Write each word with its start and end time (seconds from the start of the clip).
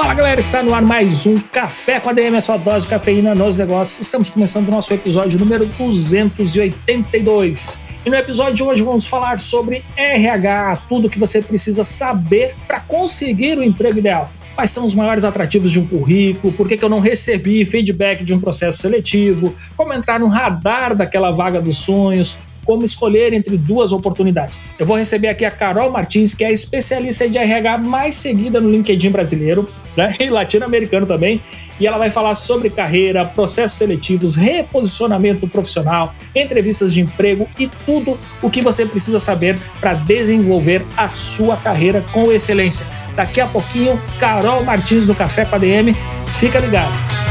Fala 0.00 0.14
galera, 0.14 0.40
está 0.40 0.62
no 0.62 0.72
ar 0.72 0.80
mais 0.80 1.26
um 1.26 1.38
Café 1.38 2.00
com 2.00 2.08
a 2.08 2.14
DM, 2.14 2.34
a 2.34 2.40
sua 2.40 2.56
dose 2.56 2.86
de 2.86 2.90
cafeína 2.90 3.34
nos 3.34 3.54
negócios. 3.54 4.00
Estamos 4.00 4.30
começando 4.30 4.68
o 4.68 4.70
nosso 4.70 4.94
episódio 4.94 5.38
número 5.38 5.66
282. 5.66 7.78
E 8.06 8.08
no 8.08 8.16
episódio 8.16 8.54
de 8.54 8.62
hoje 8.62 8.82
vamos 8.82 9.06
falar 9.06 9.38
sobre 9.38 9.84
RH, 9.94 10.84
tudo 10.88 11.10
que 11.10 11.18
você 11.18 11.42
precisa 11.42 11.84
saber 11.84 12.54
para 12.66 12.80
conseguir 12.80 13.58
o 13.58 13.62
emprego 13.62 13.98
ideal. 13.98 14.32
Quais 14.54 14.70
são 14.70 14.86
os 14.86 14.94
maiores 14.94 15.22
atrativos 15.22 15.70
de 15.70 15.78
um 15.78 15.86
currículo? 15.86 16.50
Por 16.54 16.66
que, 16.66 16.78
que 16.78 16.84
eu 16.84 16.88
não 16.88 17.00
recebi 17.00 17.62
feedback 17.66 18.24
de 18.24 18.32
um 18.32 18.40
processo 18.40 18.78
seletivo? 18.78 19.54
Como 19.76 19.92
entrar 19.92 20.18
no 20.18 20.28
radar 20.28 20.96
daquela 20.96 21.30
vaga 21.30 21.60
dos 21.60 21.76
sonhos? 21.76 22.40
Como 22.70 22.84
escolher 22.84 23.32
entre 23.32 23.56
duas 23.58 23.90
oportunidades. 23.90 24.62
Eu 24.78 24.86
vou 24.86 24.96
receber 24.96 25.26
aqui 25.26 25.44
a 25.44 25.50
Carol 25.50 25.90
Martins, 25.90 26.34
que 26.34 26.44
é 26.44 26.46
a 26.46 26.52
especialista 26.52 27.28
de 27.28 27.36
RH 27.36 27.78
mais 27.78 28.14
seguida 28.14 28.60
no 28.60 28.70
LinkedIn 28.70 29.10
brasileiro 29.10 29.68
né, 29.96 30.14
e 30.20 30.30
latino-americano 30.30 31.04
também, 31.04 31.42
e 31.80 31.86
ela 31.88 31.98
vai 31.98 32.10
falar 32.10 32.36
sobre 32.36 32.70
carreira, 32.70 33.24
processos 33.24 33.76
seletivos, 33.76 34.36
reposicionamento 34.36 35.48
profissional, 35.48 36.14
entrevistas 36.32 36.94
de 36.94 37.00
emprego 37.00 37.48
e 37.58 37.68
tudo 37.84 38.16
o 38.40 38.48
que 38.48 38.62
você 38.62 38.86
precisa 38.86 39.18
saber 39.18 39.58
para 39.80 39.94
desenvolver 39.94 40.86
a 40.96 41.08
sua 41.08 41.56
carreira 41.56 42.04
com 42.12 42.30
excelência. 42.30 42.86
Daqui 43.16 43.40
a 43.40 43.48
pouquinho, 43.48 44.00
Carol 44.20 44.62
Martins 44.62 45.08
do 45.08 45.14
Café 45.16 45.44
com 45.44 45.56
a 45.56 45.58
DM, 45.58 45.92
fica 46.38 46.60
ligado. 46.60 47.29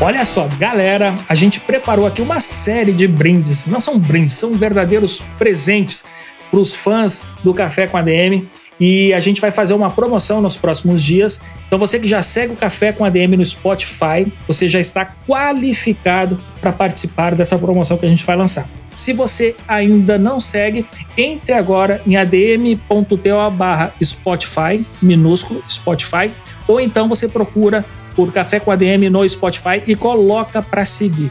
Olha 0.00 0.24
só, 0.24 0.46
galera, 0.60 1.16
a 1.28 1.34
gente 1.34 1.58
preparou 1.58 2.06
aqui 2.06 2.22
uma 2.22 2.38
série 2.38 2.92
de 2.92 3.08
brindes. 3.08 3.66
Não 3.66 3.80
são 3.80 3.98
brindes, 3.98 4.36
são 4.36 4.52
verdadeiros 4.52 5.24
presentes 5.36 6.04
para 6.52 6.60
os 6.60 6.72
fãs 6.72 7.24
do 7.42 7.52
Café 7.52 7.88
com 7.88 7.96
a 7.96 8.02
DM. 8.02 8.48
E 8.78 9.12
a 9.12 9.18
gente 9.18 9.40
vai 9.40 9.50
fazer 9.50 9.74
uma 9.74 9.90
promoção 9.90 10.40
nos 10.40 10.56
próximos 10.56 11.02
dias. 11.02 11.42
Então, 11.66 11.80
você 11.80 11.98
que 11.98 12.06
já 12.06 12.22
segue 12.22 12.52
o 12.52 12.56
Café 12.56 12.92
com 12.92 13.04
a 13.04 13.10
DM 13.10 13.36
no 13.36 13.44
Spotify, 13.44 14.32
você 14.46 14.68
já 14.68 14.78
está 14.78 15.04
qualificado 15.26 16.38
para 16.60 16.70
participar 16.70 17.34
dessa 17.34 17.58
promoção 17.58 17.98
que 17.98 18.06
a 18.06 18.08
gente 18.08 18.24
vai 18.24 18.36
lançar. 18.36 18.68
Se 18.94 19.12
você 19.12 19.56
ainda 19.66 20.16
não 20.16 20.38
segue, 20.38 20.86
entre 21.16 21.52
agora 21.52 22.00
em 22.06 22.16
adm.to 22.16 23.50
barra 23.52 23.92
Spotify, 24.02 24.84
minúsculo 25.02 25.60
Spotify, 25.68 26.30
ou 26.68 26.80
então 26.80 27.08
você 27.08 27.26
procura 27.26 27.84
por 28.18 28.32
Café 28.32 28.58
com 28.58 28.72
ADM 28.72 29.08
no 29.08 29.26
Spotify 29.28 29.80
e 29.86 29.94
coloca 29.94 30.60
para 30.60 30.84
seguir. 30.84 31.30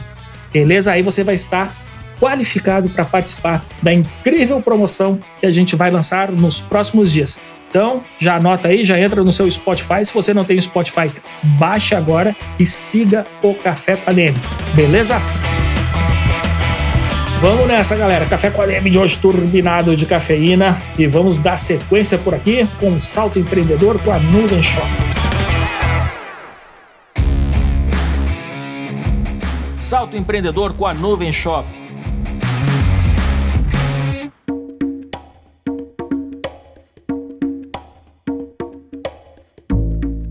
Beleza? 0.50 0.90
Aí 0.90 1.02
você 1.02 1.22
vai 1.22 1.34
estar 1.34 1.70
qualificado 2.18 2.88
para 2.88 3.04
participar 3.04 3.62
da 3.82 3.92
incrível 3.92 4.62
promoção 4.62 5.20
que 5.38 5.44
a 5.44 5.52
gente 5.52 5.76
vai 5.76 5.90
lançar 5.90 6.32
nos 6.32 6.62
próximos 6.62 7.12
dias. 7.12 7.38
Então, 7.68 8.02
já 8.18 8.36
anota 8.36 8.68
aí, 8.68 8.82
já 8.82 8.98
entra 8.98 9.22
no 9.22 9.30
seu 9.30 9.48
Spotify. 9.50 10.02
Se 10.02 10.14
você 10.14 10.32
não 10.32 10.44
tem 10.44 10.58
Spotify, 10.58 11.12
baixe 11.58 11.94
agora 11.94 12.34
e 12.58 12.64
siga 12.64 13.26
o 13.42 13.52
Café 13.52 13.96
com 13.96 14.10
ADM. 14.10 14.34
Beleza? 14.74 15.20
Vamos 17.42 17.68
nessa, 17.68 17.94
galera. 17.96 18.24
Café 18.24 18.48
com 18.48 18.62
ADM 18.62 18.88
de 18.90 18.98
hoje 18.98 19.18
turbinado 19.18 19.94
de 19.94 20.06
cafeína 20.06 20.80
e 20.98 21.06
vamos 21.06 21.38
dar 21.38 21.58
sequência 21.58 22.16
por 22.16 22.34
aqui 22.34 22.66
com 22.80 22.88
um 22.88 23.02
salto 23.02 23.38
empreendedor 23.38 24.00
com 24.02 24.10
a 24.10 24.18
Nuvem 24.18 24.62
Shop. 24.62 25.07
Salto 29.88 30.18
empreendedor 30.18 30.74
com 30.74 30.84
a 30.84 30.92
Nuvem 30.92 31.32
Shop. 31.32 31.66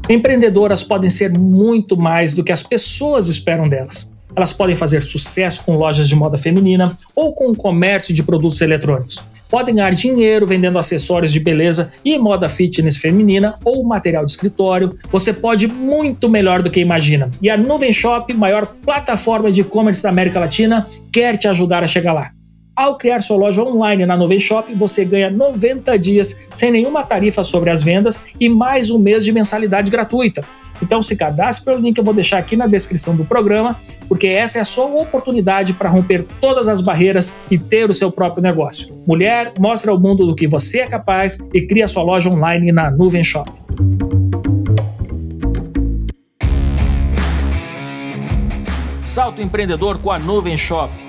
Empreendedoras 0.07 0.83
podem 0.83 1.09
ser 1.09 1.35
muito 1.35 1.97
mais 1.97 2.33
do 2.33 2.43
que 2.43 2.51
as 2.51 2.61
pessoas 2.61 3.29
esperam 3.29 3.67
delas. 3.67 4.11
Elas 4.37 4.53
podem 4.53 4.75
fazer 4.75 5.01
sucesso 5.01 5.63
com 5.65 5.75
lojas 5.75 6.07
de 6.07 6.15
moda 6.15 6.37
feminina 6.37 6.95
ou 7.15 7.33
com 7.33 7.49
o 7.49 7.55
comércio 7.55 8.13
de 8.13 8.21
produtos 8.21 8.61
eletrônicos. 8.61 9.25
Podem 9.49 9.73
ganhar 9.73 9.95
dinheiro 9.95 10.45
vendendo 10.45 10.77
acessórios 10.77 11.33
de 11.33 11.39
beleza 11.39 11.91
e 12.05 12.19
moda 12.19 12.47
fitness 12.47 12.97
feminina 12.97 13.55
ou 13.65 13.83
material 13.83 14.23
de 14.23 14.33
escritório. 14.33 14.89
Você 15.11 15.33
pode 15.33 15.67
muito 15.67 16.29
melhor 16.29 16.61
do 16.61 16.69
que 16.69 16.79
imagina. 16.79 17.31
E 17.41 17.49
a 17.49 17.57
Nuvem 17.57 17.91
Shop, 17.91 18.31
maior 18.31 18.67
plataforma 18.67 19.51
de 19.51 19.61
e-commerce 19.61 20.03
da 20.03 20.09
América 20.09 20.39
Latina, 20.39 20.85
quer 21.11 21.35
te 21.35 21.47
ajudar 21.47 21.83
a 21.83 21.87
chegar 21.87 22.13
lá. 22.13 22.29
Ao 22.75 22.95
criar 22.95 23.21
sua 23.21 23.37
loja 23.37 23.63
online 23.63 24.05
na 24.05 24.15
Nuvem 24.15 24.39
Shop, 24.39 24.71
você 24.75 25.03
ganha 25.03 25.31
90 25.31 25.97
dias 25.97 26.47
sem 26.53 26.69
nenhuma 26.69 27.03
tarifa 27.03 27.43
sobre 27.43 27.71
as 27.71 27.81
vendas 27.81 28.23
e 28.39 28.47
mais 28.47 28.91
um 28.91 28.99
mês 28.99 29.25
de 29.25 29.31
mensalidade 29.31 29.89
gratuita. 29.89 30.45
Então 30.81 31.01
se 31.01 31.15
cadastre 31.15 31.65
pelo 31.65 31.79
link 31.79 31.95
que 31.95 31.99
eu 31.99 32.05
vou 32.05 32.13
deixar 32.13 32.37
aqui 32.37 32.55
na 32.55 32.67
descrição 32.67 33.15
do 33.15 33.25
programa, 33.25 33.75
porque 34.07 34.27
essa 34.27 34.59
é 34.59 34.61
a 34.61 34.65
sua 34.65 34.85
oportunidade 34.85 35.73
para 35.73 35.89
romper 35.89 36.25
todas 36.39 36.67
as 36.67 36.81
barreiras 36.81 37.35
e 37.49 37.57
ter 37.57 37.89
o 37.89 37.93
seu 37.93 38.11
próprio 38.11 38.43
negócio. 38.43 38.95
Mulher, 39.05 39.53
mostra 39.59 39.91
ao 39.91 39.99
mundo 39.99 40.25
do 40.25 40.35
que 40.35 40.47
você 40.47 40.79
é 40.79 40.87
capaz 40.87 41.39
e 41.53 41.61
cria 41.61 41.87
sua 41.87 42.03
loja 42.03 42.29
online 42.29 42.71
na 42.71 42.91
Nuvem 42.91 43.23
Shop. 43.23 43.51
Salto 49.03 49.41
empreendedor 49.41 49.97
com 49.97 50.11
a 50.11 50.19
Nuvem 50.19 50.57
Shop. 50.57 51.06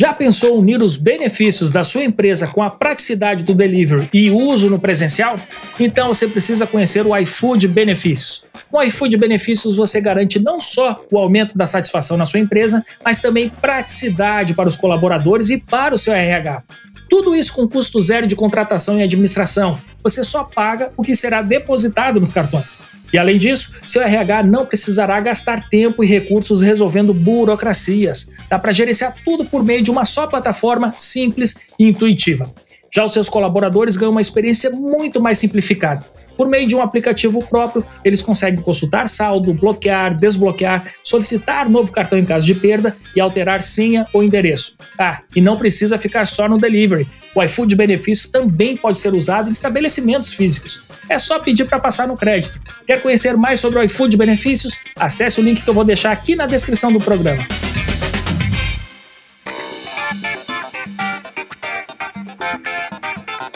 Já 0.00 0.14
pensou 0.14 0.58
unir 0.58 0.82
os 0.82 0.96
benefícios 0.96 1.72
da 1.72 1.84
sua 1.84 2.02
empresa 2.02 2.46
com 2.46 2.62
a 2.62 2.70
praticidade 2.70 3.44
do 3.44 3.54
delivery 3.54 4.08
e 4.14 4.30
uso 4.30 4.70
no 4.70 4.80
presencial? 4.80 5.38
Então 5.78 6.08
você 6.08 6.26
precisa 6.26 6.66
conhecer 6.66 7.04
o 7.06 7.14
iFood 7.14 7.68
Benefícios. 7.68 8.46
Com 8.70 8.78
o 8.78 8.82
iFood 8.82 9.18
Benefícios 9.18 9.76
você 9.76 10.00
garante 10.00 10.40
não 10.40 10.58
só 10.58 11.04
o 11.12 11.18
aumento 11.18 11.54
da 11.54 11.66
satisfação 11.66 12.16
na 12.16 12.24
sua 12.24 12.40
empresa, 12.40 12.82
mas 13.04 13.20
também 13.20 13.50
praticidade 13.50 14.54
para 14.54 14.70
os 14.70 14.76
colaboradores 14.76 15.50
e 15.50 15.58
para 15.58 15.94
o 15.94 15.98
seu 15.98 16.14
RH. 16.14 16.62
Tudo 17.10 17.34
isso 17.34 17.52
com 17.52 17.68
custo 17.68 18.00
zero 18.00 18.24
de 18.24 18.36
contratação 18.36 18.98
e 18.98 19.02
administração. 19.02 19.76
Você 20.00 20.22
só 20.22 20.44
paga 20.44 20.92
o 20.96 21.02
que 21.02 21.12
será 21.12 21.42
depositado 21.42 22.20
nos 22.20 22.32
cartões. 22.32 22.78
E 23.12 23.18
além 23.18 23.36
disso, 23.36 23.74
seu 23.84 24.00
RH 24.00 24.44
não 24.44 24.64
precisará 24.64 25.20
gastar 25.20 25.68
tempo 25.68 26.04
e 26.04 26.06
recursos 26.06 26.62
resolvendo 26.62 27.12
burocracias. 27.12 28.30
Dá 28.48 28.60
para 28.60 28.70
gerenciar 28.70 29.16
tudo 29.24 29.44
por 29.44 29.64
meio 29.64 29.82
de 29.82 29.90
uma 29.90 30.04
só 30.04 30.28
plataforma 30.28 30.94
simples 30.96 31.56
e 31.76 31.88
intuitiva. 31.88 32.54
Já 32.94 33.04
os 33.04 33.12
seus 33.12 33.28
colaboradores 33.28 33.96
ganham 33.96 34.12
uma 34.12 34.20
experiência 34.20 34.70
muito 34.70 35.20
mais 35.20 35.38
simplificada. 35.38 36.04
Por 36.40 36.48
meio 36.48 36.66
de 36.66 36.74
um 36.74 36.80
aplicativo 36.80 37.46
próprio, 37.46 37.84
eles 38.02 38.22
conseguem 38.22 38.62
consultar 38.62 39.06
saldo, 39.10 39.52
bloquear, 39.52 40.18
desbloquear, 40.18 40.90
solicitar 41.04 41.68
novo 41.68 41.92
cartão 41.92 42.18
em 42.18 42.24
caso 42.24 42.46
de 42.46 42.54
perda 42.54 42.96
e 43.14 43.20
alterar 43.20 43.60
senha 43.60 44.06
ou 44.10 44.24
endereço. 44.24 44.78
Ah, 44.98 45.20
e 45.36 45.40
não 45.42 45.58
precisa 45.58 45.98
ficar 45.98 46.24
só 46.24 46.48
no 46.48 46.56
delivery. 46.56 47.06
O 47.34 47.42
iFood 47.42 47.76
Benefícios 47.76 48.32
também 48.32 48.74
pode 48.74 48.96
ser 48.96 49.12
usado 49.12 49.50
em 49.50 49.52
estabelecimentos 49.52 50.32
físicos. 50.32 50.82
É 51.10 51.18
só 51.18 51.38
pedir 51.38 51.66
para 51.66 51.78
passar 51.78 52.08
no 52.08 52.16
crédito. 52.16 52.58
Quer 52.86 53.02
conhecer 53.02 53.36
mais 53.36 53.60
sobre 53.60 53.78
o 53.78 53.82
iFood 53.82 54.16
Benefícios? 54.16 54.80
Acesse 54.96 55.40
o 55.40 55.44
link 55.44 55.62
que 55.62 55.68
eu 55.68 55.74
vou 55.74 55.84
deixar 55.84 56.10
aqui 56.10 56.34
na 56.34 56.46
descrição 56.46 56.90
do 56.90 57.02
programa. 57.02 57.42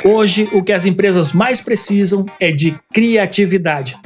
Hoje, 0.07 0.51
o 0.53 0.63
que 0.63 0.71
as 0.71 0.85
empresas 0.85 1.33
mais 1.33 1.63
precisam 1.63 2.27
é 2.39 2.53
de 2.53 2.77
criatividade. 2.93 3.97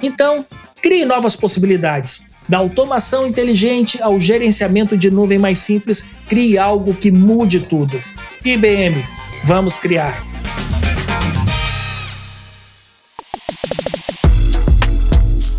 Então, 0.00 0.46
crie 0.80 1.04
novas 1.04 1.34
possibilidades. 1.34 2.24
Da 2.48 2.58
automação 2.58 3.26
inteligente 3.26 4.00
ao 4.00 4.20
gerenciamento 4.20 4.96
de 4.96 5.10
nuvem 5.10 5.40
mais 5.40 5.58
simples, 5.58 6.06
crie 6.28 6.56
algo 6.56 6.94
que 6.94 7.10
mude 7.10 7.58
tudo. 7.58 8.00
IBM, 8.44 9.04
vamos 9.42 9.76
criar. 9.76 10.22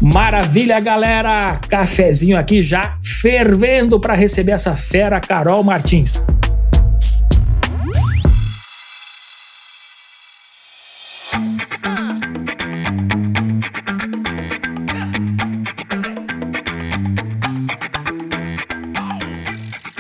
Maravilha, 0.02 0.80
galera! 0.80 1.60
Cafezinho 1.68 2.38
aqui 2.38 2.62
já 2.62 2.98
fervendo 3.04 4.00
para 4.00 4.14
receber 4.14 4.54
essa 4.54 4.74
fera 4.78 5.20
Carol 5.20 5.62
Martins. 5.66 6.26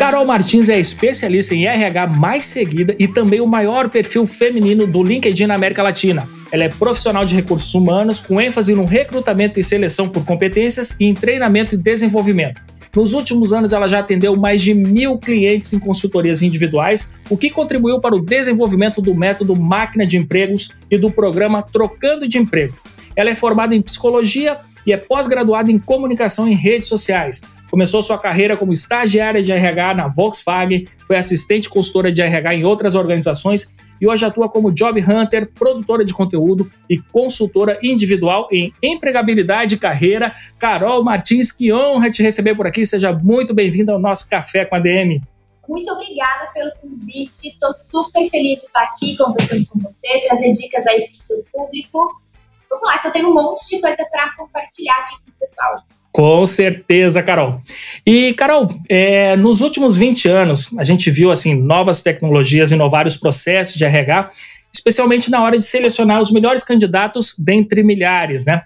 Carol 0.02 0.26
Martins 0.26 0.68
é 0.68 0.80
especialista 0.80 1.54
em 1.54 1.68
RH 1.68 2.08
mais 2.08 2.46
seguida 2.46 2.96
e 2.98 3.08
também 3.08 3.40
o 3.40 3.46
maior 3.46 3.88
perfil 3.88 4.26
feminino 4.26 4.88
do 4.88 5.04
LinkedIn 5.04 5.46
na 5.46 5.54
América 5.54 5.84
Latina. 5.84 6.28
Ela 6.52 6.64
é 6.64 6.70
profissional 6.70 7.24
de 7.24 7.36
recursos 7.36 7.72
humanos 7.76 8.20
com 8.20 8.42
ênfase 8.42 8.74
no 8.74 8.84
recrutamento 8.84 9.60
e 9.60 9.64
seleção 9.64 10.10
por 10.10 10.26
competências 10.26 10.98
e 11.00 11.06
em 11.06 11.14
treinamento 11.14 11.76
e 11.76 11.78
desenvolvimento. 11.78 12.60
Nos 12.96 13.14
últimos 13.14 13.54
anos, 13.54 13.74
ela 13.74 13.88
já 13.88 14.00
atendeu 14.00 14.36
mais 14.36 14.60
de 14.60 14.74
mil 14.74 15.20
clientes 15.20 15.72
em 15.72 15.80
consultorias 15.80 16.42
individuais, 16.42 17.14
o 17.30 17.38
que 17.38 17.52
contribuiu 17.52 18.02
para 18.02 18.16
o 18.16 18.26
desenvolvimento 18.26 19.04
do 19.04 19.14
método 19.14 19.56
Máquina 19.56 20.08
de 20.08 20.18
Empregos 20.18 20.72
e 20.90 20.98
do 20.98 21.12
programa 21.12 21.62
Trocando 21.62 22.28
de 22.28 22.40
Emprego. 22.40 22.76
Ela 23.16 23.30
é 23.30 23.36
formada 23.36 23.76
em 23.76 23.84
psicologia 23.84 24.58
e 24.84 24.92
é 24.92 24.98
pós-graduada 24.98 25.72
em 25.72 25.78
comunicação 25.78 26.48
em 26.48 26.56
redes 26.56 26.90
sociais. 26.90 27.44
Começou 27.72 28.04
sua 28.04 28.20
carreira 28.20 28.58
como 28.58 28.74
estagiária 28.74 29.42
de 29.42 29.50
RH 29.50 29.94
na 29.94 30.10
Volkswagen, 30.10 30.86
foi 31.08 31.16
assistente 31.16 31.70
consultora 31.70 32.12
de 32.12 32.22
RH 32.22 32.56
em 32.56 32.66
outras 32.66 32.96
organizações 32.96 33.74
e 34.02 34.06
hoje 34.06 34.26
atua 34.26 34.50
como 34.50 34.74
job 34.74 35.00
hunter, 35.02 35.50
produtora 35.54 36.04
de 36.04 36.14
conteúdo 36.14 36.70
e 36.90 36.98
consultora 36.98 37.80
individual 37.82 38.50
em 38.52 38.74
empregabilidade 38.84 39.76
e 39.76 39.78
carreira. 39.78 40.36
Carol 40.60 41.02
Martins, 41.02 41.50
que 41.50 41.72
honra 41.72 42.12
te 42.12 42.22
receber 42.22 42.56
por 42.56 42.68
aqui. 42.68 42.86
Seja 42.86 43.14
muito 43.14 43.54
bem-vinda 43.54 43.94
ao 43.94 44.00
nosso 44.00 44.30
Café 44.30 44.66
com 44.66 44.76
a 44.76 44.80
DM. 44.80 45.22
Muito 45.66 45.90
obrigada 45.94 46.48
pelo 46.54 46.72
convite. 46.82 47.48
Estou 47.48 47.72
super 47.72 48.30
feliz 48.30 48.60
de 48.60 48.66
estar 48.66 48.84
aqui 48.84 49.16
conversando 49.16 49.66
com 49.68 49.80
você, 49.80 50.20
trazer 50.28 50.52
dicas 50.52 50.86
aí 50.88 51.04
para 51.04 51.14
o 51.14 51.16
seu 51.16 51.46
público. 51.54 52.22
Vamos 52.70 52.86
lá, 52.86 52.98
que 52.98 53.08
eu 53.08 53.12
tenho 53.12 53.30
um 53.30 53.34
monte 53.34 53.70
de 53.70 53.80
coisa 53.80 54.04
para 54.12 54.36
compartilhar 54.36 54.98
aqui 54.98 55.14
com 55.24 55.32
o 55.32 55.34
pessoal. 55.40 56.01
Com 56.12 56.46
certeza, 56.46 57.24
Carol. 57.24 57.62
E, 58.06 58.34
Carol, 58.34 58.68
é, 58.90 59.36
nos 59.38 59.62
últimos 59.62 59.96
20 59.96 60.28
anos, 60.28 60.70
a 60.78 60.84
gente 60.84 61.10
viu 61.10 61.32
assim 61.32 61.56
novas 61.56 62.02
tecnologias 62.02 62.72
inovar 62.72 63.08
os 63.08 63.16
processos 63.16 63.76
de 63.76 63.86
RH, 63.86 64.30
especialmente 64.74 65.32
na 65.32 65.42
hora 65.42 65.58
de 65.58 65.64
selecionar 65.64 66.20
os 66.20 66.32
melhores 66.32 66.64
candidatos 66.64 67.34
dentre 67.38 67.82
milhares, 67.82 68.46
né? 68.46 68.64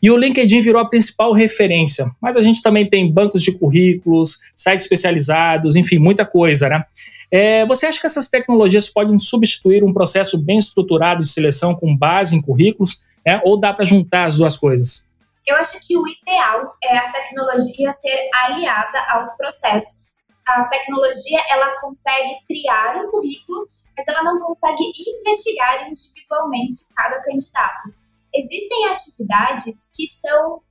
E 0.00 0.10
o 0.10 0.16
LinkedIn 0.16 0.60
virou 0.60 0.80
a 0.80 0.88
principal 0.88 1.32
referência. 1.32 2.10
Mas 2.20 2.36
a 2.36 2.42
gente 2.42 2.62
também 2.62 2.88
tem 2.88 3.10
bancos 3.10 3.42
de 3.42 3.52
currículos, 3.52 4.38
sites 4.54 4.84
especializados, 4.84 5.76
enfim, 5.76 5.98
muita 5.98 6.24
coisa, 6.24 6.68
né? 6.68 6.84
É, 7.30 7.66
você 7.66 7.86
acha 7.86 8.00
que 8.00 8.06
essas 8.06 8.28
tecnologias 8.28 8.88
podem 8.88 9.18
substituir 9.18 9.82
um 9.82 9.92
processo 9.92 10.38
bem 10.38 10.58
estruturado 10.58 11.22
de 11.22 11.28
seleção 11.28 11.74
com 11.74 11.96
base 11.96 12.36
em 12.36 12.40
currículos, 12.40 13.02
né? 13.26 13.40
ou 13.44 13.58
dá 13.58 13.72
para 13.72 13.84
juntar 13.84 14.26
as 14.26 14.36
duas 14.36 14.56
coisas? 14.56 15.08
Eu 15.46 15.56
acho 15.56 15.78
que 15.86 15.96
o 15.96 16.08
ideal 16.08 16.64
é 16.82 16.96
a 16.96 17.12
tecnologia 17.12 17.92
ser 17.92 18.30
aliada 18.32 19.00
aos 19.10 19.36
processos. 19.36 20.26
A 20.46 20.64
tecnologia 20.64 21.40
ela 21.50 21.78
consegue 21.80 22.36
criar 22.46 22.96
um 22.96 23.10
currículo, 23.10 23.68
mas 23.96 24.08
ela 24.08 24.22
não 24.22 24.38
consegue 24.38 24.82
investigar 25.18 25.88
individualmente 25.88 26.86
cada 26.94 27.20
candidato. 27.22 27.94
Existem 28.34 28.88
atividades 28.88 29.92
que 29.94 30.06
são 30.06 30.62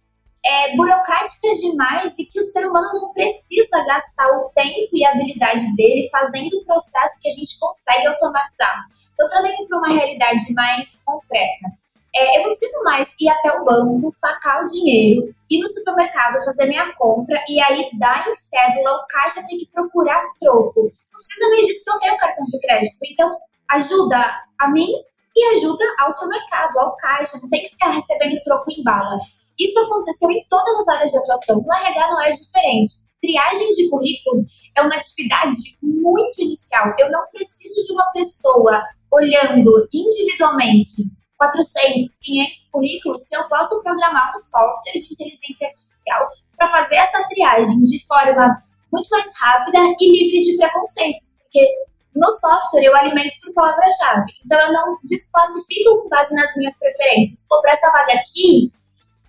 é, 0.45 0.75
burocráticas 0.75 1.57
demais 1.61 2.19
e 2.19 2.25
que 2.25 2.39
o 2.39 2.43
ser 2.43 2.67
humano 2.67 2.89
não 2.93 3.13
precisa 3.13 3.83
gastar 3.85 4.27
o 4.37 4.49
tempo 4.49 4.89
e 4.91 5.05
a 5.05 5.11
habilidade 5.11 5.73
dele 5.75 6.09
fazendo 6.11 6.53
o 6.57 6.65
processo 6.65 7.21
que 7.21 7.29
a 7.29 7.33
gente 7.33 7.57
consegue 7.57 8.07
automatizar. 8.07 8.85
Então, 9.13 9.29
trazendo 9.29 9.67
para 9.67 9.77
uma 9.77 9.93
realidade 9.93 10.53
mais 10.53 11.01
concreta. 11.05 11.82
É, 12.15 12.38
eu 12.38 12.44
não 12.44 12.50
preciso 12.50 12.83
mais 12.83 13.15
ir 13.19 13.27
até 13.27 13.51
o 13.51 13.63
banco, 13.63 14.12
sacar 14.12 14.62
o 14.62 14.65
dinheiro, 14.65 15.33
ir 15.50 15.60
no 15.60 15.68
supermercado 15.68 16.44
fazer 16.45 16.68
minha 16.68 16.94
compra 16.94 17.44
e 17.50 17.60
aí 17.60 17.89
dar 17.98 18.27
em 18.30 18.36
cédula, 18.36 18.98
o 18.98 19.07
caixa 19.07 19.44
tem 19.48 19.57
que 19.57 19.68
procurar 19.71 20.24
troco. 20.39 20.83
Não 20.83 21.18
precisa 21.18 21.50
mais 21.50 21.65
disso, 21.65 21.89
eu 21.89 22.00
tenho 22.00 22.18
cartão 22.18 22.45
de 22.45 22.60
crédito. 22.60 23.00
Então, 23.10 23.36
ajuda 23.71 24.18
a 24.60 24.69
mim 24.69 24.89
e 25.36 25.57
ajuda 25.57 25.83
ao 26.00 26.12
supermercado, 26.12 26.77
ao 26.77 26.95
caixa, 26.98 27.39
não 27.42 27.50
tem 27.50 27.63
que 27.63 27.69
ficar 27.69 27.89
recebendo 27.89 28.39
troco 28.44 28.71
em 28.71 28.83
bala. 28.83 29.18
Isso 29.59 29.80
aconteceu 29.80 30.30
em 30.30 30.45
todas 30.48 30.75
as 30.80 30.88
áreas 30.89 31.12
de 31.12 31.18
atuação. 31.18 31.63
No 31.63 31.74
RH 31.74 32.07
não 32.09 32.21
é 32.21 32.31
diferente. 32.31 32.92
Triagem 33.19 33.69
de 33.71 33.89
currículo 33.89 34.45
é 34.75 34.81
uma 34.81 34.95
atividade 34.95 35.57
muito 35.81 36.42
inicial. 36.42 36.94
Eu 37.00 37.09
não 37.09 37.25
preciso 37.31 37.88
de 37.88 37.94
uma 37.94 38.06
pessoa 38.12 38.83
olhando 39.12 39.88
individualmente 39.92 41.04
400, 41.51 42.19
500 42.22 42.68
currículos 42.72 43.22
se 43.28 43.36
eu 43.36 43.44
posso 43.50 43.81
programar 43.81 44.31
um 44.34 44.38
software 44.38 44.94
de 44.94 45.13
inteligência 45.13 45.68
artificial 45.68 46.28
para 46.57 46.69
fazer 46.69 46.95
essa 46.95 47.24
triagem 47.28 47.81
de 47.84 48.06
forma 48.06 48.56
muito 48.92 49.10
mais 49.10 49.31
rápida 49.40 49.80
e 50.00 50.12
livre 50.12 50.42
de 50.42 50.56
preconceitos, 50.56 51.38
porque 51.42 51.68
no 52.16 52.30
software 52.30 52.84
eu 52.84 52.95
alimento 52.95 53.36
por 53.42 53.54
palavra-chave. 53.54 54.31
Então 54.45 54.60
eu 54.60 54.72
não 54.72 54.98
desclassifico 55.04 56.04
com 56.04 56.10
base 56.10 56.34
nas 56.36 56.56
minhas 56.56 56.78
preferências. 56.78 57.45
Ou 57.51 57.62
para 57.62 57.72
essa 57.72 57.92
vaga 57.92 58.13
aqui, 58.13 58.72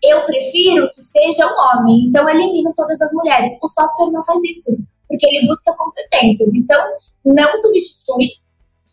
eu 0.03 0.25
prefiro 0.27 0.89
que 0.91 1.01
seja 1.01 1.47
um 1.47 1.57
homem, 1.57 2.07
então 2.09 2.29
eu 2.29 2.35
elimino 2.35 2.73
todas 2.77 3.01
as 3.01 3.11
mulheres. 3.13 3.53
O 3.63 3.69
software 3.69 4.13
não 4.13 4.23
faz 4.23 4.43
isso, 4.45 4.85
porque 5.09 5.27
ele 5.27 5.47
busca 5.47 5.75
competências. 5.75 6.53
Então, 6.55 6.79
não 7.25 7.57
substitui 7.57 8.44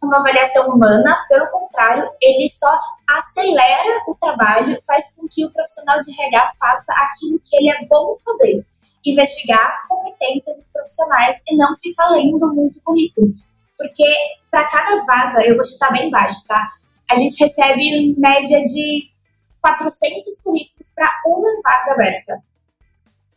uma 0.01 0.17
avaliação 0.17 0.69
humana, 0.69 1.25
pelo 1.29 1.47
contrário, 1.47 2.09
ele 2.21 2.49
só 2.49 2.79
acelera 3.07 4.03
o 4.07 4.15
trabalho, 4.15 4.77
faz 4.85 5.15
com 5.15 5.27
que 5.27 5.45
o 5.45 5.51
profissional 5.51 5.99
de 5.99 6.11
RH 6.11 6.51
faça 6.59 6.91
aquilo 6.93 7.39
que 7.39 7.55
ele 7.55 7.69
é 7.69 7.85
bom 7.85 8.15
fazer, 8.23 8.65
investigar 9.05 9.87
competências 9.87 10.57
dos 10.57 10.71
profissionais 10.71 11.43
e 11.47 11.55
não 11.55 11.75
ficar 11.75 12.09
lendo 12.09 12.51
muito 12.53 12.81
currículo. 12.83 13.27
Porque 13.77 14.05
para 14.49 14.67
cada 14.67 15.03
vaga, 15.05 15.45
eu 15.45 15.55
vou 15.55 15.65
chutar 15.65 15.91
bem 15.91 16.09
baixo, 16.09 16.45
tá? 16.47 16.69
A 17.09 17.15
gente 17.15 17.41
recebe 17.41 17.81
em 17.81 18.15
média 18.17 18.63
de 18.63 19.09
400 19.61 20.41
currículos 20.43 20.91
para 20.95 21.09
uma 21.25 21.49
vaga 21.63 21.93
aberta. 21.93 22.43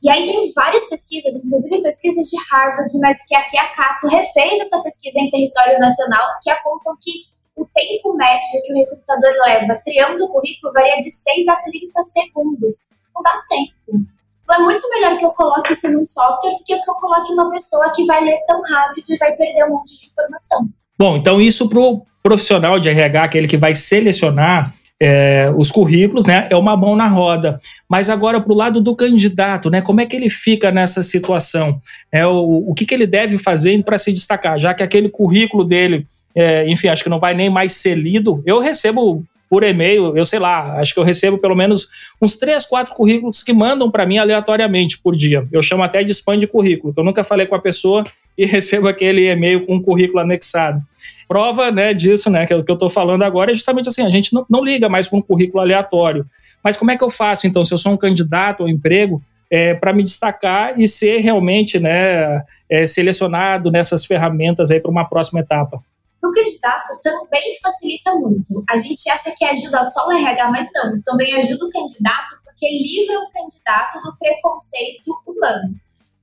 E 0.05 0.11
aí 0.11 0.27
tem 0.27 0.53
várias 0.53 0.85
pesquisas, 0.85 1.35
inclusive 1.43 1.83
pesquisas 1.83 2.27
de 2.27 2.37
Harvard, 2.51 2.93
mas 3.01 3.27
que 3.27 3.35
aqui 3.35 3.57
a 3.57 3.69
Cato 3.69 4.07
refez 4.07 4.61
essa 4.61 4.83
pesquisa 4.83 5.19
em 5.19 5.31
território 5.31 5.79
nacional, 5.79 6.29
que 6.43 6.51
apontam 6.51 6.95
que 7.01 7.11
o 7.57 7.65
tempo 7.65 8.15
médio 8.15 8.63
que 8.67 8.73
o 8.75 8.77
recrutador 8.77 9.33
leva 9.47 9.81
triando 9.83 10.25
o 10.25 10.29
currículo 10.29 10.75
varia 10.75 10.99
de 10.99 11.11
6 11.11 11.49
a 11.49 11.57
30 11.57 12.03
segundos. 12.03 12.75
Não 13.15 13.23
dá 13.23 13.43
tempo. 13.49 14.05
Então 14.43 14.57
é 14.57 14.59
muito 14.59 14.87
melhor 14.91 15.17
que 15.17 15.25
eu 15.25 15.31
coloque 15.31 15.73
isso 15.73 15.91
num 15.91 16.05
software 16.05 16.51
do 16.51 16.65
que 16.65 16.77
que 16.79 16.91
eu 16.91 16.95
coloque 16.97 17.33
uma 17.33 17.49
pessoa 17.49 17.91
que 17.95 18.05
vai 18.05 18.23
ler 18.23 18.39
tão 18.47 18.61
rápido 18.61 19.07
e 19.09 19.17
vai 19.17 19.35
perder 19.35 19.65
um 19.65 19.71
monte 19.71 19.99
de 19.99 20.07
informação. 20.07 20.69
Bom, 20.99 21.17
então 21.17 21.41
isso 21.41 21.67
para 21.71 21.81
o 21.81 22.03
profissional 22.23 22.79
de 22.79 22.91
RH, 22.91 23.25
aquele 23.25 23.49
que 23.49 23.57
vai 23.57 23.75
selecionar 23.75 24.75
é, 25.01 25.53
os 25.57 25.71
currículos, 25.71 26.27
né? 26.27 26.47
É 26.51 26.57
uma 26.57 26.77
mão 26.77 26.95
na 26.95 27.07
roda. 27.07 27.61
Mas 27.89 28.09
agora, 28.09 28.41
para 28.41 28.53
o 28.53 28.57
lado 28.57 28.81
do 28.81 28.95
candidato, 28.95 29.71
né? 29.71 29.81
Como 29.81 30.01
é 30.01 30.07
que 30.07 30.17
ele 30.17 30.31
fica 30.31 30.71
nessa 30.71 31.03
situação? 31.03 31.81
É, 32.13 32.27
o, 32.27 32.65
o 32.69 32.75
que, 32.75 32.87
que 32.87 32.95
ele 32.95 33.07
deve 33.07 33.39
fazer 33.39 33.83
para 33.83 33.99
se 33.99 34.13
destacar? 34.13 34.59
Já 34.59 34.73
que 34.73 34.83
aquele 34.83 35.09
currículo 35.09 35.65
dele, 35.65 36.07
é, 36.35 36.69
enfim, 36.69 36.89
acho 36.89 37.03
que 37.03 37.11
não 37.11 37.19
vai 37.19 37.35
nem 37.35 37.51
mais 37.51 37.73
ser 37.73 37.97
lido. 37.97 38.43
Eu 38.47 38.61
recebo 38.61 39.25
por 39.49 39.63
e-mail, 39.63 40.17
eu 40.17 40.25
sei 40.25 40.39
lá, 40.39 40.81
acho 40.81 40.93
que 40.93 40.99
eu 40.99 41.05
recebo 41.05 41.39
pelo 41.39 41.55
menos 41.55 41.89
uns 42.21 42.37
três, 42.37 42.65
quatro 42.65 42.93
currículos 42.93 43.43
que 43.43 43.53
mandam 43.53 43.89
para 43.91 44.07
mim 44.07 44.19
aleatoriamente 44.19 44.99
por 44.99 45.15
dia. 45.15 45.47
Eu 45.53 45.63
chamo 45.63 45.83
até 45.83 46.03
de 46.03 46.11
spam 46.11 46.39
de 46.39 46.47
currículo, 46.47 46.93
que 46.93 46.99
eu 46.99 47.05
nunca 47.05 47.23
falei 47.23 47.47
com 47.47 47.55
a 47.55 47.61
pessoa 47.61 48.03
e 48.37 48.47
recebo 48.47 48.89
aquele 48.89 49.31
e-mail 49.31 49.65
com 49.65 49.77
um 49.77 49.83
currículo 49.83 50.21
anexado. 50.21 50.83
Prova 51.29 51.71
né, 51.71 51.95
disso, 51.95 52.31
né, 52.31 52.47
que 52.47 52.53
é 52.53 52.57
o 52.57 52.65
que 52.65 52.71
eu 52.71 52.75
estou 52.75 52.91
falando 52.91 53.23
agora, 53.23 53.51
é 53.51 53.55
justamente 53.55 53.89
assim: 53.89 54.03
a 54.03 54.11
gente 54.11 54.33
não, 54.33 54.45
não 54.49 54.65
liga 54.65 54.89
mais 54.89 55.09
para 55.09 55.19
um 55.19 55.23
currículo 55.23 55.63
aleatório. 55.63 56.27
Mas 56.63 56.77
como 56.77 56.91
é 56.91 56.97
que 56.97 57.05
eu 57.05 57.11
faço, 57.11 57.47
então, 57.47 57.63
se 57.63 57.73
eu 57.73 57.79
sou 57.79 57.93
um 57.93 57.97
candidato 57.97 58.63
ao 58.63 58.69
emprego, 58.69 59.23
é, 59.51 59.75
para 59.75 59.93
me 59.93 60.03
destacar 60.03 60.81
e 60.81 60.89
ser 60.89 61.19
realmente 61.19 61.79
né, 61.79 62.43
é, 62.69 62.87
selecionado 62.87 63.71
nessas 63.71 64.05
ferramentas 64.05 64.71
aí 64.71 64.81
para 64.81 64.91
uma 64.91 65.09
próxima 65.09 65.41
etapa? 65.41 65.83
O 66.23 66.31
candidato 66.33 66.99
também 67.03 67.55
facilita 67.63 68.15
muito. 68.15 68.65
A 68.69 68.79
gente 68.79 69.09
acha 69.11 69.31
que 69.37 69.45
ajuda 69.45 69.83
só 69.83 70.09
o 70.09 70.13
RH, 70.13 70.51
mas 70.51 70.71
não, 70.75 71.01
também 71.03 71.35
ajuda 71.35 71.67
o 71.67 71.69
candidato 71.69 72.43
porque 72.45 72.67
livra 72.69 73.19
o 73.19 73.29
candidato 73.31 74.01
do 74.01 74.17
preconceito 74.17 75.11
humano. 75.27 75.75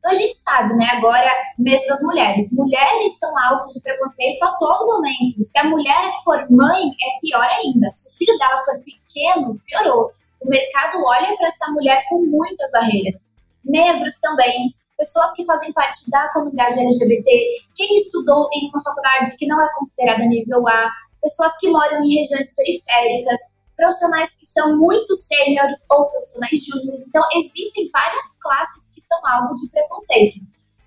Então 0.02 0.10
a 0.10 0.16
gente 0.16 0.36
sabe, 0.36 0.74
né, 0.74 0.88
agora, 0.94 1.32
mês 1.60 1.86
das 1.88 2.02
mulheres. 2.02 2.52
Mulheres 2.54 3.20
são 3.20 3.38
alvos 3.38 3.72
de 3.72 3.82
preconceito 3.82 4.42
a 4.44 4.56
todo 4.56 4.88
momento. 4.88 5.44
Se 5.44 5.60
a 5.60 5.66
mulher 5.66 6.12
for 6.24 6.44
mãe, 6.50 6.88
é 6.88 7.20
pior 7.22 7.48
ainda. 7.48 7.88
Se 7.92 8.10
o 8.10 8.18
filho 8.18 8.36
dela 8.40 8.58
for 8.66 8.80
pequeno, 8.80 9.62
piorou. 9.68 10.12
O 10.42 10.50
mercado 10.50 10.98
olha 11.06 11.38
para 11.38 11.48
essa 11.48 11.72
mulher 11.72 12.04
com 12.10 12.26
muitas 12.26 12.72
barreiras. 12.72 13.30
Negros 13.64 14.20
também, 14.20 14.74
pessoas 14.98 15.34
que 15.34 15.46
fazem 15.46 15.72
parte 15.72 16.10
da 16.10 16.30
comunidade 16.34 16.80
LGBT, 16.80 17.48
quem 17.76 17.96
estudou 17.96 18.50
em 18.52 18.70
uma 18.70 18.82
faculdade 18.82 19.38
que 19.38 19.46
não 19.46 19.62
é 19.62 19.70
considerada 19.76 20.26
nível 20.26 20.68
A, 20.68 20.92
pessoas 21.22 21.56
que 21.60 21.70
moram 21.70 22.04
em 22.04 22.16
regiões 22.16 22.56
periféricas, 22.56 23.40
profissionais 23.82 24.36
que 24.36 24.46
são 24.46 24.78
muito 24.78 25.16
sêniores 25.16 25.80
ou 25.90 26.06
profissionais 26.06 26.64
júniores. 26.64 27.08
Então, 27.08 27.26
existem 27.34 27.90
várias 27.92 28.26
classes 28.40 28.92
que 28.94 29.02
são 29.02 29.18
alvo 29.26 29.56
de 29.56 29.72
preconceito. 29.72 30.40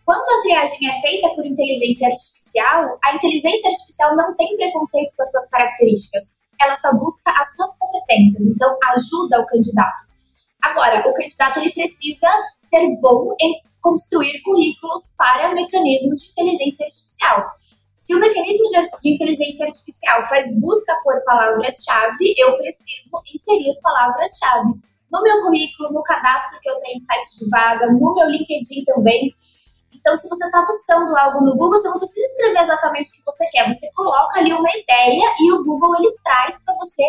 Quando 0.07 0.23
a 0.23 0.43
triagem 0.43 0.89
é 0.89 0.93
feita 1.01 1.35
por 1.35 1.45
inteligência 1.45 2.07
artificial, 2.07 2.97
a 3.03 3.15
inteligência 3.17 3.69
artificial 3.69 4.15
não 4.15 4.37
tem 4.37 4.55
preconceito 4.57 5.17
com 5.17 5.23
as 5.23 5.31
suas 5.31 5.49
características. 5.51 6.45
Ela 6.61 6.77
só 6.77 6.93
busca 6.93 7.33
as 7.33 7.57
suas 7.57 7.77
competências, 7.79 8.47
então 8.47 8.79
ajuda 8.93 9.41
o 9.41 9.47
candidato. 9.47 10.05
Agora, 10.63 11.09
o 11.09 11.15
candidato 11.15 11.59
ele 11.59 11.73
precisa 11.73 12.29
ser 12.61 12.87
bom 13.01 13.35
em 13.41 13.61
construir 13.81 14.41
currículos 14.43 15.13
para 15.19 15.53
mecanismos 15.53 16.21
de 16.21 16.31
inteligência 16.31 16.87
artificial. 16.87 17.45
Se 18.05 18.15
o 18.15 18.21
mecanismo 18.21 18.69
de, 18.69 19.15
inteligência 19.15 19.65
artificial 19.65 20.23
faz 20.25 20.61
busca 20.61 20.95
por 21.03 21.25
palavras-chave, 21.25 22.35
eu 22.37 22.55
preciso 22.55 23.17
inserir 23.35 23.81
palavras-chave 23.81 24.75
no 25.11 25.23
meu 25.23 25.41
currículo, 25.41 25.91
no 25.91 26.03
cadastro 26.03 26.61
que 26.61 26.69
eu 26.69 26.79
tenho 26.81 26.97
em 26.97 27.01
site 27.01 27.39
de 27.39 27.49
vaga, 27.49 27.87
no 27.87 28.15
meu 28.15 28.29
LinkedIn 28.29 28.85
também. 28.85 29.33
Então, 29.91 30.15
se 30.17 30.29
você 30.29 30.45
está 30.45 30.63
buscando 30.67 31.17
algo 31.17 31.47
no 31.47 31.53
Google, 31.53 31.79
você 31.79 31.89
não 31.89 31.97
precisa 31.97 32.27
escrever 32.27 32.61
exatamente 32.61 33.09
o 33.09 33.13
que 33.15 33.25
você 33.25 33.47
quer. 33.51 33.73
Você 33.73 33.91
coloca 33.95 34.39
ali 34.39 34.53
uma 34.53 34.71
ideia 34.77 35.35
e 35.41 35.53
o 35.53 35.65
Google 35.65 35.97
ele 35.97 36.15
traz 36.23 36.63
para 36.63 36.75
você 36.75 37.05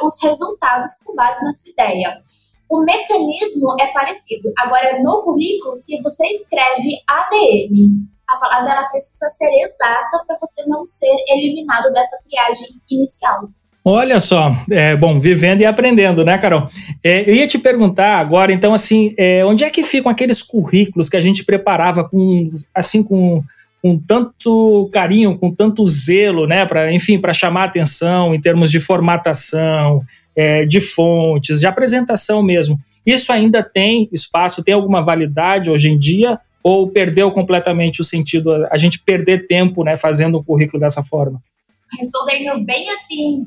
os 0.00 0.22
resultados 0.22 0.92
com 1.04 1.16
base 1.16 1.44
na 1.44 1.50
sua 1.50 1.72
ideia. 1.72 2.22
O 2.70 2.84
mecanismo 2.84 3.74
é 3.80 3.88
parecido. 3.88 4.52
Agora, 4.58 5.02
no 5.02 5.22
currículo, 5.24 5.74
se 5.74 6.00
você 6.02 6.24
escreve 6.28 7.02
ADM, 7.08 8.06
a 8.28 8.36
palavra 8.36 8.72
ela 8.72 8.84
precisa 8.84 9.28
ser 9.30 9.50
exata 9.62 10.22
para 10.26 10.36
você 10.36 10.68
não 10.68 10.84
ser 10.84 11.14
eliminado 11.28 11.90
dessa 11.92 12.18
triagem 12.28 12.68
inicial. 12.90 13.48
Olha 13.82 14.20
só, 14.20 14.54
é, 14.70 14.94
bom, 14.94 15.18
vivendo 15.18 15.62
e 15.62 15.64
aprendendo, 15.64 16.22
né, 16.22 16.36
Carol? 16.36 16.68
É, 17.02 17.28
eu 17.28 17.34
ia 17.34 17.46
te 17.46 17.58
perguntar 17.58 18.18
agora, 18.18 18.52
então, 18.52 18.74
assim, 18.74 19.14
é, 19.16 19.42
onde 19.46 19.64
é 19.64 19.70
que 19.70 19.82
ficam 19.82 20.12
aqueles 20.12 20.42
currículos 20.42 21.08
que 21.08 21.16
a 21.16 21.20
gente 21.22 21.42
preparava 21.42 22.06
com, 22.06 22.46
assim, 22.74 23.02
com, 23.02 23.42
com 23.80 23.98
tanto 23.98 24.90
carinho, 24.92 25.38
com 25.38 25.54
tanto 25.54 25.86
zelo, 25.86 26.46
né, 26.46 26.66
para, 26.66 26.92
enfim, 26.92 27.18
para 27.18 27.32
chamar 27.32 27.64
atenção 27.64 28.34
em 28.34 28.40
termos 28.40 28.70
de 28.70 28.78
formatação, 28.78 30.02
é, 30.36 30.66
de 30.66 30.82
fontes, 30.82 31.60
de 31.60 31.66
apresentação 31.66 32.42
mesmo. 32.42 32.78
Isso 33.06 33.32
ainda 33.32 33.62
tem 33.62 34.06
espaço, 34.12 34.62
tem 34.62 34.74
alguma 34.74 35.02
validade 35.02 35.70
hoje 35.70 35.88
em 35.88 35.98
dia? 35.98 36.38
Ou 36.62 36.90
perdeu 36.90 37.30
completamente 37.30 38.00
o 38.00 38.04
sentido, 38.04 38.66
a 38.70 38.76
gente 38.76 38.98
perder 39.00 39.46
tempo, 39.46 39.84
né, 39.84 39.96
fazendo 39.96 40.38
um 40.38 40.44
currículo 40.44 40.80
dessa 40.80 41.02
forma? 41.02 41.42
Respondendo 41.98 42.64
bem 42.64 42.90
assim, 42.90 43.46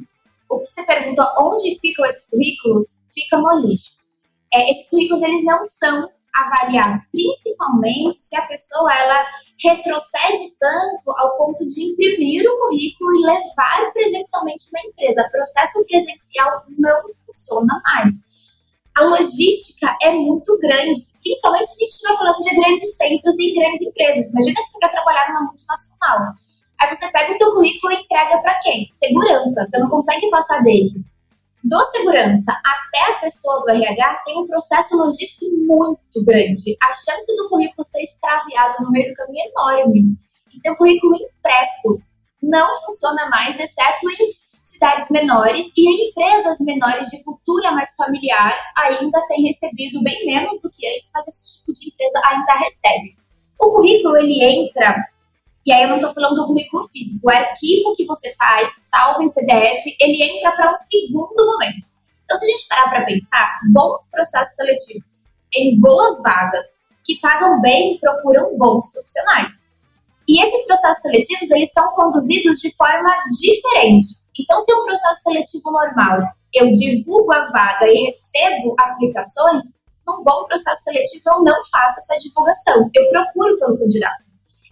o 0.49 0.59
que 0.59 0.65
você 0.65 0.83
pergunta 0.83 1.23
onde 1.39 1.77
ficam 1.79 2.05
esses 2.05 2.29
currículos, 2.29 2.87
fica 3.13 3.37
no 3.37 3.67
lixo. 3.67 3.91
É, 4.53 4.69
esses 4.69 4.89
currículos 4.89 5.21
eles 5.21 5.45
não 5.45 5.63
são 5.63 6.09
avaliados, 6.33 7.01
principalmente 7.11 8.15
se 8.15 8.35
a 8.35 8.47
pessoa 8.47 8.93
ela 8.93 9.25
retrocede 9.63 10.55
tanto 10.59 11.11
ao 11.17 11.37
ponto 11.37 11.65
de 11.65 11.91
imprimir 11.91 12.43
o 12.49 12.57
currículo 12.57 13.15
e 13.15 13.25
levar 13.25 13.91
presencialmente 13.93 14.65
na 14.71 14.79
empresa. 14.87 15.27
O 15.27 15.31
processo 15.31 15.85
presencial 15.87 16.63
não 16.77 17.01
funciona 17.25 17.81
mais. 17.85 18.30
A 18.97 19.03
logística 19.03 19.97
é 20.01 20.11
muito 20.11 20.57
grande, 20.59 21.01
principalmente 21.23 21.69
se 21.69 21.75
a 21.75 21.85
gente 21.85 21.93
estiver 21.93 22.17
falando 22.17 22.39
de 22.39 22.55
grandes 22.55 22.95
centros 22.97 23.39
e 23.39 23.53
grandes 23.53 23.87
empresas. 23.87 24.29
Imagina 24.31 24.61
que 24.61 24.67
você 24.67 24.79
quer 24.79 24.91
trabalhar 24.91 25.29
numa 25.29 25.43
multinacional. 25.43 26.31
Aí 26.79 26.93
você 26.93 27.07
pega 27.09 27.33
o 27.33 27.37
teu 27.37 27.51
currículo 27.51 27.93
e 27.93 27.97
entrega 27.97 28.41
para 28.41 28.59
quem? 28.59 28.87
Segurança. 28.91 29.65
Você 29.65 29.77
não 29.77 29.89
consegue 29.89 30.29
passar 30.29 30.61
dele. 30.61 30.91
Do 31.63 31.79
segurança 31.85 32.59
até 32.65 33.13
a 33.13 33.19
pessoa 33.19 33.61
do 33.61 33.69
RH 33.69 34.23
tem 34.25 34.37
um 34.39 34.47
processo 34.47 34.97
logístico 34.97 35.45
muito 35.67 36.25
grande. 36.25 36.75
A 36.81 36.91
chance 36.91 37.37
do 37.37 37.49
currículo 37.49 37.85
ser 37.85 38.01
extraviado 38.01 38.83
no 38.83 38.91
meio 38.91 39.05
do 39.05 39.13
caminho 39.13 39.43
é 39.45 39.49
enorme. 39.49 40.17
Então, 40.55 40.73
o 40.73 40.75
currículo 40.75 41.15
impresso 41.15 42.01
não 42.41 42.67
funciona 42.81 43.29
mais, 43.29 43.59
exceto 43.59 44.09
em 44.09 44.40
cidades 44.63 45.09
menores 45.09 45.65
e 45.75 45.89
em 45.89 46.09
empresas 46.09 46.57
menores 46.59 47.07
de 47.07 47.23
cultura 47.23 47.71
mais 47.71 47.93
familiar 47.95 48.55
ainda 48.77 49.25
tem 49.27 49.43
recebido 49.43 50.01
bem 50.03 50.25
menos 50.25 50.61
do 50.61 50.69
que 50.69 50.87
antes, 50.87 51.09
mas 51.13 51.27
esse 51.27 51.59
tipo 51.59 51.73
de 51.73 51.89
empresa 51.89 52.21
ainda 52.25 52.53
recebe. 52.53 53.15
O 53.59 53.69
currículo 53.69 54.17
ele 54.17 54.43
entra 54.43 54.95
e 55.65 55.71
aí 55.71 55.83
eu 55.83 55.89
não 55.89 55.97
estou 55.97 56.11
falando 56.11 56.35
do 56.35 56.45
currículo 56.45 56.87
físico, 56.87 57.27
o 57.27 57.29
arquivo 57.29 57.93
que 57.95 58.05
você 58.05 58.33
faz, 58.35 58.71
salva 58.89 59.23
em 59.23 59.29
PDF, 59.29 59.95
ele 59.99 60.23
entra 60.23 60.51
para 60.53 60.71
um 60.71 60.75
segundo 60.75 61.45
momento. 61.45 61.87
Então, 62.23 62.35
se 62.35 62.45
a 62.45 62.47
gente 62.47 62.67
parar 62.67 62.89
para 62.89 63.05
pensar, 63.05 63.59
bons 63.71 64.07
processos 64.09 64.55
seletivos 64.55 65.27
em 65.53 65.79
boas 65.79 66.21
vagas 66.23 66.65
que 67.03 67.19
pagam 67.19 67.61
bem 67.61 67.97
procuram 67.99 68.57
bons 68.57 68.91
profissionais. 68.91 69.63
E 70.27 70.41
esses 70.41 70.65
processos 70.65 71.01
seletivos, 71.01 71.51
eles 71.51 71.71
são 71.73 71.93
conduzidos 71.93 72.59
de 72.59 72.73
forma 72.75 73.13
diferente. 73.29 74.21
Então, 74.41 74.59
se 74.59 74.71
é 74.71 74.75
um 74.75 74.85
processo 74.85 75.21
seletivo 75.21 75.71
normal, 75.71 76.21
eu 76.53 76.71
divulgo 76.71 77.31
a 77.31 77.43
vaga 77.43 77.87
e 77.87 78.05
recebo 78.05 78.75
aplicações, 78.79 79.65
num 80.05 80.23
bom 80.23 80.45
processo 80.45 80.83
seletivo 80.83 81.23
eu 81.27 81.43
não 81.43 81.59
faço 81.71 81.99
essa 81.99 82.19
divulgação, 82.19 82.89
eu 82.93 83.07
procuro 83.07 83.57
pelo 83.59 83.77
candidato. 83.77 84.23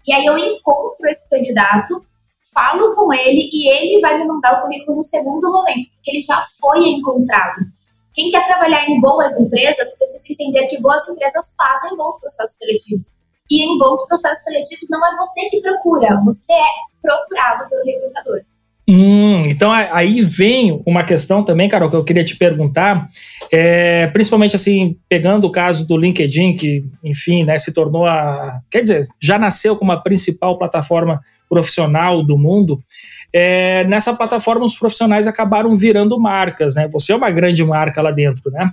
E 0.07 0.11
aí 0.11 0.25
eu 0.25 0.37
encontro 0.37 1.07
esse 1.07 1.29
candidato, 1.29 2.03
falo 2.51 2.91
com 2.95 3.13
ele 3.13 3.47
e 3.53 3.69
ele 3.69 4.01
vai 4.01 4.17
me 4.17 4.25
mandar 4.25 4.57
o 4.57 4.61
currículo 4.63 4.97
no 4.97 5.03
segundo 5.03 5.51
momento, 5.51 5.87
porque 5.93 6.11
ele 6.11 6.21
já 6.21 6.43
foi 6.59 6.87
encontrado. 6.87 7.61
Quem 8.13 8.29
quer 8.29 8.45
trabalhar 8.45 8.89
em 8.89 8.99
boas 8.99 9.39
empresas 9.39 9.95
precisa 9.97 10.33
entender 10.33 10.65
que 10.65 10.81
boas 10.81 11.07
empresas 11.07 11.53
fazem 11.55 11.95
bons 11.95 12.19
processos 12.19 12.57
seletivos. 12.57 13.29
E 13.51 13.63
em 13.63 13.77
bons 13.77 14.05
processos 14.07 14.43
seletivos 14.43 14.87
não 14.89 15.05
é 15.05 15.15
você 15.15 15.45
que 15.45 15.61
procura, 15.61 16.19
você 16.23 16.53
é 16.53 16.65
procurado 17.01 17.69
pelo 17.69 17.83
recrutador. 17.83 18.41
Hum, 18.91 19.41
então 19.45 19.71
aí 19.71 20.19
vem 20.19 20.81
uma 20.83 21.03
questão 21.03 21.43
também, 21.43 21.69
Carol, 21.69 21.91
que 21.91 21.95
eu 21.95 22.03
queria 22.03 22.23
te 22.23 22.35
perguntar, 22.35 23.07
é, 23.51 24.07
principalmente 24.07 24.55
assim, 24.55 24.97
pegando 25.07 25.45
o 25.45 25.51
caso 25.51 25.87
do 25.87 25.95
LinkedIn, 25.95 26.55
que, 26.55 26.83
enfim, 27.03 27.43
né, 27.43 27.55
se 27.59 27.71
tornou 27.71 28.07
a. 28.07 28.59
Quer 28.71 28.81
dizer, 28.81 29.05
já 29.21 29.37
nasceu 29.37 29.75
como 29.75 29.91
a 29.91 29.97
principal 29.97 30.57
plataforma 30.57 31.21
profissional 31.47 32.23
do 32.23 32.35
mundo. 32.35 32.81
É, 33.31 33.83
nessa 33.83 34.11
plataforma, 34.15 34.65
os 34.65 34.75
profissionais 34.75 35.27
acabaram 35.27 35.75
virando 35.75 36.19
marcas, 36.19 36.73
né? 36.73 36.87
Você 36.91 37.13
é 37.13 37.15
uma 37.15 37.29
grande 37.29 37.63
marca 37.63 38.01
lá 38.01 38.09
dentro, 38.09 38.49
né? 38.49 38.71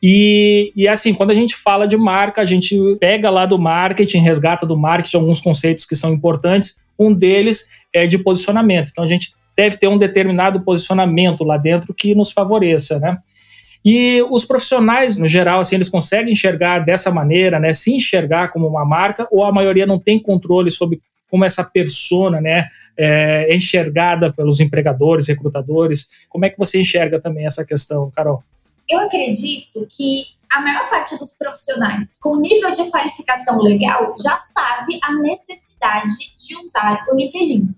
E, 0.00 0.72
e 0.76 0.86
assim, 0.86 1.12
quando 1.12 1.32
a 1.32 1.34
gente 1.34 1.56
fala 1.56 1.88
de 1.88 1.96
marca, 1.96 2.40
a 2.40 2.44
gente 2.44 2.78
pega 3.00 3.30
lá 3.30 3.44
do 3.46 3.58
marketing, 3.58 4.18
resgata 4.18 4.64
do 4.64 4.78
marketing 4.78 5.16
alguns 5.16 5.40
conceitos 5.40 5.84
que 5.84 5.96
são 5.96 6.12
importantes. 6.12 6.78
Um 6.96 7.12
deles 7.12 7.66
é 7.92 8.06
de 8.06 8.16
posicionamento. 8.16 8.90
Então 8.92 9.02
a 9.02 9.08
gente 9.08 9.30
deve 9.56 9.76
ter 9.76 9.88
um 9.88 9.98
determinado 9.98 10.60
posicionamento 10.60 11.44
lá 11.44 11.56
dentro 11.56 11.94
que 11.94 12.14
nos 12.14 12.32
favoreça, 12.32 12.98
né? 12.98 13.18
E 13.84 14.20
os 14.30 14.44
profissionais, 14.44 15.16
no 15.16 15.28
geral, 15.28 15.60
assim, 15.60 15.76
eles 15.76 15.88
conseguem 15.88 16.32
enxergar 16.32 16.80
dessa 16.80 17.10
maneira, 17.10 17.60
né? 17.60 17.72
Se 17.72 17.94
enxergar 17.94 18.48
como 18.48 18.66
uma 18.66 18.84
marca, 18.84 19.28
ou 19.30 19.44
a 19.44 19.52
maioria 19.52 19.86
não 19.86 19.98
tem 19.98 20.20
controle 20.20 20.70
sobre 20.70 21.00
como 21.28 21.44
essa 21.44 21.64
persona, 21.64 22.40
né, 22.40 22.66
é 22.96 23.54
enxergada 23.54 24.32
pelos 24.32 24.60
empregadores, 24.60 25.26
recrutadores. 25.26 26.08
Como 26.28 26.44
é 26.44 26.50
que 26.50 26.58
você 26.58 26.80
enxerga 26.80 27.20
também 27.20 27.46
essa 27.46 27.64
questão, 27.64 28.10
Carol? 28.14 28.42
Eu 28.88 29.00
acredito 29.00 29.86
que 29.90 30.24
a 30.50 30.60
maior 30.60 30.88
parte 30.88 31.18
dos 31.18 31.32
profissionais 31.32 32.16
com 32.20 32.36
nível 32.36 32.70
de 32.70 32.88
qualificação 32.90 33.60
legal 33.60 34.14
já 34.22 34.36
sabe 34.36 34.98
a 35.02 35.12
necessidade 35.14 36.14
de 36.38 36.56
usar 36.56 37.04
o 37.10 37.16
LinkedIn. 37.16 37.74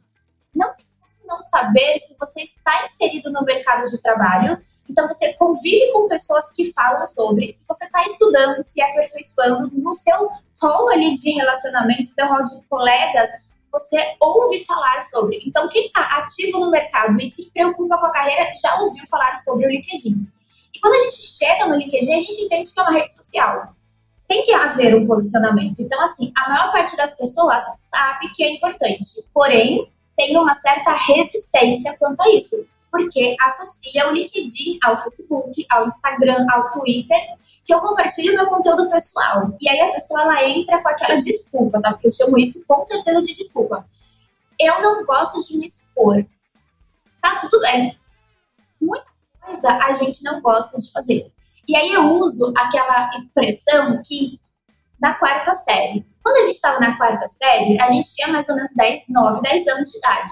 Não 0.54 0.74
tem 0.76 0.84
não 1.28 1.40
saber 1.42 1.98
se 1.98 2.18
você 2.18 2.40
está 2.40 2.84
inserido 2.84 3.30
no 3.30 3.44
mercado 3.44 3.84
de 3.84 4.00
trabalho. 4.02 4.58
Então, 4.88 5.06
você 5.06 5.34
convive 5.34 5.92
com 5.92 6.08
pessoas 6.08 6.50
que 6.50 6.72
falam 6.72 7.04
sobre, 7.04 7.52
se 7.52 7.64
você 7.68 7.84
está 7.84 8.02
estudando, 8.04 8.62
se 8.62 8.80
aperfeiçoando 8.80 9.70
no 9.74 9.92
seu 9.92 10.30
rol 10.60 10.88
ali 10.88 11.14
de 11.14 11.30
relacionamento, 11.32 12.04
seu 12.04 12.26
rol 12.26 12.42
de 12.42 12.64
colegas, 12.68 13.28
você 13.70 14.16
ouve 14.18 14.64
falar 14.64 15.02
sobre. 15.02 15.42
Então, 15.46 15.68
quem 15.68 15.86
está 15.86 16.00
ativo 16.18 16.58
no 16.58 16.70
mercado 16.70 17.20
e 17.20 17.26
se 17.26 17.50
preocupa 17.50 17.98
com 17.98 18.06
a 18.06 18.10
carreira 18.10 18.50
já 18.60 18.80
ouviu 18.80 19.06
falar 19.06 19.34
sobre 19.36 19.66
o 19.66 19.70
LinkedIn. 19.70 20.22
E 20.74 20.80
quando 20.80 20.94
a 20.94 21.04
gente 21.04 21.20
chega 21.20 21.66
no 21.66 21.76
LinkedIn, 21.76 22.14
a 22.14 22.18
gente 22.18 22.40
entende 22.40 22.72
que 22.72 22.80
é 22.80 22.82
uma 22.82 22.92
rede 22.92 23.12
social. 23.12 23.74
Tem 24.26 24.42
que 24.42 24.52
haver 24.52 24.94
um 24.94 25.06
posicionamento. 25.06 25.80
Então, 25.80 26.00
assim, 26.02 26.32
a 26.36 26.48
maior 26.48 26.72
parte 26.72 26.96
das 26.96 27.16
pessoas 27.16 27.62
sabe 27.90 28.30
que 28.34 28.42
é 28.42 28.52
importante. 28.52 29.22
Porém, 29.34 29.90
tem 30.18 30.36
uma 30.36 30.52
certa 30.52 30.92
resistência 30.94 31.96
quanto 31.96 32.20
a 32.20 32.28
isso, 32.30 32.66
porque 32.90 33.36
associa 33.40 34.08
o 34.08 34.12
LinkedIn 34.12 34.80
ao 34.82 35.00
Facebook, 35.00 35.64
ao 35.70 35.86
Instagram, 35.86 36.44
ao 36.50 36.68
Twitter, 36.70 37.16
que 37.64 37.72
eu 37.72 37.78
compartilho 37.78 38.34
meu 38.34 38.48
conteúdo 38.48 38.90
pessoal. 38.90 39.56
E 39.60 39.68
aí 39.68 39.80
a 39.80 39.92
pessoa 39.92 40.22
ela 40.22 40.44
entra 40.44 40.82
com 40.82 40.88
aquela 40.88 41.16
desculpa, 41.16 41.80
tá? 41.80 41.92
Porque 41.92 42.08
eu 42.08 42.10
chamo 42.10 42.36
isso 42.36 42.66
com 42.66 42.82
certeza 42.82 43.22
de 43.22 43.32
desculpa. 43.32 43.86
Eu 44.58 44.82
não 44.82 45.04
gosto 45.04 45.46
de 45.46 45.56
me 45.56 45.66
expor. 45.66 46.26
Tá 47.22 47.36
tudo 47.36 47.60
bem. 47.60 47.96
Muita 48.80 49.06
coisa 49.40 49.70
a 49.70 49.92
gente 49.92 50.24
não 50.24 50.40
gosta 50.40 50.80
de 50.80 50.90
fazer. 50.90 51.32
E 51.68 51.76
aí 51.76 51.92
eu 51.92 52.12
uso 52.14 52.52
aquela 52.56 53.08
expressão 53.14 54.02
que 54.04 54.40
da 54.98 55.14
quarta 55.14 55.54
série 55.54 56.04
Quando 56.28 56.36
a 56.36 56.42
gente 56.42 56.56
estava 56.56 56.78
na 56.78 56.94
quarta 56.94 57.26
série, 57.26 57.80
a 57.80 57.88
gente 57.88 58.14
tinha 58.14 58.28
mais 58.28 58.46
ou 58.50 58.54
menos 58.54 58.70
10, 58.76 59.04
9, 59.08 59.40
10 59.40 59.66
anos 59.68 59.90
de 59.90 59.96
idade. 59.96 60.30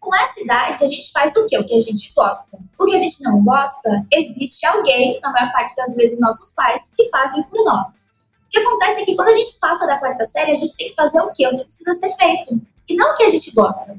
Com 0.00 0.12
essa 0.12 0.40
idade, 0.40 0.82
a 0.82 0.88
gente 0.88 1.12
faz 1.12 1.36
o 1.36 1.46
quê? 1.46 1.56
O 1.56 1.64
que 1.64 1.76
a 1.76 1.78
gente 1.78 2.12
gosta. 2.12 2.58
O 2.76 2.84
que 2.84 2.96
a 2.96 2.98
gente 2.98 3.22
não 3.22 3.40
gosta, 3.44 4.04
existe 4.12 4.66
alguém, 4.66 5.20
na 5.22 5.30
maior 5.30 5.52
parte 5.52 5.76
das 5.76 5.94
vezes 5.94 6.18
nossos 6.18 6.50
pais, 6.50 6.92
que 6.96 7.08
fazem 7.10 7.44
por 7.44 7.64
nós. 7.64 7.86
O 7.86 8.50
que 8.50 8.58
acontece 8.58 9.02
é 9.02 9.04
que 9.04 9.14
quando 9.14 9.28
a 9.28 9.32
gente 9.32 9.56
passa 9.60 9.86
da 9.86 9.98
quarta 9.98 10.26
série, 10.26 10.50
a 10.50 10.56
gente 10.56 10.76
tem 10.76 10.88
que 10.88 10.96
fazer 10.96 11.20
o 11.20 11.30
quê? 11.30 11.46
O 11.46 11.50
que 11.50 11.62
precisa 11.62 11.94
ser 11.94 12.10
feito. 12.16 12.60
E 12.88 12.96
não 12.96 13.12
o 13.12 13.14
que 13.14 13.22
a 13.22 13.28
gente 13.28 13.54
gosta. 13.54 13.96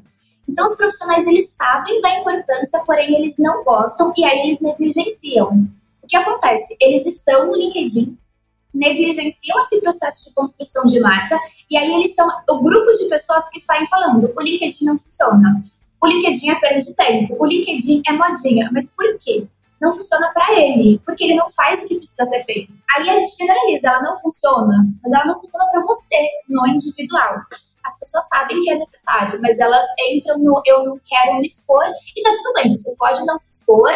Então, 0.50 0.66
os 0.66 0.76
profissionais, 0.76 1.26
eles 1.26 1.52
sabem 1.52 2.02
da 2.02 2.14
importância, 2.14 2.84
porém, 2.86 3.16
eles 3.16 3.38
não 3.38 3.64
gostam 3.64 4.12
e 4.18 4.26
aí 4.26 4.40
eles 4.42 4.60
negligenciam. 4.60 5.66
O 6.04 6.08
que 6.08 6.18
acontece? 6.18 6.76
Eles 6.82 7.06
estão 7.06 7.48
no 7.48 7.56
LinkedIn, 7.56 8.18
negligenciam 8.74 9.60
esse 9.60 9.82
processo 9.82 10.30
de 10.30 10.34
construção 10.34 10.86
de 10.86 11.00
marca 11.00 11.40
e 11.70 11.78
aí 11.78 11.94
eles 11.94 12.14
são 12.16 12.28
o 12.50 12.62
grupo 12.62 12.92
de 12.94 13.10
pessoas 13.10 13.50
que 13.50 13.60
saem 13.60 13.86
falando: 13.88 14.32
o 14.36 14.42
LinkedIn 14.42 14.86
não 14.86 14.98
funciona, 14.98 15.64
o 16.02 16.08
LinkedIn 16.08 16.50
é 16.50 16.56
perda 16.56 16.80
de 16.80 16.96
tempo, 16.96 17.36
o 17.40 17.46
LinkedIn 17.46 18.02
é 18.08 18.12
modinha. 18.14 18.70
Mas 18.74 18.90
por 18.90 19.06
quê? 19.20 19.48
Não 19.80 19.92
funciona 19.92 20.32
para 20.34 20.54
ele, 20.60 21.02
porque 21.06 21.24
ele 21.24 21.36
não 21.36 21.50
faz 21.50 21.84
o 21.84 21.88
que 21.88 21.98
precisa 21.98 22.26
ser 22.26 22.44
feito. 22.44 22.72
Aí 22.96 23.10
a 23.10 23.16
gente 23.16 23.36
generaliza, 23.36 23.88
ela 23.88 24.02
não 24.02 24.16
funciona, 24.16 24.86
mas 25.02 25.12
ela 25.12 25.26
não 25.26 25.40
funciona 25.40 25.66
para 25.72 25.82
você, 25.82 26.30
no 26.48 26.68
individual. 26.68 27.36
As 27.84 27.98
pessoas 27.98 28.28
sabem 28.28 28.60
que 28.60 28.70
é 28.70 28.78
necessário, 28.78 29.40
mas 29.42 29.60
elas 29.60 29.84
entram 30.12 30.38
no 30.38 30.62
eu 30.66 30.84
não 30.84 31.00
quero 31.04 31.40
me 31.40 31.46
expor 31.48 31.84
e 32.16 32.22
tá 32.22 32.32
tudo 32.32 32.54
bem, 32.54 32.72
você 32.72 32.96
pode 32.96 33.26
não 33.26 33.36
se 33.40 33.50
expor, 33.50 33.92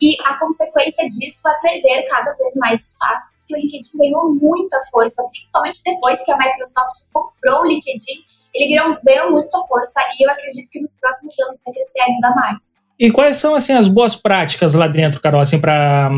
e 0.00 0.16
a 0.24 0.38
consequência 0.38 1.04
disso 1.08 1.48
é 1.48 1.60
perder 1.60 2.04
cada 2.04 2.32
vez 2.32 2.54
mais 2.56 2.80
espaço, 2.80 3.37
porque 3.48 3.54
o 3.54 3.58
LinkedIn 3.58 3.98
ganhou 3.98 4.34
muita 4.34 4.78
força, 4.90 5.22
principalmente 5.32 5.80
depois 5.84 6.22
que 6.22 6.30
a 6.30 6.36
Microsoft 6.36 7.10
comprou 7.12 7.62
o 7.62 7.66
LinkedIn, 7.66 8.24
ele 8.54 8.74
ganhou, 8.74 8.98
ganhou 9.02 9.30
muita 9.32 9.58
força 9.60 10.00
e 10.18 10.24
eu 10.24 10.30
acredito 10.30 10.68
que 10.70 10.80
nos 10.80 10.92
próximos 11.00 11.34
anos 11.40 11.62
vai 11.64 11.74
crescer 11.74 12.00
ainda 12.02 12.34
mais. 12.34 12.88
E 12.98 13.10
quais 13.10 13.36
são 13.36 13.54
assim 13.54 13.72
as 13.72 13.88
boas 13.88 14.16
práticas 14.16 14.74
lá 14.74 14.86
dentro, 14.88 15.20
Carol, 15.20 15.40
assim 15.40 15.60
para 15.60 16.10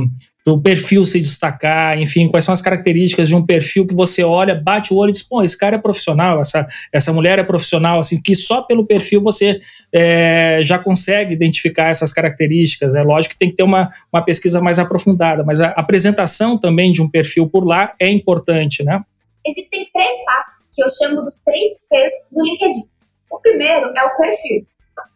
o 0.52 0.61
perfil 0.61 1.04
se 1.04 1.19
destacar, 1.19 1.99
enfim, 2.00 2.28
quais 2.28 2.45
são 2.45 2.52
as 2.52 2.62
características 2.62 3.28
de 3.28 3.35
um 3.35 3.45
perfil 3.45 3.87
que 3.87 3.95
você 3.95 4.23
olha, 4.23 4.54
bate 4.54 4.92
o 4.92 4.97
olho 4.97 5.11
e 5.11 5.12
diz, 5.12 5.23
pô, 5.23 5.42
esse 5.42 5.57
cara 5.57 5.76
é 5.76 5.78
profissional, 5.78 6.40
essa, 6.40 6.66
essa 6.92 7.12
mulher 7.12 7.38
é 7.38 7.42
profissional, 7.42 7.99
assim, 7.99 8.21
que 8.21 8.35
só 8.35 8.62
pelo 8.62 8.87
perfil 8.87 9.23
você 9.23 9.61
é, 9.92 10.61
já 10.62 10.78
consegue 10.78 11.35
identificar 11.35 11.88
essas 11.88 12.12
características, 12.12 12.95
é 12.95 12.99
né? 12.99 13.04
lógico 13.04 13.35
que 13.35 13.38
tem 13.38 13.49
que 13.49 13.57
ter 13.57 13.62
uma, 13.62 13.90
uma 14.12 14.23
pesquisa 14.23 14.61
mais 14.61 14.78
aprofundada, 14.78 15.45
mas 15.45 15.61
a 15.61 15.69
apresentação 15.69 16.59
também 16.59 16.92
de 16.92 17.02
um 17.02 17.09
perfil 17.09 17.49
por 17.49 17.64
lá 17.64 17.95
é 17.99 18.09
importante, 18.09 18.85
né? 18.85 19.00
Existem 19.47 19.88
três 19.92 20.25
passos 20.26 20.75
que 20.75 20.83
eu 20.83 20.88
chamo 20.90 21.23
dos 21.23 21.38
três 21.38 21.66
P's 21.88 22.12
do 22.30 22.45
LinkedIn. 22.45 22.90
O 23.30 23.38
primeiro 23.40 23.87
é 23.97 24.04
o 24.04 24.16
perfil. 24.16 24.66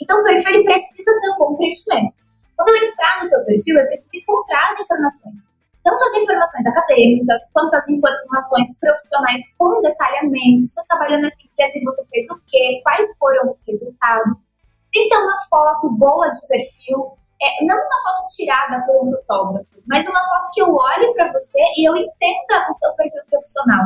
Então, 0.01 0.21
o 0.21 0.25
perfil 0.25 0.55
ele 0.55 0.65
precisa 0.65 1.11
ter 1.21 1.31
um 1.31 1.39
bom 1.39 1.57
preenchimento. 1.57 2.17
Quando 2.57 2.69
eu 2.69 2.89
entrar 2.89 3.23
no 3.23 3.29
teu 3.29 3.45
perfil, 3.45 3.79
eu 3.79 3.87
preciso 3.87 4.23
encontrar 4.23 4.71
as 4.71 4.81
informações. 4.81 5.55
Tanto 5.83 6.03
as 6.03 6.15
informações 6.15 6.67
acadêmicas, 6.67 7.51
quanto 7.53 7.75
as 7.75 7.87
informações 7.89 8.79
profissionais 8.79 9.41
com 9.59 9.83
detalhamento. 9.83 10.67
Você 10.67 10.87
trabalhou 10.89 11.21
nessa 11.21 11.43
empresa 11.43 11.73
você 11.85 12.09
fez 12.09 12.31
o 12.31 12.43
quê? 12.47 12.81
Quais 12.83 13.19
foram 13.19 13.47
os 13.47 13.61
resultados? 13.67 14.55
Ter 14.91 15.17
uma 15.17 15.37
foto 15.51 15.91
boa 15.91 16.31
de 16.31 16.47
perfil. 16.49 17.19
É, 17.43 17.65
não 17.67 17.77
uma 17.77 17.99
foto 18.03 18.27
tirada 18.35 18.81
por 18.87 19.03
um 19.03 19.05
fotógrafo, 19.05 19.69
mas 19.87 20.07
uma 20.09 20.23
foto 20.23 20.51
que 20.55 20.63
eu 20.63 20.75
olhe 20.75 21.13
para 21.13 21.31
você 21.31 21.61
e 21.77 21.87
eu 21.87 21.95
entenda 21.97 22.71
o 22.71 22.73
seu 22.73 22.95
perfil 22.97 23.21
profissional. 23.29 23.85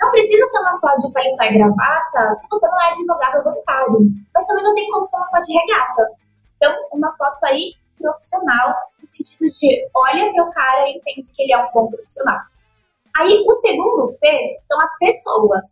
Não 0.00 0.10
precisa 0.10 0.44
ser 0.46 0.58
uma 0.60 0.76
foto 0.80 1.06
de 1.06 1.12
paletó 1.12 1.44
e 1.44 1.58
gravata 1.58 2.32
se 2.32 2.48
você 2.48 2.66
não 2.66 2.80
é 2.80 2.88
advogado 2.88 3.44
bancário. 3.44 3.98
Mas 4.34 4.46
também 4.46 4.64
não 4.64 4.74
tem 4.74 4.88
como 4.88 5.04
ser 5.04 5.16
uma 5.16 5.28
foto 5.28 5.42
de 5.42 5.52
regata. 5.52 6.10
Então, 6.56 6.74
uma 6.92 7.12
foto 7.12 7.44
aí 7.44 7.74
profissional, 7.98 8.74
no 9.00 9.06
sentido 9.06 9.46
de 9.46 9.88
olha 9.94 10.32
para 10.32 10.44
o 10.44 10.50
cara 10.50 10.88
e 10.88 10.96
entende 10.96 11.32
que 11.34 11.42
ele 11.42 11.52
é 11.52 11.58
um 11.58 11.70
bom 11.72 11.88
profissional. 11.88 12.40
Aí, 13.16 13.42
o 13.44 13.52
segundo 13.52 14.16
P 14.20 14.58
são 14.62 14.80
as 14.80 14.98
pessoas. 14.98 15.64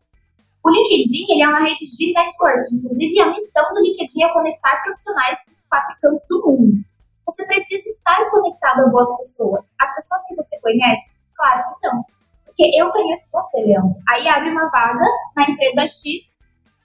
O 0.65 0.71
LinkedIn 0.71 1.27
ele 1.31 1.43
é 1.43 1.49
uma 1.49 1.61
rede 1.61 1.87
de 1.97 2.13
networking. 2.13 2.75
Inclusive, 2.75 3.21
a 3.21 3.31
missão 3.31 3.73
do 3.73 3.81
LinkedIn 3.81 4.25
é 4.25 4.33
conectar 4.33 4.83
profissionais 4.83 5.39
dos 5.49 5.65
quatro 5.69 5.95
cantos 6.03 6.27
do 6.29 6.43
mundo. 6.45 6.73
Você 7.25 7.47
precisa 7.47 7.89
estar 7.89 8.29
conectado 8.31 8.81
a 8.81 8.89
boas 8.89 9.17
pessoas. 9.19 9.73
As 9.79 9.95
pessoas 9.95 10.21
que 10.27 10.35
você 10.35 10.61
conhece? 10.61 11.21
Claro 11.37 11.65
que 11.67 11.87
não. 11.87 12.05
Porque 12.45 12.71
eu 12.75 12.91
conheço 12.91 13.29
você, 13.31 13.63
Leandro. 13.63 13.95
Aí 14.09 14.27
abre 14.27 14.51
uma 14.51 14.69
vaga 14.71 15.05
na 15.37 15.45
empresa 15.45 15.83
X 15.83 16.37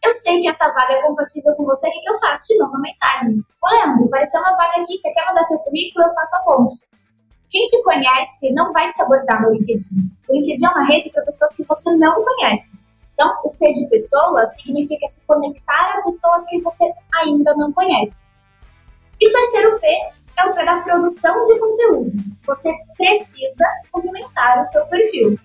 eu 0.03 0.11
sei 0.13 0.41
que 0.41 0.47
essa 0.47 0.67
vaga 0.73 0.93
é 0.93 1.01
compatível 1.01 1.53
com 1.55 1.65
você, 1.65 1.87
o 1.87 1.91
que, 1.91 2.01
que 2.01 2.09
eu 2.09 2.19
faço? 2.19 2.47
Te 2.47 2.57
mando 2.57 2.71
uma 2.71 2.81
mensagem. 2.81 3.43
Ô, 3.61 3.69
Leandro, 3.69 4.05
apareceu 4.05 4.39
uma 4.41 4.57
vaga 4.57 4.81
aqui, 4.81 4.97
você 4.97 5.13
quer 5.13 5.25
mandar 5.27 5.45
teu 5.45 5.59
currículo? 5.59 6.05
Eu 6.05 6.11
faço 6.11 6.35
a 6.35 6.43
ponte. 6.43 6.73
Quem 7.49 7.65
te 7.65 7.83
conhece 7.83 8.53
não 8.53 8.71
vai 8.71 8.89
te 8.89 9.01
abordar 9.01 9.41
no 9.41 9.51
LinkedIn. 9.51 10.09
O 10.27 10.33
LinkedIn 10.33 10.65
é 10.65 10.69
uma 10.69 10.85
rede 10.85 11.11
para 11.11 11.23
pessoas 11.23 11.53
que 11.53 11.63
você 11.65 11.95
não 11.97 12.23
conhece. 12.23 12.79
Então, 13.13 13.31
o 13.43 13.51
P 13.51 13.71
de 13.73 13.89
pessoas 13.89 14.55
significa 14.55 15.05
se 15.05 15.25
conectar 15.27 15.97
a 15.97 16.01
pessoas 16.01 16.47
que 16.47 16.59
você 16.61 16.91
ainda 17.13 17.53
não 17.55 17.71
conhece. 17.71 18.21
E 19.19 19.27
o 19.27 19.31
terceiro 19.31 19.79
P 19.79 19.87
é 20.37 20.45
o 20.45 20.53
P 20.53 20.65
da 20.65 20.77
produção 20.77 21.43
de 21.43 21.59
conteúdo. 21.59 22.11
Você 22.47 22.73
precisa 22.97 23.65
movimentar 23.93 24.59
o 24.59 24.65
seu 24.65 24.83
perfil. 24.87 25.37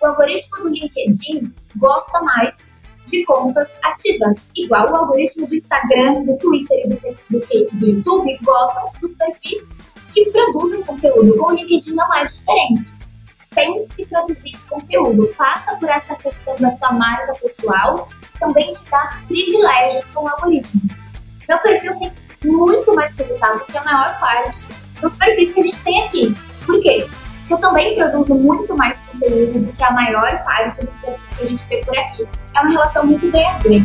O 0.00 0.06
algoritmo 0.06 0.64
do 0.64 0.68
LinkedIn 0.68 1.52
gosta 1.76 2.20
mais 2.20 2.70
de 3.06 3.24
contas 3.24 3.76
ativas, 3.82 4.50
igual 4.56 4.90
o 4.90 4.96
algoritmo 4.96 5.46
do 5.46 5.54
Instagram, 5.54 6.24
do 6.24 6.36
Twitter 6.38 6.84
e 6.84 6.88
do 6.88 6.96
Facebook 6.96 7.46
e 7.50 7.76
do 7.76 7.86
YouTube 7.86 8.38
gostam 8.42 8.92
dos 9.00 9.12
perfis 9.14 9.68
que 10.12 10.30
produzem 10.30 10.82
conteúdo. 10.82 11.36
Com 11.36 11.52
o 11.52 11.54
LinkedIn 11.54 11.94
não 11.94 12.12
é 12.14 12.24
diferente. 12.24 12.96
Tem 13.54 13.86
que 13.88 14.06
produzir 14.06 14.58
conteúdo. 14.68 15.32
Passa 15.36 15.76
por 15.76 15.88
essa 15.88 16.14
questão 16.16 16.56
da 16.56 16.68
sua 16.68 16.92
marca 16.92 17.34
pessoal, 17.34 18.08
também 18.38 18.72
te 18.72 18.88
dá 18.90 19.20
privilégios 19.26 20.10
com 20.10 20.24
o 20.24 20.28
algoritmo. 20.28 20.82
Meu 21.48 21.58
perfil 21.58 21.96
tem 21.98 22.12
muito 22.44 22.94
mais 22.94 23.14
resultado 23.14 23.64
que 23.66 23.78
a 23.78 23.84
maior 23.84 24.18
parte 24.18 24.66
dos 25.00 25.14
perfis 25.14 25.52
que 25.52 25.60
a 25.60 25.62
gente 25.62 25.84
tem 25.84 26.04
aqui. 26.04 26.36
Por 26.66 26.80
quê? 26.80 27.06
Que 27.46 27.54
eu 27.54 27.58
também 27.58 27.94
produzo 27.94 28.34
muito 28.34 28.76
mais 28.76 29.00
conteúdo 29.02 29.60
do 29.60 29.72
que 29.72 29.84
a 29.84 29.90
maior 29.92 30.42
parte 30.42 30.84
dos 30.84 30.96
perfis 30.96 31.36
que 31.36 31.44
a 31.44 31.46
gente 31.46 31.64
vê 31.68 31.76
por 31.78 31.96
aqui. 31.96 32.24
É 32.54 32.60
uma 32.60 32.70
relação 32.70 33.06
muito 33.06 33.30
ganha-ganha. 33.30 33.84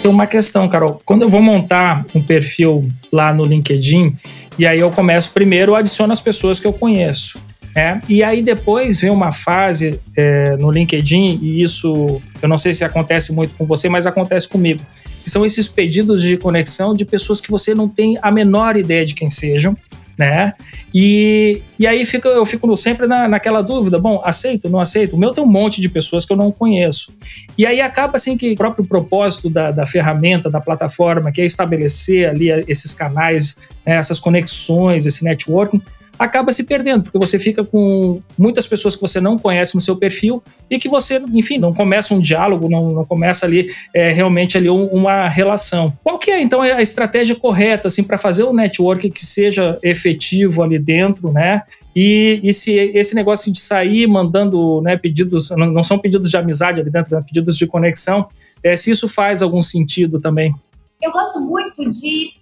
Tem 0.00 0.10
uma 0.10 0.26
questão, 0.26 0.68
Carol. 0.68 1.00
Quando 1.04 1.22
eu 1.22 1.28
vou 1.28 1.42
montar 1.42 2.04
um 2.14 2.22
perfil 2.22 2.88
lá 3.10 3.32
no 3.32 3.42
LinkedIn, 3.42 4.14
e 4.58 4.66
aí 4.66 4.78
eu 4.78 4.90
começo 4.90 5.32
primeiro, 5.32 5.74
adiciono 5.74 6.12
as 6.12 6.20
pessoas 6.20 6.60
que 6.60 6.66
eu 6.66 6.72
conheço. 6.72 7.42
É, 7.76 8.00
e 8.08 8.22
aí 8.22 8.40
depois 8.40 9.00
vem 9.00 9.10
uma 9.10 9.32
fase 9.32 10.00
é, 10.16 10.56
no 10.58 10.70
LinkedIn, 10.70 11.40
e 11.42 11.60
isso 11.60 12.22
eu 12.40 12.48
não 12.48 12.56
sei 12.56 12.72
se 12.72 12.84
acontece 12.84 13.32
muito 13.32 13.52
com 13.56 13.66
você, 13.66 13.88
mas 13.88 14.06
acontece 14.06 14.46
comigo 14.46 14.80
que 15.24 15.30
são 15.30 15.44
esses 15.44 15.66
pedidos 15.66 16.20
de 16.20 16.36
conexão 16.36 16.92
de 16.92 17.06
pessoas 17.06 17.40
que 17.40 17.50
você 17.50 17.74
não 17.74 17.88
tem 17.88 18.18
a 18.20 18.30
menor 18.30 18.76
ideia 18.76 19.06
de 19.06 19.14
quem 19.14 19.30
sejam, 19.30 19.74
né? 20.18 20.52
E, 20.94 21.62
e 21.78 21.86
aí 21.86 22.04
fica, 22.04 22.28
eu 22.28 22.44
fico 22.44 22.76
sempre 22.76 23.06
na, 23.06 23.26
naquela 23.26 23.62
dúvida, 23.62 23.98
bom, 23.98 24.20
aceito, 24.22 24.68
não 24.68 24.78
aceito? 24.78 25.16
O 25.16 25.18
meu 25.18 25.32
tem 25.32 25.42
um 25.42 25.46
monte 25.46 25.80
de 25.80 25.88
pessoas 25.88 26.26
que 26.26 26.32
eu 26.32 26.36
não 26.36 26.52
conheço. 26.52 27.12
E 27.56 27.66
aí 27.66 27.80
acaba 27.80 28.16
assim 28.16 28.36
que 28.36 28.52
o 28.52 28.56
próprio 28.56 28.84
propósito 28.84 29.48
da, 29.48 29.70
da 29.70 29.86
ferramenta, 29.86 30.50
da 30.50 30.60
plataforma, 30.60 31.32
que 31.32 31.40
é 31.40 31.44
estabelecer 31.46 32.28
ali 32.28 32.50
esses 32.68 32.92
canais, 32.92 33.56
né, 33.84 33.96
essas 33.96 34.20
conexões, 34.20 35.06
esse 35.06 35.24
networking, 35.24 35.80
acaba 36.18 36.52
se 36.52 36.64
perdendo, 36.64 37.04
porque 37.04 37.18
você 37.18 37.38
fica 37.38 37.64
com 37.64 38.20
muitas 38.38 38.66
pessoas 38.66 38.94
que 38.94 39.00
você 39.00 39.20
não 39.20 39.38
conhece 39.38 39.74
no 39.74 39.80
seu 39.80 39.96
perfil 39.96 40.42
e 40.70 40.78
que 40.78 40.88
você, 40.88 41.20
enfim, 41.32 41.58
não 41.58 41.74
começa 41.74 42.14
um 42.14 42.20
diálogo, 42.20 42.68
não, 42.68 42.90
não 42.90 43.04
começa 43.04 43.46
ali 43.46 43.70
é, 43.92 44.12
realmente 44.12 44.56
ali 44.56 44.68
uma 44.68 45.28
relação. 45.28 45.92
Qual 46.02 46.18
que 46.18 46.30
é 46.30 46.40
então 46.40 46.62
a 46.62 46.82
estratégia 46.82 47.36
correta 47.36 47.88
assim 47.88 48.04
para 48.04 48.18
fazer 48.18 48.44
o 48.44 48.52
network 48.52 49.10
que 49.10 49.24
seja 49.24 49.78
efetivo 49.82 50.62
ali 50.62 50.78
dentro, 50.78 51.32
né? 51.32 51.62
E, 51.94 52.40
e 52.42 52.52
se 52.52 52.72
esse 52.72 53.14
negócio 53.14 53.52
de 53.52 53.60
sair 53.60 54.06
mandando 54.06 54.80
né, 54.82 54.96
pedidos, 54.96 55.50
não, 55.50 55.66
não 55.66 55.82
são 55.82 55.98
pedidos 55.98 56.30
de 56.30 56.36
amizade 56.36 56.80
ali 56.80 56.90
dentro, 56.90 57.14
né, 57.14 57.22
pedidos 57.24 57.56
de 57.56 57.66
conexão, 57.66 58.26
é, 58.62 58.74
se 58.74 58.90
isso 58.90 59.08
faz 59.08 59.42
algum 59.42 59.62
sentido 59.62 60.20
também? 60.20 60.54
Eu 61.00 61.12
gosto 61.12 61.38
muito 61.40 61.88
de 61.88 62.32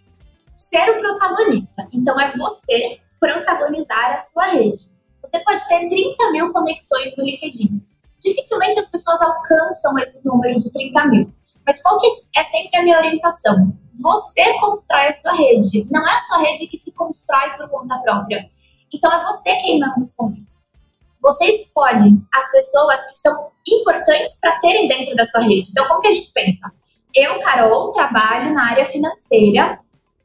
ser 0.56 0.88
o 0.90 0.98
protagonista. 0.98 1.86
Então 1.92 2.18
é 2.18 2.30
você 2.30 2.98
protagonizar 3.22 4.12
a 4.12 4.18
sua 4.18 4.46
rede. 4.48 4.90
Você 5.24 5.38
pode 5.38 5.66
ter 5.68 5.88
30 5.88 6.32
mil 6.32 6.52
conexões 6.52 7.16
no 7.16 7.24
LinkedIn. 7.24 7.80
Dificilmente 8.20 8.80
as 8.80 8.90
pessoas 8.90 9.22
alcançam 9.22 9.96
esse 10.00 10.26
número 10.26 10.58
de 10.58 10.72
30 10.72 11.06
mil. 11.06 11.32
Mas 11.64 11.80
qual 11.80 12.00
que 12.00 12.08
é 12.36 12.42
sempre 12.42 12.80
a 12.80 12.82
minha 12.82 12.98
orientação? 12.98 13.72
Você 13.94 14.58
constrói 14.58 15.06
a 15.06 15.12
sua 15.12 15.34
rede. 15.34 15.86
Não 15.88 16.04
é 16.04 16.12
a 16.12 16.18
sua 16.18 16.38
rede 16.38 16.66
que 16.66 16.76
se 16.76 16.92
constrói 16.92 17.50
por 17.56 17.68
conta 17.70 17.96
própria. 18.00 18.50
Então 18.92 19.12
é 19.12 19.22
você 19.22 19.54
quem 19.56 19.78
manda 19.78 19.94
os 20.00 20.12
convites. 20.12 20.72
Você 21.20 21.44
escolhe 21.44 22.20
as 22.34 22.50
pessoas 22.50 23.06
que 23.06 23.14
são 23.14 23.52
importantes 23.68 24.40
para 24.40 24.58
terem 24.58 24.88
dentro 24.88 25.14
da 25.14 25.24
sua 25.24 25.42
rede. 25.42 25.70
Então, 25.70 25.86
como 25.86 26.00
que 26.00 26.08
a 26.08 26.10
gente 26.10 26.32
pensa? 26.32 26.72
Eu, 27.14 27.38
Carol, 27.38 27.92
trabalho 27.92 28.52
na 28.52 28.70
área 28.70 28.84
financeira 28.84 29.78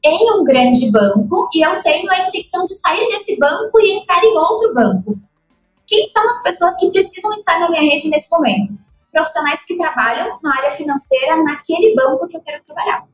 em 0.08 0.32
um 0.32 0.44
grande 0.44 0.90
banco 0.90 1.48
e 1.54 1.62
eu 1.64 1.82
tenho 1.82 2.10
a 2.10 2.26
intenção 2.26 2.64
de 2.64 2.74
sair 2.74 3.06
desse 3.08 3.38
banco 3.38 3.78
e 3.80 3.98
entrar 3.98 4.22
em 4.24 4.36
outro 4.36 4.74
banco. 4.74 5.18
Quem 5.86 6.06
são 6.06 6.22
as 6.28 6.42
pessoas 6.42 6.76
que 6.78 6.90
precisam 6.90 7.32
estar 7.32 7.58
na 7.60 7.70
minha 7.70 7.82
rede 7.82 8.08
nesse 8.08 8.30
momento? 8.30 8.72
Profissionais 9.12 9.64
que 9.64 9.76
trabalham 9.76 10.38
na 10.42 10.56
área 10.56 10.70
financeira 10.70 11.42
naquele 11.42 11.94
banco 11.94 12.26
que 12.26 12.36
eu 12.36 12.42
quero 12.42 12.62
trabalhar. 12.62 13.06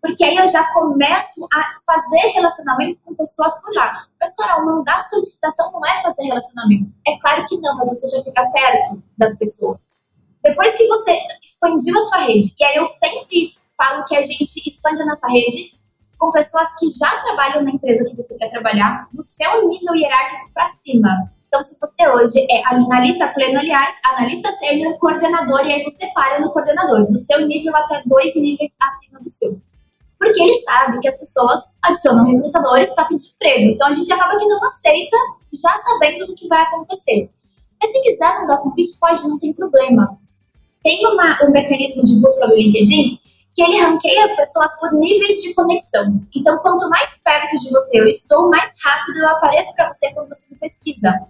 Porque 0.00 0.24
aí 0.24 0.36
eu 0.36 0.46
já 0.46 0.64
começo 0.72 1.46
a 1.54 1.76
fazer 1.86 2.32
relacionamento 2.32 2.98
com 3.04 3.14
pessoas 3.14 3.60
por 3.62 3.72
lá. 3.74 4.06
Mas, 4.20 4.34
Carol, 4.34 4.64
mandar 4.64 5.00
solicitação 5.02 5.70
não 5.72 5.86
é 5.86 6.02
fazer 6.02 6.24
relacionamento. 6.24 6.92
É 7.06 7.16
claro 7.18 7.44
que 7.46 7.60
não, 7.60 7.76
mas 7.76 7.88
você 7.88 8.16
já 8.16 8.24
fica 8.24 8.44
perto 8.50 9.02
das 9.16 9.38
pessoas. 9.38 9.92
Depois 10.42 10.74
que 10.74 10.88
você 10.88 11.16
expandiu 11.40 11.96
a 12.02 12.06
tua 12.06 12.18
rede, 12.18 12.52
e 12.58 12.64
aí 12.64 12.76
eu 12.76 12.86
sempre 12.86 13.54
falo 13.78 14.04
que 14.04 14.16
a 14.16 14.22
gente 14.22 14.66
expande 14.66 15.02
a 15.02 15.06
nossa 15.06 15.28
rede 15.28 15.80
com 16.22 16.30
pessoas 16.30 16.68
que 16.78 16.88
já 16.88 17.10
trabalham 17.20 17.64
na 17.64 17.70
empresa 17.72 18.08
que 18.08 18.14
você 18.14 18.38
quer 18.38 18.48
trabalhar, 18.48 19.08
no 19.12 19.20
seu 19.20 19.68
nível 19.68 19.96
hierárquico 19.96 20.52
para 20.54 20.68
cima. 20.68 21.32
Então, 21.48 21.60
se 21.60 21.76
você 21.80 22.08
hoje 22.10 22.46
é 22.48 22.62
analista 22.72 23.26
pleno, 23.34 23.58
aliás, 23.58 23.96
analista 24.04 24.48
sênior, 24.52 24.96
coordenador, 24.98 25.66
e 25.66 25.72
aí 25.72 25.82
você 25.82 26.06
para 26.14 26.38
no 26.38 26.48
coordenador, 26.52 27.08
do 27.08 27.16
seu 27.16 27.44
nível 27.48 27.76
até 27.76 28.04
dois 28.06 28.36
níveis 28.36 28.70
acima 28.80 29.18
do 29.18 29.28
seu. 29.28 29.60
Porque 30.16 30.40
ele 30.40 30.54
sabe 30.60 31.00
que 31.00 31.08
as 31.08 31.18
pessoas 31.18 31.58
adicionam 31.82 32.24
recrutadores 32.24 32.94
para 32.94 33.06
pedir 33.06 33.32
emprego. 33.34 33.72
Então, 33.72 33.88
a 33.88 33.92
gente 33.92 34.12
acaba 34.12 34.38
que 34.38 34.46
não 34.46 34.64
aceita, 34.64 35.16
já 35.52 35.74
sabendo 35.76 36.24
do 36.24 36.36
que 36.36 36.46
vai 36.46 36.62
acontecer. 36.62 37.28
Mas 37.82 37.90
se 37.90 38.00
quiser 38.00 38.38
mandar 38.38 38.58
convite, 38.58 38.96
pode, 39.00 39.20
não 39.24 39.40
tem 39.40 39.52
problema 39.52 40.16
tem 40.82 41.06
uma, 41.06 41.38
um 41.44 41.50
mecanismo 41.50 42.02
de 42.04 42.20
busca 42.20 42.48
do 42.48 42.56
LinkedIn 42.56 43.18
que 43.54 43.62
ele 43.62 43.78
ranqueia 43.78 44.24
as 44.24 44.34
pessoas 44.34 44.78
por 44.80 44.92
níveis 44.94 45.42
de 45.42 45.54
conexão. 45.54 46.20
Então, 46.34 46.58
quanto 46.58 46.88
mais 46.88 47.18
perto 47.22 47.58
de 47.58 47.70
você 47.70 48.00
eu 48.00 48.06
estou, 48.06 48.48
mais 48.48 48.72
rápido 48.82 49.18
eu 49.18 49.28
apareço 49.28 49.74
para 49.74 49.92
você 49.92 50.12
quando 50.12 50.28
você 50.28 50.52
me 50.52 50.58
pesquisa. 50.58 51.26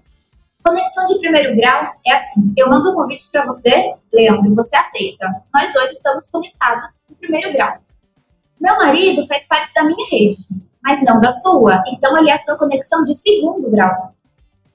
Conexão 0.62 1.04
de 1.04 1.18
primeiro 1.18 1.56
grau 1.56 1.92
é 2.06 2.12
assim: 2.12 2.52
eu 2.56 2.70
mando 2.70 2.92
um 2.92 2.94
convite 2.94 3.30
para 3.32 3.44
você, 3.44 3.94
Leandro, 4.12 4.54
você 4.54 4.76
aceita. 4.76 5.26
Nós 5.52 5.72
dois 5.72 5.90
estamos 5.90 6.28
conectados 6.28 7.04
no 7.10 7.16
primeiro 7.16 7.52
grau. 7.52 7.78
Meu 8.60 8.76
marido 8.76 9.26
faz 9.26 9.44
parte 9.44 9.74
da 9.74 9.82
minha 9.82 10.06
rede, 10.08 10.36
mas 10.80 11.02
não 11.02 11.18
da 11.18 11.32
sua, 11.32 11.82
então 11.88 12.16
ele 12.16 12.30
é 12.30 12.34
a 12.34 12.38
sua 12.38 12.56
conexão 12.56 13.02
de 13.02 13.12
segundo 13.12 13.68
grau. 13.68 14.14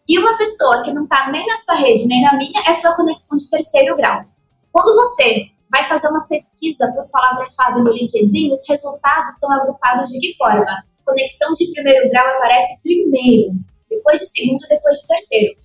E 0.06 0.20
uma 0.20 0.38
pessoa 0.38 0.84
que 0.84 0.94
não 0.94 1.04
está 1.04 1.30
nem 1.32 1.46
na 1.48 1.56
sua 1.58 1.76
rede 1.76 2.06
nem 2.06 2.22
na 2.22 2.34
minha 2.34 2.62
é 2.66 2.72
a 2.72 2.82
tua 2.82 2.94
conexão 2.94 3.38
de 3.38 3.50
terceiro 3.50 3.96
grau. 3.96 4.26
Quando 4.72 4.94
você 4.96 5.50
vai 5.70 5.84
fazer 5.84 6.08
uma 6.08 6.26
pesquisa 6.28 6.92
por 6.94 7.08
palavra-chave 7.10 7.82
no 7.82 7.92
LinkedIn, 7.92 8.52
os 8.52 8.68
resultados 8.68 9.38
são 9.40 9.52
agrupados 9.52 10.10
de 10.10 10.20
que 10.20 10.36
forma? 10.36 10.66
Conexão 11.06 11.54
de 11.54 11.72
primeiro 11.72 12.10
grau 12.10 12.28
aparece 12.28 12.82
primeiro, 12.82 13.52
depois 13.90 14.20
de 14.20 14.26
segundo, 14.26 14.66
depois 14.68 15.00
de 15.00 15.08
terceiro. 15.08 15.56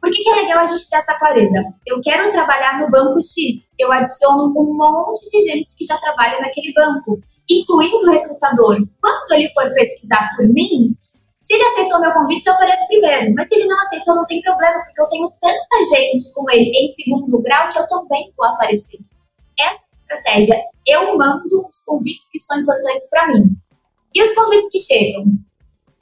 Por 0.00 0.10
que, 0.10 0.22
que, 0.22 0.30
é 0.30 0.34
legal 0.36 0.60
a 0.60 0.66
gente 0.66 0.88
ter 0.88 0.96
essa 0.96 1.18
clareza? 1.18 1.60
Eu 1.86 2.00
quero 2.00 2.30
trabalhar 2.30 2.80
no 2.80 2.90
banco 2.90 3.20
X, 3.20 3.68
eu 3.78 3.90
adiciono 3.90 4.52
um 4.56 4.76
monte 4.76 5.28
de 5.28 5.40
gente 5.50 5.76
que 5.76 5.84
já 5.84 5.96
trabalha 5.98 6.40
naquele 6.40 6.72
banco, 6.72 7.20
incluindo 7.50 8.06
o 8.06 8.10
recrutador. 8.12 8.76
Quando 9.00 9.32
ele 9.32 9.48
for 9.50 9.72
pesquisar 9.74 10.30
por 10.36 10.46
mim, 10.48 10.94
se 11.40 11.54
ele 11.54 11.64
aceitou 11.64 12.00
meu 12.00 12.12
convite, 12.12 12.46
eu 12.46 12.52
apareço 12.52 12.86
primeiro. 12.86 13.34
Mas 13.34 13.48
se 13.48 13.56
ele 13.56 13.66
não 13.66 13.80
aceitou, 13.80 14.14
não 14.14 14.24
tem 14.24 14.40
problema, 14.40 14.84
porque 14.84 15.00
eu 15.00 15.08
tenho 15.08 15.32
tanta 15.40 15.96
gente 15.96 16.32
com 16.32 16.48
ele 16.50 16.70
em 16.70 16.86
segundo 16.88 17.42
grau 17.42 17.68
que 17.68 17.78
eu 17.78 17.86
também 17.86 18.32
vou 18.36 18.46
aparecer. 18.46 18.98
Essa 19.58 19.82
estratégia, 20.00 20.56
eu 20.86 21.16
mando 21.16 21.68
os 21.68 21.80
convites 21.84 22.28
que 22.30 22.38
são 22.38 22.60
importantes 22.60 23.08
para 23.10 23.28
mim. 23.28 23.56
E 24.14 24.22
os 24.22 24.32
convites 24.34 24.70
que 24.70 24.78
chegam? 24.78 25.24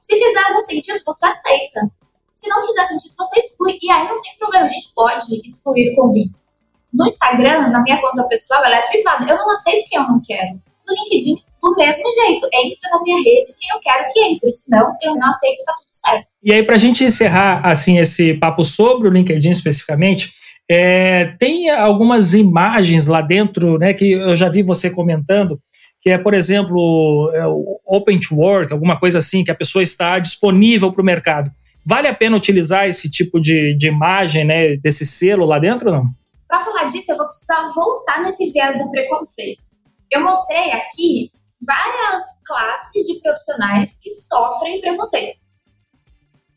Se 0.00 0.16
fizer 0.16 0.42
algum 0.46 0.60
sentido, 0.60 1.00
você 1.04 1.26
aceita. 1.26 1.90
Se 2.34 2.48
não 2.48 2.64
fizer 2.64 2.86
sentido, 2.86 3.14
você 3.16 3.40
exclui. 3.40 3.78
E 3.82 3.90
aí 3.90 4.06
não 4.08 4.20
tem 4.20 4.36
problema, 4.38 4.66
a 4.66 4.68
gente 4.68 4.92
pode 4.94 5.40
excluir 5.44 5.94
convites. 5.96 6.50
No 6.92 7.06
Instagram, 7.06 7.68
na 7.68 7.82
minha 7.82 8.00
conta 8.00 8.26
pessoal, 8.28 8.64
ela 8.64 8.76
é 8.76 8.86
privada. 8.86 9.26
Eu 9.28 9.36
não 9.36 9.50
aceito 9.50 9.88
quem 9.88 9.98
eu 9.98 10.06
não 10.06 10.20
quero. 10.24 10.60
No 10.86 10.94
LinkedIn, 10.94 11.42
do 11.60 11.74
mesmo 11.76 12.04
jeito. 12.12 12.46
Entra 12.52 12.90
na 12.90 13.02
minha 13.02 13.16
rede 13.18 13.48
quem 13.58 13.70
eu 13.70 13.80
quero 13.80 14.06
que 14.12 14.20
entre, 14.20 14.50
senão 14.50 14.94
eu 15.02 15.16
não 15.16 15.28
aceito, 15.28 15.64
tá 15.64 15.74
tudo 15.76 15.88
certo. 15.90 16.26
E 16.42 16.52
aí, 16.52 16.62
para 16.62 16.74
a 16.74 16.78
gente 16.78 17.04
encerrar 17.04 17.60
assim 17.64 17.98
esse 17.98 18.34
papo 18.34 18.64
sobre 18.64 19.08
o 19.08 19.10
LinkedIn 19.10 19.50
especificamente, 19.50 20.32
é, 20.68 21.36
tem 21.38 21.70
algumas 21.70 22.34
imagens 22.34 23.06
lá 23.06 23.20
dentro, 23.20 23.78
né, 23.78 23.94
que 23.94 24.12
eu 24.12 24.34
já 24.34 24.48
vi 24.48 24.62
você 24.62 24.90
comentando, 24.90 25.60
que 26.00 26.10
é, 26.10 26.18
por 26.18 26.34
exemplo, 26.34 27.30
é, 27.34 27.44
Open 27.84 28.18
to 28.18 28.36
Work, 28.36 28.72
alguma 28.72 28.98
coisa 28.98 29.18
assim, 29.18 29.44
que 29.44 29.50
a 29.50 29.54
pessoa 29.54 29.82
está 29.82 30.18
disponível 30.18 30.92
para 30.92 31.02
o 31.02 31.04
mercado. 31.04 31.50
Vale 31.84 32.08
a 32.08 32.14
pena 32.14 32.36
utilizar 32.36 32.86
esse 32.86 33.10
tipo 33.10 33.40
de, 33.40 33.74
de 33.74 33.88
imagem, 33.88 34.44
né, 34.44 34.76
desse 34.76 35.06
selo 35.06 35.46
lá 35.46 35.58
dentro 35.58 35.90
ou 35.90 35.96
não? 35.96 36.06
Para 36.48 36.60
falar 36.60 36.84
disso, 36.84 37.12
eu 37.12 37.16
vou 37.16 37.26
precisar 37.26 37.66
voltar 37.74 38.22
nesse 38.22 38.50
viés 38.52 38.76
do 38.78 38.90
preconceito. 38.90 39.62
Eu 40.10 40.22
mostrei 40.22 40.72
aqui 40.72 41.30
várias 41.64 42.22
classes 42.44 43.06
de 43.06 43.20
profissionais 43.20 43.98
que 44.02 44.10
sofrem 44.10 44.80
preconceito. 44.80 45.38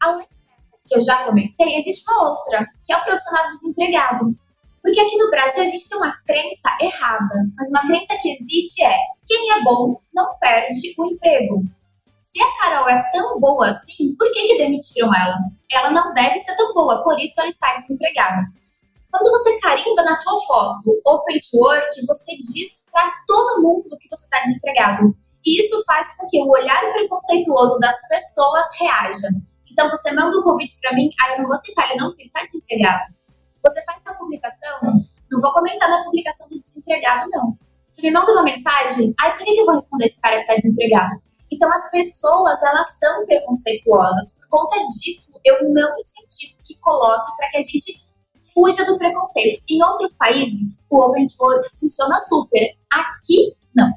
Além 0.01 0.25
que 0.89 0.97
eu 0.97 1.01
já 1.01 1.23
comentei, 1.23 1.75
existe 1.75 2.09
uma 2.11 2.31
outra, 2.31 2.67
que 2.83 2.91
é 2.91 2.97
o 2.97 3.03
profissional 3.03 3.47
desempregado. 3.47 4.35
Porque 4.81 4.99
aqui 4.99 5.17
no 5.17 5.29
Brasil 5.29 5.63
a 5.63 5.65
gente 5.67 5.87
tem 5.87 5.97
uma 5.97 6.15
crença 6.25 6.77
errada, 6.81 7.45
mas 7.55 7.69
uma 7.69 7.85
crença 7.85 8.17
que 8.21 8.31
existe 8.31 8.83
é: 8.83 8.97
quem 9.27 9.51
é 9.51 9.61
bom 9.61 10.01
não 10.13 10.35
perde 10.39 10.95
o 10.97 11.05
emprego. 11.05 11.63
Se 12.19 12.41
a 12.41 12.61
Carol 12.61 12.89
é 12.89 13.03
tão 13.11 13.39
boa 13.39 13.67
assim, 13.67 14.15
por 14.17 14.31
que, 14.31 14.47
que 14.47 14.57
demitiram 14.57 15.13
ela? 15.13 15.37
Ela 15.71 15.91
não 15.91 16.13
deve 16.13 16.37
ser 16.39 16.55
tão 16.55 16.73
boa, 16.73 17.03
por 17.03 17.19
isso 17.19 17.39
ela 17.39 17.49
está 17.49 17.75
desempregada. 17.75 18.43
Quando 19.11 19.31
você 19.31 19.59
carimba 19.59 20.03
na 20.03 20.19
tua 20.19 20.39
foto 20.45 21.01
Open 21.05 21.39
to 21.39 21.57
Work, 21.57 22.05
você 22.05 22.35
diz 22.37 22.85
para 22.91 23.11
todo 23.27 23.63
mundo 23.63 23.97
que 23.99 24.07
você 24.09 24.23
está 24.25 24.39
desempregado. 24.41 25.15
E 25.45 25.59
isso 25.59 25.83
faz 25.85 26.15
com 26.17 26.27
que 26.27 26.39
o 26.41 26.49
olhar 26.49 26.93
preconceituoso 26.93 27.79
das 27.79 28.07
pessoas 28.07 28.65
reaja. 28.79 29.29
Então 29.79 29.89
você 29.89 30.11
manda 30.11 30.37
um 30.37 30.43
convite 30.43 30.77
para 30.81 30.93
mim, 30.93 31.09
aí 31.21 31.31
eu 31.31 31.37
não 31.37 31.45
vou 31.45 31.53
aceitar 31.53 31.89
ele 31.89 31.99
não, 31.99 32.07
porque 32.09 32.23
ele 32.23 32.27
está 32.27 32.43
desempregado. 32.43 33.13
Você 33.63 33.81
faz 33.85 34.01
uma 34.05 34.13
publicação, 34.17 34.77
não 35.31 35.39
vou 35.39 35.53
comentar 35.53 35.89
na 35.89 36.03
publicação 36.03 36.49
do 36.49 36.59
desempregado, 36.59 37.29
não. 37.29 37.57
Você 37.89 38.01
me 38.01 38.11
manda 38.11 38.29
uma 38.33 38.43
mensagem, 38.43 39.15
ai, 39.17 39.37
por 39.37 39.45
que, 39.45 39.57
eu 39.57 39.65
vou 39.65 39.75
responder 39.75 40.03
esse 40.03 40.19
cara 40.19 40.35
que 40.35 40.41
está 40.41 40.55
desempregado? 40.55 41.15
Então 41.49 41.71
as 41.71 41.89
pessoas, 41.91 42.61
elas 42.61 42.99
são 42.99 43.25
preconceituosas. 43.25 44.39
Por 44.41 44.59
conta 44.59 44.85
disso, 44.87 45.39
eu 45.45 45.63
não 45.69 45.97
incentivo 45.97 46.57
que 46.61 46.77
coloque 46.79 47.31
para 47.37 47.49
que 47.51 47.57
a 47.57 47.61
gente 47.61 48.05
fuja 48.53 48.83
do 48.83 48.97
preconceito. 48.97 49.61
Em 49.69 49.81
outros 49.81 50.11
países, 50.11 50.85
o 50.91 50.99
Open 51.01 51.25
Work 51.39 51.69
funciona 51.79 52.19
super. 52.19 52.67
Aqui, 52.91 53.55
não. 53.73 53.93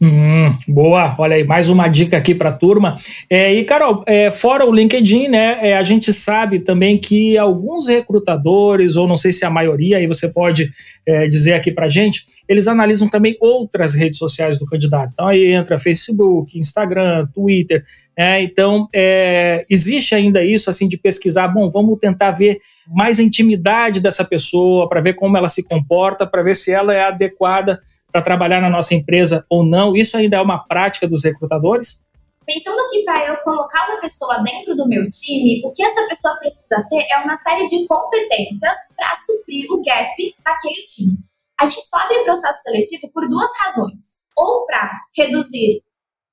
Hum, 0.00 0.43
boa, 0.68 1.14
olha 1.18 1.36
aí, 1.36 1.44
mais 1.44 1.68
uma 1.68 1.88
dica 1.88 2.16
aqui 2.16 2.34
para 2.34 2.50
a 2.50 2.52
turma. 2.52 2.96
É, 3.28 3.54
e, 3.54 3.64
Carol, 3.64 4.02
é, 4.06 4.30
fora 4.30 4.64
o 4.64 4.74
LinkedIn, 4.74 5.28
né, 5.28 5.58
é, 5.60 5.76
a 5.76 5.82
gente 5.82 6.12
sabe 6.12 6.60
também 6.60 6.98
que 6.98 7.36
alguns 7.38 7.88
recrutadores, 7.88 8.96
ou 8.96 9.06
não 9.06 9.16
sei 9.16 9.32
se 9.32 9.44
a 9.44 9.50
maioria, 9.50 9.98
aí 9.98 10.06
você 10.06 10.28
pode 10.28 10.70
é, 11.06 11.26
dizer 11.26 11.54
aqui 11.54 11.70
para 11.70 11.88
gente, 11.88 12.24
eles 12.48 12.68
analisam 12.68 13.08
também 13.08 13.36
outras 13.40 13.94
redes 13.94 14.18
sociais 14.18 14.58
do 14.58 14.66
candidato. 14.66 15.10
Então, 15.12 15.28
aí 15.28 15.52
entra 15.52 15.78
Facebook, 15.78 16.58
Instagram, 16.58 17.26
Twitter. 17.34 17.84
Né, 18.16 18.42
então, 18.42 18.88
é, 18.94 19.64
existe 19.68 20.14
ainda 20.14 20.44
isso, 20.44 20.70
assim, 20.70 20.88
de 20.88 20.96
pesquisar, 20.98 21.48
bom, 21.48 21.70
vamos 21.70 21.98
tentar 21.98 22.30
ver 22.30 22.58
mais 22.86 23.18
a 23.18 23.22
intimidade 23.22 24.00
dessa 24.00 24.24
pessoa, 24.24 24.88
para 24.88 25.00
ver 25.00 25.14
como 25.14 25.36
ela 25.36 25.48
se 25.48 25.62
comporta, 25.62 26.26
para 26.26 26.42
ver 26.42 26.54
se 26.54 26.70
ela 26.70 26.94
é 26.94 27.02
adequada 27.02 27.80
para 28.14 28.22
trabalhar 28.22 28.60
na 28.60 28.70
nossa 28.70 28.94
empresa 28.94 29.44
ou 29.50 29.66
não? 29.66 29.96
Isso 29.96 30.16
ainda 30.16 30.36
é 30.36 30.40
uma 30.40 30.64
prática 30.68 31.08
dos 31.08 31.24
recrutadores? 31.24 32.00
Pensando 32.46 32.88
que 32.88 33.02
para 33.02 33.26
eu 33.26 33.36
colocar 33.38 33.90
uma 33.90 34.00
pessoa 34.00 34.40
dentro 34.40 34.76
do 34.76 34.86
meu 34.88 35.10
time, 35.10 35.60
o 35.64 35.72
que 35.72 35.82
essa 35.82 36.06
pessoa 36.06 36.36
precisa 36.38 36.86
ter 36.88 37.04
é 37.10 37.18
uma 37.24 37.34
série 37.34 37.66
de 37.66 37.84
competências 37.88 38.76
para 38.94 39.16
suprir 39.16 39.66
o 39.68 39.82
gap 39.82 40.14
daquele 40.44 40.84
time. 40.84 41.18
A 41.58 41.66
gente 41.66 41.84
só 41.84 41.96
abre 41.96 42.22
processo 42.22 42.62
seletivo 42.62 43.10
por 43.12 43.26
duas 43.28 43.50
razões: 43.58 44.28
ou 44.36 44.64
para 44.64 44.92
reduzir 45.16 45.82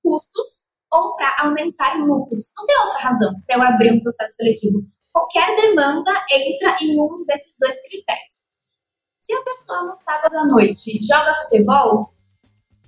custos 0.04 0.70
ou 0.94 1.16
para 1.16 1.36
aumentar 1.40 1.98
lucros. 1.98 2.52
Não 2.56 2.66
tem 2.68 2.78
outra 2.86 3.00
razão 3.00 3.34
para 3.48 3.58
eu 3.58 3.62
abrir 3.64 3.92
um 3.94 4.02
processo 4.02 4.36
seletivo. 4.36 4.86
Qualquer 5.12 5.56
demanda 5.56 6.12
entra 6.30 6.78
em 6.82 7.00
um 7.00 7.24
desses 7.26 7.56
dois 7.60 7.82
critérios. 7.82 8.41
Se 9.22 9.32
a 9.34 9.44
pessoa 9.44 9.84
no 9.84 9.94
sábado 9.94 10.36
à 10.36 10.48
noite 10.48 10.98
joga 11.06 11.32
futebol, 11.44 12.12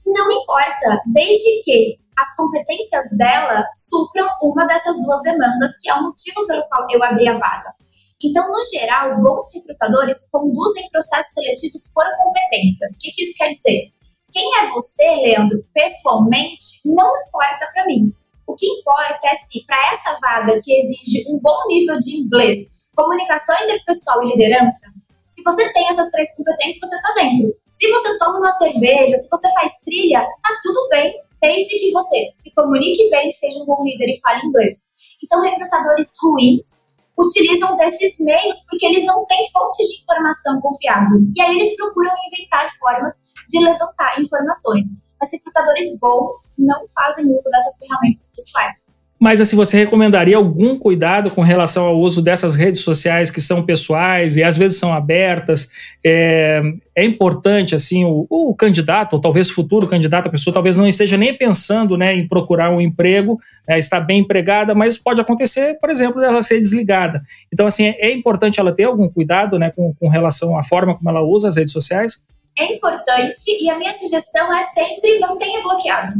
Não 0.03 0.31
importa, 0.31 0.99
desde 1.13 1.61
que 1.63 1.99
as 2.17 2.35
competências 2.35 3.05
dela 3.15 3.63
supram 3.75 4.27
uma 4.41 4.65
dessas 4.65 4.95
duas 5.05 5.21
demandas, 5.21 5.77
que 5.77 5.87
é 5.87 5.93
o 5.93 6.01
motivo 6.01 6.47
pelo 6.47 6.67
qual 6.69 6.87
eu 6.89 7.03
abri 7.03 7.27
a 7.27 7.33
vaga. 7.33 7.75
Então, 8.21 8.51
no 8.51 8.63
geral, 8.65 9.21
bons 9.21 9.45
recrutadores 9.53 10.27
conduzem 10.31 10.89
processos 10.89 11.33
seletivos 11.33 11.87
por 11.93 12.05
competências. 12.17 12.93
O 12.95 12.99
que, 12.99 13.21
isso 13.21 13.37
quer 13.37 13.51
dizer? 13.51 13.91
Quem 14.31 14.57
é 14.57 14.71
você, 14.71 15.03
Leandro, 15.17 15.63
pessoalmente, 15.71 16.81
não 16.85 17.15
importa 17.27 17.69
para 17.71 17.85
mim. 17.85 18.11
O 18.47 18.55
que 18.55 18.65
importa 18.65 19.27
é 19.27 19.35
se, 19.35 19.63
para 19.67 19.91
essa 19.91 20.19
vaga 20.19 20.57
que 20.59 20.73
exige 20.73 21.31
um 21.31 21.39
bom 21.39 21.67
nível 21.67 21.99
de 21.99 22.17
inglês, 22.17 22.81
comunicação 22.95 23.55
interpessoal 23.63 24.23
e 24.23 24.31
liderança, 24.31 24.87
se 25.33 25.41
você 25.41 25.73
tem 25.73 25.89
essas 25.89 26.11
três 26.11 26.35
competências, 26.35 26.79
você 26.79 26.95
está 26.95 27.13
dentro. 27.15 27.55
Se 27.67 27.89
você 27.89 28.17
toma 28.19 28.37
uma 28.37 28.51
cerveja, 28.51 29.15
se 29.15 29.27
você 29.27 29.51
faz 29.53 29.71
trilha, 29.83 30.21
tá 30.21 30.59
tudo 30.61 30.87
bem, 30.89 31.11
desde 31.41 31.79
que 31.79 31.91
você 31.91 32.31
se 32.35 32.53
comunique 32.53 33.09
bem, 33.09 33.31
seja 33.31 33.57
um 33.63 33.65
bom 33.65 33.83
líder 33.83 34.13
e 34.13 34.19
fale 34.21 34.45
inglês. 34.45 34.93
Então, 35.23 35.41
recrutadores 35.41 36.13
ruins 36.21 36.83
utilizam 37.17 37.75
desses 37.77 38.19
meios 38.19 38.57
porque 38.69 38.85
eles 38.85 39.05
não 39.05 39.25
têm 39.25 39.49
fonte 39.51 39.83
de 39.87 40.03
informação 40.03 40.61
confiável. 40.61 41.17
E 41.35 41.41
aí 41.41 41.55
eles 41.55 41.75
procuram 41.77 42.11
inventar 42.27 42.67
formas 42.77 43.13
de 43.49 43.57
levantar 43.59 44.21
informações. 44.21 44.85
Mas 45.19 45.31
recrutadores 45.31 45.97
bons 45.99 46.35
não 46.59 46.79
fazem 46.93 47.25
uso 47.25 47.49
dessas 47.49 47.77
ferramentas 47.79 48.33
pessoais. 48.35 49.02
Mas 49.23 49.39
assim, 49.39 49.55
você 49.55 49.77
recomendaria 49.77 50.35
algum 50.35 50.77
cuidado 50.77 51.31
com 51.31 51.39
relação 51.39 51.85
ao 51.85 51.97
uso 51.97 52.21
dessas 52.21 52.55
redes 52.55 52.81
sociais 52.81 53.31
que 53.31 53.39
são 53.39 53.63
pessoais 53.63 54.35
e 54.35 54.43
às 54.43 54.57
vezes 54.57 54.77
são 54.77 54.91
abertas? 54.91 55.71
É, 56.05 56.61
é 56.93 57.05
importante, 57.05 57.73
assim, 57.73 58.03
o, 58.03 58.27
o, 58.29 58.53
candidato, 58.53 59.13
ou 59.13 59.21
talvez 59.21 59.49
futuro 59.49 59.87
candidato, 59.87 60.27
a 60.27 60.29
pessoa 60.29 60.53
talvez 60.53 60.75
não 60.75 60.85
esteja 60.85 61.15
nem 61.15 61.33
pensando 61.33 61.97
né, 61.97 62.13
em 62.13 62.27
procurar 62.27 62.69
um 62.69 62.81
emprego, 62.81 63.39
é, 63.65 63.79
está 63.79 63.97
bem 63.97 64.19
empregada, 64.19 64.75
mas 64.75 64.97
pode 64.97 65.21
acontecer, 65.21 65.79
por 65.79 65.89
exemplo, 65.89 66.19
dela 66.19 66.41
ser 66.41 66.59
desligada. 66.59 67.21
Então, 67.49 67.65
assim, 67.65 67.85
é, 67.85 68.09
é 68.09 68.13
importante 68.13 68.59
ela 68.59 68.75
ter 68.75 68.83
algum 68.83 69.07
cuidado 69.07 69.57
né, 69.57 69.71
com, 69.73 69.93
com 69.97 70.09
relação 70.09 70.59
à 70.59 70.63
forma 70.63 70.97
como 70.97 71.09
ela 71.09 71.21
usa 71.21 71.47
as 71.47 71.55
redes 71.55 71.71
sociais? 71.71 72.25
É 72.59 72.73
importante 72.73 73.37
e 73.47 73.69
a 73.69 73.77
minha 73.77 73.93
sugestão 73.93 74.53
é 74.53 74.63
sempre 74.63 75.17
mantenha 75.21 75.63
bloqueado. 75.63 76.11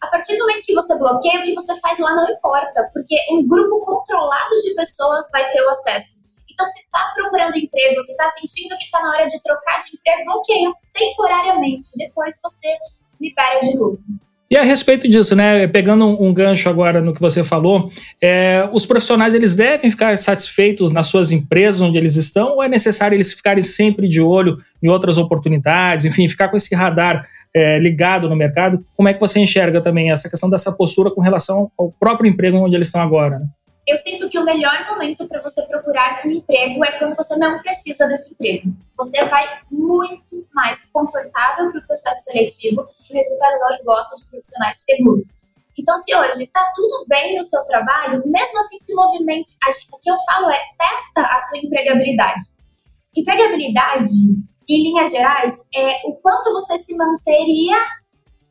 A 0.00 0.06
partir 0.06 0.36
do 0.36 0.40
momento 0.40 0.64
que 0.64 0.74
você 0.74 0.98
bloqueia, 0.98 1.40
o 1.40 1.44
que 1.44 1.54
você 1.54 1.78
faz 1.80 1.98
lá 1.98 2.14
não 2.14 2.30
importa, 2.30 2.90
porque 2.92 3.14
um 3.30 3.46
grupo 3.46 3.80
controlado 3.80 4.56
de 4.62 4.74
pessoas 4.74 5.30
vai 5.30 5.48
ter 5.50 5.60
o 5.62 5.70
acesso. 5.70 6.30
Então, 6.50 6.66
se 6.66 6.80
está 6.80 7.12
procurando 7.14 7.56
emprego, 7.56 8.02
se 8.02 8.12
está 8.12 8.28
sentindo 8.30 8.76
que 8.78 8.84
está 8.84 9.02
na 9.02 9.10
hora 9.10 9.26
de 9.26 9.42
trocar 9.42 9.80
de 9.80 9.96
emprego, 9.96 10.24
bloqueia 10.24 10.72
temporariamente. 10.92 11.88
Depois 11.96 12.38
você 12.42 12.68
libera 13.20 13.60
de 13.60 13.76
novo. 13.76 13.98
E 14.50 14.56
a 14.56 14.64
respeito 14.64 15.08
disso, 15.08 15.36
né, 15.36 15.68
pegando 15.68 16.04
um, 16.04 16.34
gancho 16.34 16.68
agora 16.68 17.00
no 17.00 17.14
que 17.14 17.20
você 17.20 17.44
falou, 17.44 17.88
é, 18.20 18.68
os 18.72 18.84
profissionais 18.84 19.32
eles 19.32 19.54
devem 19.54 19.88
ficar 19.88 20.18
satisfeitos 20.18 20.90
nas 20.90 21.06
suas 21.06 21.30
empresas 21.30 21.80
onde 21.80 21.96
eles 21.96 22.16
estão 22.16 22.56
ou 22.56 22.62
é 22.62 22.68
necessário 22.68 23.14
eles 23.14 23.32
ficarem 23.32 23.62
sempre 23.62 24.08
de 24.08 24.20
olho 24.20 24.58
em 24.82 24.88
outras 24.88 25.18
oportunidades, 25.18 26.04
enfim, 26.04 26.26
ficar 26.26 26.48
com 26.48 26.56
esse 26.56 26.74
radar 26.74 27.24
é, 27.54 27.78
ligado 27.78 28.28
no 28.28 28.36
mercado? 28.36 28.84
Como 28.96 29.08
é 29.08 29.14
que 29.14 29.20
você 29.20 29.40
enxerga 29.40 29.80
também 29.80 30.10
essa 30.10 30.28
questão 30.28 30.48
dessa 30.48 30.72
postura 30.72 31.10
com 31.10 31.20
relação 31.20 31.70
ao 31.78 31.92
próprio 31.92 32.28
emprego 32.28 32.58
onde 32.58 32.74
eles 32.74 32.88
estão 32.88 33.02
agora? 33.02 33.38
Né? 33.38 33.46
eu 33.90 33.96
sinto 33.96 34.28
que 34.28 34.38
o 34.38 34.44
melhor 34.44 34.86
momento 34.88 35.26
para 35.26 35.40
você 35.40 35.62
procurar 35.62 36.24
um 36.24 36.30
emprego 36.30 36.84
é 36.84 36.92
quando 36.92 37.16
você 37.16 37.36
não 37.36 37.60
precisa 37.60 38.06
desse 38.06 38.34
emprego. 38.34 38.72
Você 38.96 39.24
vai 39.24 39.44
muito 39.70 40.46
mais 40.54 40.86
confortável 40.92 41.72
para 41.72 41.80
o 41.80 41.86
processo 41.86 42.24
seletivo 42.24 42.86
e 43.08 43.12
o 43.12 43.16
recrutador 43.16 43.84
gosta 43.84 44.16
de 44.16 44.30
profissionais 44.30 44.76
seguros. 44.78 45.28
Então, 45.76 45.96
se 45.96 46.14
hoje 46.14 46.44
está 46.44 46.70
tudo 46.74 47.04
bem 47.08 47.36
no 47.36 47.42
seu 47.42 47.64
trabalho, 47.64 48.22
mesmo 48.26 48.60
assim 48.60 48.78
se 48.78 48.94
movimente. 48.94 49.52
O 49.90 49.98
que 49.98 50.10
eu 50.10 50.16
falo 50.20 50.50
é 50.50 50.58
testa 50.78 51.22
a 51.22 51.46
tua 51.46 51.58
empregabilidade. 51.58 52.44
Empregabilidade, 53.16 54.10
em 54.70 54.84
linhas 54.84 55.10
gerais, 55.10 55.66
é 55.74 56.00
o 56.04 56.14
quanto 56.14 56.52
você 56.52 56.78
se 56.78 56.96
manteria 56.96 57.76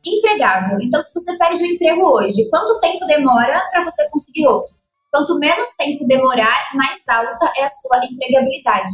empregável. 0.04 0.78
Então, 0.82 1.00
se 1.00 1.14
você 1.14 1.36
perde 1.38 1.62
um 1.62 1.66
emprego 1.66 2.06
hoje, 2.06 2.48
quanto 2.50 2.78
tempo 2.78 3.06
demora 3.06 3.66
para 3.70 3.84
você 3.84 4.08
conseguir 4.10 4.46
outro? 4.46 4.74
Quanto 5.10 5.38
menos 5.38 5.68
tempo 5.76 6.06
demorar, 6.06 6.70
mais 6.74 7.06
alta 7.08 7.50
é 7.56 7.64
a 7.64 7.68
sua 7.68 8.04
empregabilidade. 8.04 8.90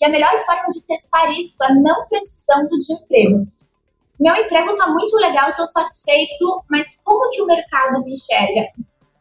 E 0.00 0.04
a 0.06 0.08
melhor 0.08 0.36
forma 0.44 0.68
de 0.70 0.84
testar 0.86 1.30
isso 1.30 1.62
é 1.62 1.74
não 1.74 2.06
precisando 2.06 2.70
de 2.70 2.94
emprego. 2.94 3.46
Meu 4.18 4.34
emprego 4.36 4.70
está 4.70 4.88
muito 4.88 5.16
legal, 5.16 5.50
estou 5.50 5.66
satisfeito, 5.66 6.64
mas 6.68 7.02
como 7.04 7.30
que 7.30 7.42
o 7.42 7.46
mercado 7.46 8.02
me 8.02 8.12
enxerga? 8.12 8.68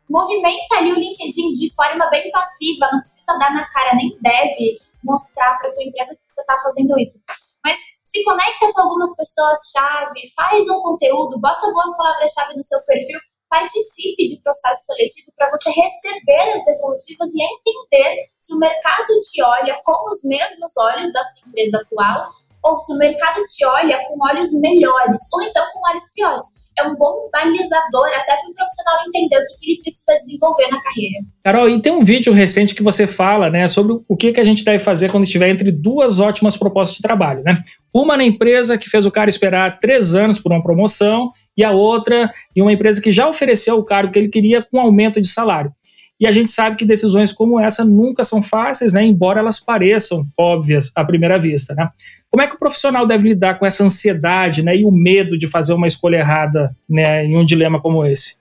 Movimenta 0.10 0.78
ali 0.78 0.91
o 0.91 0.95
LinkedIn 0.95 1.54
de 1.54 1.74
forma 1.74 2.10
bem 2.10 2.32
passiva, 2.32 2.89
não 2.91 3.00
precisa 3.00 3.38
dar 3.38 3.54
na 3.54 3.69
cara, 3.69 3.95
nem 3.95 4.17
deve 4.22 4.80
mostrar 5.04 5.58
para 5.58 5.72
tua 5.72 5.84
empresa 5.84 6.15
que 6.15 6.22
você 6.28 6.41
está 6.41 6.58
fazendo 6.58 6.98
isso. 7.00 7.19
Mas 7.63 7.78
se 8.04 8.24
conecta 8.24 8.72
com 8.74 8.82
algumas 8.82 9.15
pessoas-chave, 9.15 10.22
faz 10.36 10.67
um 10.69 10.82
conteúdo, 10.82 11.39
bota 11.39 11.72
boas 11.72 11.95
palavras-chave 11.98 12.56
no 12.56 12.63
seu 12.63 12.80
perfil 12.86 13.19
participe 13.50 14.26
de 14.26 14.41
processo 14.43 14.86
seletivo 14.86 15.34
para 15.36 15.50
você 15.50 15.72
receber 15.72 16.54
as 16.56 16.63
devolutivas 16.63 17.30
e 17.34 17.41
entender 17.41 18.30
se 18.38 18.54
o 18.54 18.60
mercado 18.60 19.19
te 19.22 19.41
olha 19.41 19.80
com 19.84 20.08
os 20.08 20.22
mesmos 20.24 20.72
olhos 20.78 21.12
da 21.12 21.24
sua 21.24 21.50
empresa 21.50 21.78
atual 21.78 22.30
ou 22.63 22.78
se 22.78 22.93
o 22.93 22.98
mercado 22.98 23.43
te 23.43 23.65
olha 23.65 24.08
com 24.08 24.24
olhos 24.24 24.52
melhores 24.54 25.22
ou 25.34 25.41
então 25.41 25.65
com 25.74 25.89
olhos 25.89 26.12
piores 26.13 26.45
é 26.79 26.87
um 26.87 26.95
bom 26.95 27.29
balizador 27.31 28.07
até 28.07 28.35
para 28.35 28.49
o 28.49 28.53
profissional 28.53 28.99
entender 29.07 29.37
o 29.37 29.45
que, 29.45 29.55
que, 29.57 29.71
ele 29.71 29.81
precisa 29.81 30.17
desenvolver 30.19 30.67
na 30.67 30.81
carreira. 30.81 31.19
Carol, 31.43 31.69
e 31.69 31.81
tem 31.81 31.91
um 31.91 32.03
vídeo 32.03 32.33
recente 32.33 32.73
que 32.73 32.83
você 32.83 33.05
fala, 33.05 33.49
né, 33.49 33.67
sobre 33.67 33.99
o 34.07 34.15
que, 34.15 34.31
que 34.31 34.39
a 34.39 34.43
gente 34.43 34.63
deve 34.63 34.79
fazer 34.79 35.11
quando 35.11 35.23
estiver 35.23 35.49
entre 35.49 35.71
duas 35.71 36.19
ótimas 36.19 36.57
propostas 36.57 36.97
de 36.97 37.01
trabalho, 37.01 37.43
né? 37.43 37.63
Uma 37.93 38.15
na 38.15 38.23
empresa 38.23 38.77
que 38.77 38.89
fez 38.89 39.05
o 39.05 39.11
cara 39.11 39.29
esperar 39.29 39.79
três 39.79 40.15
anos 40.15 40.39
por 40.39 40.51
uma 40.51 40.61
promoção 40.61 41.29
e 41.57 41.63
a 41.63 41.71
outra 41.71 42.29
em 42.55 42.61
uma 42.61 42.71
empresa 42.71 43.01
que 43.01 43.11
já 43.11 43.27
ofereceu 43.27 43.77
o 43.77 43.83
cargo 43.83 44.11
que 44.11 44.19
ele 44.19 44.29
queria 44.29 44.61
com 44.61 44.79
aumento 44.79 45.19
de 45.19 45.27
salário. 45.27 45.71
E 46.19 46.27
a 46.27 46.32
gente 46.32 46.51
sabe 46.51 46.75
que 46.75 46.86
decisões 46.86 47.32
como 47.32 47.60
essa 47.60 47.86
nunca 47.86 48.23
são 48.23 48.43
fáceis, 48.43 48.93
né, 48.93 49.03
embora 49.03 49.39
elas 49.39 49.60
pareçam 49.60 50.27
óbvias 50.38 50.91
à 50.93 51.05
primeira 51.05 51.39
vista. 51.39 51.73
Né? 51.73 51.89
Como 52.29 52.43
é 52.43 52.47
que 52.47 52.55
o 52.55 52.60
profissional 52.60 53.08
deve 53.08 53.29
lidar 53.29 53.58
com 53.58 53.65
essa 53.65 53.84
ansiedade 53.84 54.62
né, 54.62 54.75
e 54.75 54.86
o 54.86 54.91
medo 54.91 55.38
de 55.38 55.47
fazer 55.47 55.73
uma 55.73 55.88
escolha 55.88 56.17
errada 56.17 56.75
né, 56.88 57.23
em 57.23 57.38
um 57.38 57.45
dilema 57.45 57.82
como 57.82 58.05
esse? 58.05 58.38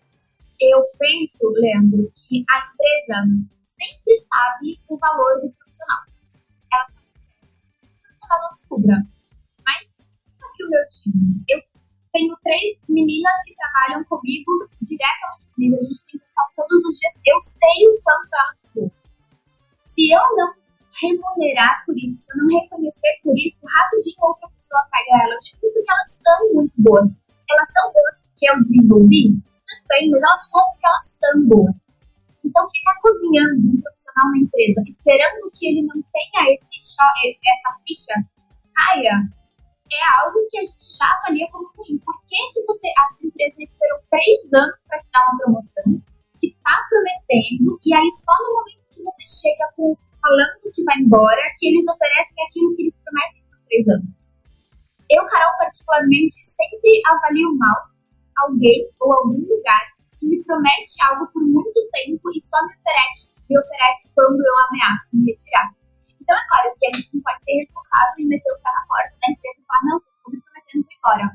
Eu 0.60 0.84
penso, 0.98 1.48
Leandro, 1.50 2.10
que 2.16 2.44
a 2.50 2.66
empresa 2.66 3.28
sempre 3.62 4.16
sabe 4.16 4.80
o 4.88 4.98
valor 4.98 5.40
do 5.40 5.50
profissional. 5.52 6.00
Ela 6.72 6.84
sabe 6.84 6.98
que 7.80 7.86
o 7.86 8.02
profissional 8.02 8.42
não 8.42 8.52
descubra. 8.52 9.06
Mas 9.64 9.88
aqui 10.42 10.64
o 10.64 10.70
meu 10.70 10.80
time, 10.90 11.44
eu 11.48 11.62
tenho 12.12 12.36
três 12.42 12.78
meninas 12.88 13.32
que 13.46 13.54
trabalham 13.54 14.04
comigo, 14.04 14.68
diretamente 14.82 15.52
comigo, 15.54 15.76
a 15.76 15.84
gente 15.84 16.06
tem 16.06 16.20
contato 16.20 16.52
todos 16.56 16.84
os 16.84 16.98
dias. 16.98 17.20
Eu 17.26 17.38
sei 17.40 17.88
o 17.88 18.00
quanto 18.02 18.28
elas 18.32 18.66
boas. 18.74 19.16
Se 19.82 20.12
eu 20.12 20.22
não 20.36 20.54
remunerar 21.00 21.84
por 21.84 21.96
isso, 21.96 22.18
se 22.18 22.32
eu 22.32 22.44
não 22.44 22.60
reconhecer 22.60 23.20
por 23.22 23.36
isso, 23.36 23.66
rapidinho 23.66 24.16
outra 24.20 24.48
pessoa 24.48 24.88
pega 24.90 25.24
elas 25.24 25.44
de 25.44 25.52
porque 25.60 25.84
elas 25.88 26.10
são 26.24 26.54
muito 26.54 26.74
boas. 26.82 27.04
Elas 27.50 27.72
são 27.72 27.92
boas 27.92 28.28
porque 28.28 28.50
eu 28.50 28.56
desenvolvi? 28.56 29.40
Também, 29.88 30.10
mas 30.10 30.22
elas 30.22 30.40
são 30.40 30.50
boas 30.50 30.66
porque 30.72 30.86
elas 30.86 31.06
são 31.06 31.48
boas. 31.48 31.76
Então, 32.44 32.68
ficar 32.70 32.94
cozinhando 33.02 33.60
um 33.68 33.80
profissional 33.80 34.30
na 34.30 34.38
empresa, 34.38 34.82
esperando 34.86 35.50
que 35.52 35.68
ele 35.68 35.82
não 35.82 36.00
tenha 36.12 36.52
esse 36.52 36.78
essa 36.78 37.82
ficha 37.86 38.14
caia, 38.74 39.28
é 39.92 40.20
algo 40.20 40.38
que 40.48 40.58
a 40.58 40.62
gente 40.62 40.96
já 40.96 41.06
avalia 41.18 41.48
como 41.50 41.70
ruim. 41.76 41.98
Por 41.98 42.14
que, 42.26 42.36
que 42.52 42.62
você, 42.66 42.88
a 42.98 43.06
sua 43.06 43.28
empresa 43.28 43.62
esperou 43.62 43.98
três 44.10 44.52
anos 44.52 44.84
para 44.86 45.00
te 45.00 45.10
dar 45.12 45.24
uma 45.28 45.38
promoção, 45.38 46.02
que 46.40 46.48
está 46.48 46.76
prometendo, 46.88 47.78
e 47.84 47.94
aí 47.94 48.10
só 48.10 48.32
no 48.44 48.54
momento 48.54 48.90
que 48.90 49.02
você 49.02 49.22
chega 49.26 49.72
com, 49.76 49.96
falando 50.20 50.72
que 50.72 50.84
vai 50.84 50.98
embora, 50.98 51.40
que 51.56 51.68
eles 51.68 51.86
oferecem 51.88 52.44
aquilo 52.44 52.74
que 52.76 52.82
eles 52.82 53.02
prometem 53.02 53.42
por 53.50 53.58
três 53.66 53.88
anos? 53.88 54.08
Eu, 55.10 55.24
Carol, 55.26 55.56
particularmente, 55.56 56.34
sempre 56.34 57.00
avalio 57.06 57.56
mal 57.56 57.88
alguém 58.38 58.88
ou 59.00 59.12
algum 59.12 59.40
lugar 59.40 59.82
que 60.18 60.26
me 60.26 60.42
promete 60.44 60.94
algo 61.08 61.26
por 61.32 61.42
muito 61.42 61.80
tempo 61.92 62.30
e 62.34 62.40
só 62.40 62.56
me 62.66 62.74
oferece, 62.74 63.34
me 63.48 63.58
oferece 63.58 64.10
quando 64.14 64.40
eu 64.40 64.54
ameaço 64.68 65.16
me 65.16 65.30
retirar. 65.30 65.77
Então, 66.28 66.36
é 66.36 66.46
claro 66.46 66.74
que 66.76 66.86
a 66.86 66.92
gente 66.92 67.14
não 67.16 67.22
pode 67.22 67.42
ser 67.42 67.56
responsável 67.56 68.12
e 68.18 68.26
meter 68.26 68.52
o 68.52 68.60
pé 68.60 68.68
na 68.68 68.84
porta 68.86 69.16
da 69.16 69.32
empresa 69.32 69.62
e 69.62 69.64
falar, 69.64 69.80
não, 69.88 69.96
você 69.96 70.10
está 70.12 70.28
me 70.28 70.42
prometendo 70.44 70.84
ir 70.84 70.96
embora. 71.00 71.26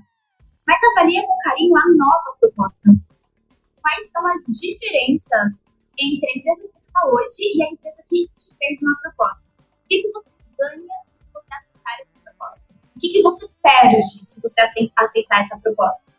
Mas 0.67 0.83
avalia 0.83 1.25
com 1.25 1.37
carinho 1.39 1.75
a 1.75 1.83
nova 1.97 2.37
proposta. 2.39 2.89
Quais 3.81 4.11
são 4.11 4.21
as 4.27 4.45
diferenças 4.61 5.65
entre 5.97 6.29
a 6.29 6.37
empresa 6.37 6.61
que 6.61 6.77
você 6.77 6.85
está 6.85 7.01
hoje 7.09 7.41
e 7.41 7.63
a 7.63 7.73
empresa 7.73 8.03
que 8.05 8.29
te 8.37 8.55
fez 8.55 8.83
uma 8.83 8.93
proposta? 9.01 9.47
O 9.57 9.87
que, 9.89 9.97
que 9.97 10.11
você 10.11 10.29
ganha 10.61 10.97
se 11.17 11.27
você 11.33 11.53
aceitar 11.55 11.99
essa 11.99 12.13
proposta? 12.23 12.73
O 12.95 12.99
que, 12.99 13.09
que 13.09 13.21
você 13.23 13.49
perde 13.63 14.03
se 14.03 14.41
você 14.43 14.61
aceitar 14.95 15.39
essa 15.39 15.57
proposta? 15.57 16.13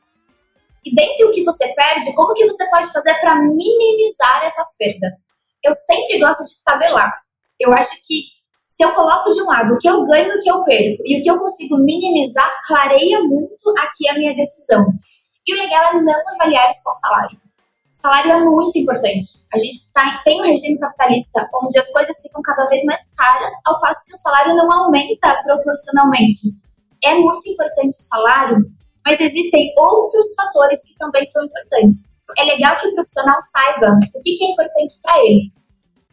E 0.84 0.92
dentre 0.92 1.26
o 1.26 1.30
que 1.30 1.44
você 1.44 1.72
perde, 1.74 2.12
como 2.16 2.34
que 2.34 2.44
você 2.44 2.68
pode 2.70 2.92
fazer 2.92 3.14
para 3.20 3.36
minimizar 3.36 4.42
essas 4.42 4.76
perdas? 4.76 5.12
Eu 5.62 5.72
sempre 5.72 6.18
gosto 6.18 6.44
de 6.44 6.60
tabelar. 6.64 7.22
Eu 7.60 7.72
acho 7.72 8.02
que 8.02 8.34
se 8.74 8.84
eu 8.84 8.90
coloco 8.90 9.30
de 9.30 9.40
um 9.40 9.46
lado 9.46 9.74
o 9.74 9.78
que 9.78 9.88
eu 9.88 10.02
ganho 10.02 10.32
e 10.32 10.36
o 10.36 10.40
que 10.40 10.50
eu 10.50 10.64
perco 10.64 11.02
e 11.06 11.16
o 11.16 11.22
que 11.22 11.30
eu 11.30 11.38
consigo 11.38 11.78
minimizar, 11.78 12.50
clareia 12.66 13.22
muito 13.22 13.72
aqui 13.78 14.08
a 14.08 14.14
minha 14.14 14.34
decisão. 14.34 14.84
E 15.46 15.54
o 15.54 15.56
legal 15.56 15.84
é 15.92 16.02
não 16.02 16.28
avaliar 16.34 16.72
só 16.72 16.90
salário. 16.94 17.38
O 17.38 17.96
salário 17.96 18.32
é 18.32 18.40
muito 18.40 18.76
importante. 18.76 19.46
A 19.52 19.58
gente 19.58 19.92
tá, 19.92 20.20
tem 20.24 20.40
um 20.40 20.44
regime 20.44 20.76
capitalista 20.76 21.48
onde 21.54 21.78
as 21.78 21.88
coisas 21.92 22.20
ficam 22.20 22.42
cada 22.42 22.66
vez 22.66 22.82
mais 22.82 23.00
caras, 23.16 23.52
ao 23.64 23.78
passo 23.80 24.04
que 24.06 24.14
o 24.14 24.18
salário 24.18 24.56
não 24.56 24.72
aumenta 24.72 25.40
proporcionalmente. 25.44 26.40
É 27.04 27.14
muito 27.14 27.48
importante 27.48 27.96
o 27.96 28.02
salário, 28.02 28.56
mas 29.06 29.20
existem 29.20 29.72
outros 29.78 30.34
fatores 30.34 30.82
que 30.82 30.96
também 30.98 31.24
são 31.24 31.44
importantes. 31.44 32.12
É 32.36 32.42
legal 32.42 32.76
que 32.78 32.88
o 32.88 32.94
profissional 32.96 33.40
saiba 33.40 34.00
o 34.16 34.20
que, 34.20 34.34
que 34.34 34.44
é 34.44 34.50
importante 34.50 34.98
para 35.00 35.20
ele. 35.20 35.52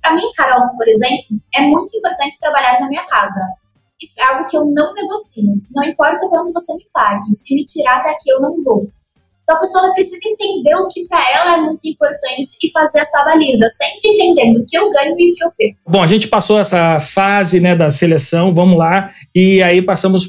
Para 0.01 0.15
mim, 0.15 0.29
Carol, 0.35 0.69
por 0.75 0.87
exemplo, 0.87 1.37
é 1.53 1.61
muito 1.61 1.95
importante 1.95 2.39
trabalhar 2.39 2.79
na 2.79 2.87
minha 2.87 3.05
casa. 3.05 3.39
Isso 4.01 4.19
é 4.19 4.23
algo 4.23 4.45
que 4.45 4.57
eu 4.57 4.65
não 4.65 4.93
negocio. 4.93 5.61
Não 5.75 5.83
importa 5.83 6.25
o 6.25 6.29
quanto 6.29 6.51
você 6.51 6.73
me 6.73 6.87
pague, 6.91 7.33
se 7.35 7.53
me 7.53 7.63
tirar 7.65 8.01
daqui 8.01 8.29
eu 8.29 8.41
não 8.41 8.55
vou. 8.63 8.89
Então 9.43 9.55
a 9.57 9.59
pessoa 9.59 9.93
precisa 9.93 10.21
entender 10.25 10.75
o 10.75 10.87
que 10.87 11.05
para 11.07 11.19
ela 11.31 11.57
é 11.57 11.61
muito 11.61 11.87
importante 11.87 12.51
e 12.63 12.71
fazer 12.71 12.99
essa 12.99 13.23
baliza, 13.23 13.67
sempre 13.69 13.99
entendendo 14.03 14.57
o 14.57 14.65
que 14.65 14.77
eu 14.77 14.89
ganho 14.91 15.19
e 15.19 15.31
o 15.31 15.35
que 15.35 15.43
eu 15.43 15.51
perco. 15.57 15.79
Bom, 15.87 16.01
a 16.01 16.07
gente 16.07 16.27
passou 16.27 16.59
essa 16.59 16.99
fase 16.99 17.59
né, 17.59 17.75
da 17.75 17.89
seleção, 17.89 18.53
vamos 18.53 18.77
lá, 18.77 19.11
e 19.33 19.61
aí 19.61 19.81
passamos 19.81 20.27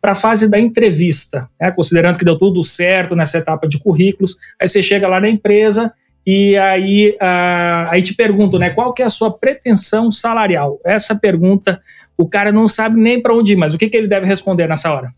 para 0.00 0.12
a 0.12 0.14
fase 0.14 0.50
da 0.50 0.58
entrevista, 0.58 1.48
né, 1.60 1.70
considerando 1.70 2.18
que 2.18 2.24
deu 2.24 2.38
tudo 2.38 2.62
certo 2.64 3.14
nessa 3.14 3.38
etapa 3.38 3.68
de 3.68 3.78
currículos, 3.78 4.36
aí 4.60 4.66
você 4.66 4.82
chega 4.82 5.06
lá 5.06 5.20
na 5.20 5.28
empresa 5.28 5.92
e 6.30 6.58
aí, 6.58 7.16
aí 7.90 8.02
te 8.02 8.14
pergunto, 8.14 8.58
né, 8.58 8.68
qual 8.68 8.92
que 8.92 9.00
é 9.00 9.06
a 9.06 9.08
sua 9.08 9.38
pretensão 9.38 10.12
salarial? 10.12 10.78
Essa 10.84 11.18
pergunta, 11.18 11.80
o 12.18 12.28
cara 12.28 12.52
não 12.52 12.68
sabe 12.68 13.00
nem 13.00 13.22
para 13.22 13.34
onde 13.34 13.54
ir, 13.54 13.56
mas 13.56 13.72
o 13.72 13.78
que, 13.78 13.88
que 13.88 13.96
ele 13.96 14.06
deve 14.06 14.26
responder 14.26 14.68
nessa 14.68 14.92
hora? 14.92 15.10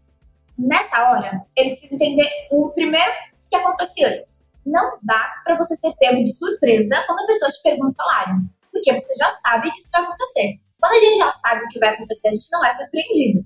Nessa 0.57 1.11
hora, 1.11 1.43
ele 1.57 1.71
precisa 1.71 1.97
entender 1.97 2.29
o 2.53 2.69
primeiro 2.69 3.11
que 3.49 3.57
acontece 3.57 4.05
antes. 4.05 4.45
Não 4.65 4.99
dá 5.03 5.35
para 5.43 5.57
você 5.57 5.75
ser 5.75 5.93
pego 5.99 6.23
de 6.23 6.33
surpresa 6.33 7.03
quando 7.05 7.25
a 7.25 7.27
pessoa 7.27 7.51
te 7.51 7.61
pergunta 7.61 7.89
o 7.89 7.91
salário, 7.91 8.37
porque 8.71 8.93
você 8.93 9.13
já 9.17 9.31
sabe 9.31 9.69
que 9.73 9.79
isso 9.79 9.91
vai 9.93 10.03
acontecer. 10.05 10.61
Quando 10.81 10.93
a 10.93 10.99
gente 10.99 11.17
já 11.19 11.33
sabe 11.33 11.65
o 11.65 11.69
que 11.71 11.81
vai 11.81 11.89
acontecer, 11.89 12.29
a 12.29 12.31
gente 12.31 12.47
não 12.53 12.65
é 12.65 12.71
surpreendido. 12.71 13.45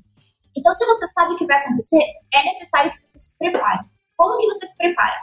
Então, 0.55 0.71
se 0.75 0.85
você 0.85 1.07
sabe 1.07 1.33
o 1.33 1.37
que 1.39 1.47
vai 1.47 1.57
acontecer, 1.57 2.03
é 2.35 2.45
necessário 2.45 2.91
que 2.91 2.99
você 3.07 3.19
se 3.19 3.39
prepare. 3.39 3.87
Como 4.19 4.37
que 4.37 4.49
você 4.49 4.67
se 4.67 4.77
prepara? 4.77 5.15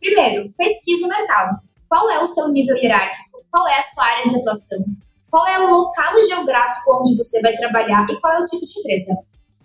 Primeiro, 0.00 0.52
pesquise 0.58 1.04
o 1.04 1.08
mercado. 1.08 1.56
Qual 1.94 2.10
é 2.10 2.20
o 2.20 2.26
seu 2.26 2.48
nível 2.48 2.76
hierárquico? 2.76 3.38
Qual 3.52 3.68
é 3.68 3.78
a 3.78 3.82
sua 3.82 4.04
área 4.04 4.26
de 4.26 4.34
atuação? 4.34 4.84
Qual 5.30 5.46
é 5.46 5.60
o 5.60 5.70
local 5.70 6.20
geográfico 6.22 6.92
onde 6.92 7.16
você 7.16 7.40
vai 7.40 7.54
trabalhar 7.54 8.04
e 8.10 8.20
qual 8.20 8.32
é 8.32 8.40
o 8.40 8.44
tipo 8.44 8.66
de 8.66 8.80
empresa? 8.80 9.16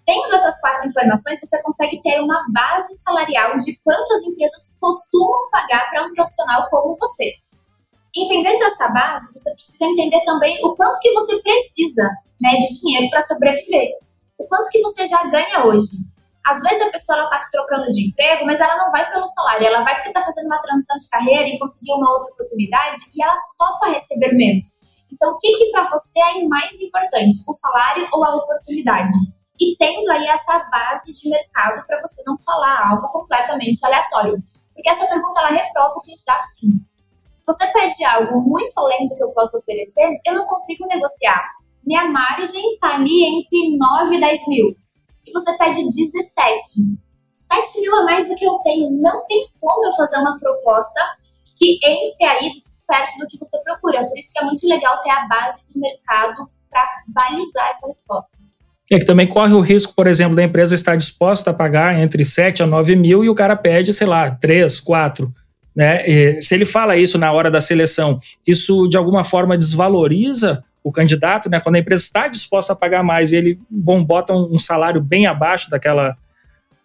Tendo 0.06 0.36
essas 0.36 0.62
quatro 0.62 0.86
informações, 0.86 1.39
você 1.39 1.60
consegue 1.63 2.00
ter 2.04 2.22
uma 2.22 2.46
base 2.54 2.94
salarial 3.00 3.58
de 3.58 3.76
quanto 3.84 4.13
as 4.13 4.22
empresas 4.22 4.76
costumam 4.80 5.50
pagar 5.50 5.89
para 5.89 6.06
um 6.06 6.13
profissional 6.13 6.68
como 6.70 6.94
você. 6.94 7.34
Entendendo 8.15 8.62
essa 8.62 8.89
base, 8.89 9.34
você 9.34 9.52
precisa 9.56 9.86
entender 9.86 10.22
também 10.22 10.63
o 10.63 10.76
quanto 10.76 11.00
que 11.00 11.12
você 11.13 11.42
precisa 11.42 12.12
né, 12.39 12.52
de 12.60 12.80
dinheiro 12.80 13.10
para 13.10 13.22
sobreviver. 13.22 13.89
O 14.38 14.46
quanto 14.46 14.70
que 14.70 14.80
você 14.84 15.08
já 15.08 15.24
ganha 15.24 15.65
hoje. 15.65 16.08
Às 16.50 16.62
vezes 16.64 16.82
a 16.82 16.90
pessoa 16.90 17.24
está 17.26 17.40
trocando 17.52 17.86
de 17.86 18.10
emprego, 18.10 18.44
mas 18.46 18.60
ela 18.60 18.76
não 18.76 18.92
vai 18.92 19.08
pelo 19.12 19.28
salário, 19.28 19.68
ela 19.68 19.84
vai 19.84 19.94
porque 19.96 20.10
está 20.10 20.22
fazendo 20.22 20.48
uma 20.48 20.60
transição 20.60 20.98
de 20.98 21.08
carreira 21.10 21.48
e 21.48 21.60
conseguiu 21.60 21.96
uma 21.96 22.12
outra 22.12 22.32
oportunidade 22.32 23.02
e 23.16 23.24
ela 23.24 23.40
topa 23.56 23.92
receber 23.92 24.34
menos. 24.34 24.66
Então, 25.14 25.32
o 25.32 25.38
que, 25.38 25.54
que 25.54 25.72
para 25.72 25.84
você 25.84 26.20
é 26.20 26.44
mais 26.48 26.74
importante, 26.82 27.36
o 27.48 27.54
salário 27.54 28.08
ou 28.12 28.24
a 28.26 28.36
oportunidade? 28.36 29.12
e 29.60 29.76
tendo 29.78 30.10
aí 30.10 30.26
essa 30.28 30.58
base 30.72 31.14
de 31.14 31.30
mercado 31.30 31.86
para 31.86 32.00
você 32.00 32.24
não 32.26 32.38
falar 32.38 32.92
algo 32.92 33.10
completamente 33.10 33.86
aleatório. 33.86 34.42
Porque 34.74 34.90
essa 34.90 35.06
pergunta 35.06 35.42
ela 35.42 35.50
reprova 35.50 35.94
o 35.96 36.02
candidato 36.02 36.46
sim. 36.46 36.70
Se 37.34 37.46
você 37.46 37.68
pede 37.68 38.04
algo 38.06 38.42
muito 38.42 38.78
além 38.78 39.08
do 39.08 39.16
que 39.16 39.24
eu 39.24 39.32
posso 39.32 39.58
oferecer, 39.58 40.18
eu 40.26 40.34
não 40.34 40.46
consigo 40.46 40.88
negociar. 40.88 41.44
Minha 41.86 42.06
margem 42.06 42.74
está 42.74 42.96
ali 42.96 43.24
entre 43.26 43.78
9 43.78 44.16
e 44.16 44.20
10 44.20 44.48
mil. 44.48 44.76
E 45.30 45.32
você 45.32 45.56
pede 45.58 45.88
17. 45.88 46.98
7 47.36 47.82
mil 47.82 47.96
a 47.96 48.04
mais 48.04 48.28
do 48.28 48.36
que 48.36 48.46
eu 48.46 48.58
tenho. 48.63 48.89
Não 48.92 49.24
tem 49.26 49.48
como 49.62 49.86
eu 49.86 49.92
fazer 49.94 50.18
uma 50.18 50.36
proposta 50.38 51.00
que 51.56 51.80
entre 51.86 52.26
aí 52.26 52.63
perto 52.88 53.20
do 53.20 53.28
que 53.28 53.38
você 53.38 53.62
procura. 53.63 54.04
Por 54.08 54.18
isso 54.18 54.34
que 54.34 54.39
é 54.39 54.46
muito 54.46 54.68
legal 54.68 55.00
ter 55.04 55.12
a 55.12 55.28
base 55.28 55.62
do 55.72 55.80
mercado 55.80 56.50
para 56.70 56.84
balizar 57.08 57.70
essa 57.70 57.88
resposta. 57.88 58.38
É 58.92 58.98
que 58.98 59.06
também 59.06 59.28
corre 59.28 59.54
o 59.54 59.62
risco, 59.62 59.94
por 59.96 60.08
exemplo, 60.08 60.36
da 60.36 60.44
empresa 60.44 60.74
estar 60.74 60.96
disposta 60.96 61.52
a 61.52 61.54
pagar 61.54 62.00
entre 62.00 62.24
7 62.24 62.63
a 62.63 62.65
9 62.65 62.96
mil 62.96 63.24
e 63.24 63.30
o 63.30 63.36
cara 63.36 63.56
pede, 63.56 63.94
sei 63.94 64.08
lá, 64.08 64.32
3, 64.32 64.80
4. 64.80 65.32
Né? 65.76 66.10
E 66.10 66.42
se 66.42 66.56
ele 66.56 66.65
fala 66.65 66.98
isso 66.98 67.20
na 67.20 67.32
hora 67.32 67.52
da 67.52 67.62
seleção, 67.62 68.20
isso 68.46 68.88
de 68.88 68.98
alguma 68.98 69.24
forma 69.24 69.56
desvaloriza 69.56 70.63
o 70.84 70.92
candidato, 70.92 71.50
né? 71.50 71.60
Quando 71.60 71.76
a 71.76 71.80
empresa 71.80 72.04
está 72.04 72.28
disposta 72.28 72.74
a 72.74 72.76
pagar 72.76 73.04
mais 73.04 73.32
ele 73.32 73.60
bom, 73.70 74.04
bota 74.04 74.34
um 74.34 74.58
salário 74.58 75.02
bem 75.02 75.28
abaixo 75.28 75.70
daquela, 75.70 76.18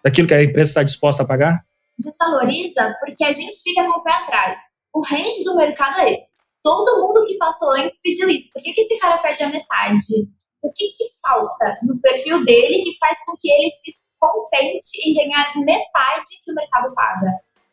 daquilo 0.02 0.28
que 0.28 0.34
a 0.34 0.42
empresa 0.42 0.70
está 0.70 0.82
disposta 0.82 1.22
a 1.22 1.26
pagar? 1.26 1.64
Desvaloriza 1.98 2.96
porque 3.00 3.24
a 3.24 3.32
gente 3.32 3.56
fica 3.62 3.84
com 3.84 3.98
o 3.98 4.02
pé 4.02 4.12
atrás. 4.12 4.56
O 4.92 5.00
range 5.00 5.44
do 5.44 5.56
mercado 5.56 6.00
é 6.00 6.12
esse. 6.12 6.34
Todo 6.62 7.06
mundo 7.06 7.24
que 7.24 7.36
passou 7.36 7.72
antes 7.72 8.00
pediu 8.02 8.28
isso. 8.28 8.52
Por 8.52 8.62
que, 8.62 8.72
que 8.72 8.80
esse 8.80 8.98
cara 8.98 9.18
pede 9.18 9.42
a 9.42 9.48
metade? 9.48 10.28
o 10.64 10.72
que, 10.72 10.88
que 10.88 11.04
falta 11.20 11.78
no 11.82 12.00
perfil 12.00 12.42
dele 12.42 12.82
que 12.82 12.96
faz 12.96 13.18
com 13.26 13.36
que 13.38 13.50
ele 13.50 13.68
se 13.68 13.92
contente 14.18 15.06
em 15.06 15.14
ganhar 15.14 15.52
metade 15.58 16.40
que 16.42 16.50
o 16.50 16.54
mercado 16.54 16.94
paga. 16.94 17.30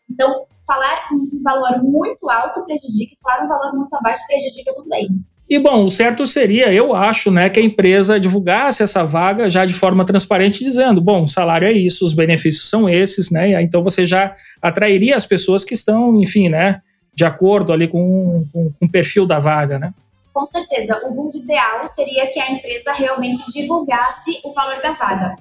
Então, 0.10 0.46
falar 0.68 1.08
um 1.14 1.42
valor 1.42 1.82
muito 1.82 2.30
alto 2.30 2.66
prejudica, 2.66 3.16
falar 3.24 3.46
um 3.46 3.48
valor 3.48 3.74
muito 3.74 3.96
abaixo 3.96 4.28
prejudica 4.28 4.74
também. 4.74 5.08
E 5.52 5.60
bom, 5.60 5.84
o 5.84 5.90
certo 5.92 6.26
seria, 6.26 6.72
eu 6.72 6.96
acho, 6.96 7.30
né, 7.30 7.50
que 7.50 7.60
a 7.60 7.64
empresa 7.64 8.18
divulgasse 8.18 8.84
essa 8.84 9.04
vaga 9.04 9.50
já 9.50 9.66
de 9.66 9.74
forma 9.74 10.06
transparente, 10.06 10.64
dizendo, 10.64 11.02
bom, 11.02 11.24
o 11.24 11.28
salário 11.28 11.68
é 11.68 11.74
isso, 11.74 12.06
os 12.06 12.14
benefícios 12.14 12.70
são 12.70 12.88
esses, 12.88 13.30
né? 13.30 13.62
Então 13.62 13.84
você 13.84 14.06
já 14.06 14.34
atrairia 14.62 15.14
as 15.14 15.26
pessoas 15.26 15.66
que 15.66 15.74
estão, 15.74 16.16
enfim, 16.22 16.48
né, 16.48 16.80
de 17.14 17.26
acordo 17.26 17.74
ali 17.74 17.90
com, 17.90 18.46
com, 18.54 18.72
com 18.72 18.86
o 18.86 18.90
perfil 18.90 19.26
da 19.26 19.40
vaga, 19.40 19.78
né? 19.78 19.94
com 20.34 20.46
certeza, 20.46 21.06
o 21.06 21.14
mundo 21.14 21.36
ideal 21.36 21.86
seria 21.86 22.26
que 22.28 22.40
a 22.40 22.52
empresa 22.52 22.94
realmente 22.94 23.44
divulgasse 23.52 24.40
o 24.46 24.54
valor 24.54 24.82
da 24.82 24.94
vaga. 24.94 25.36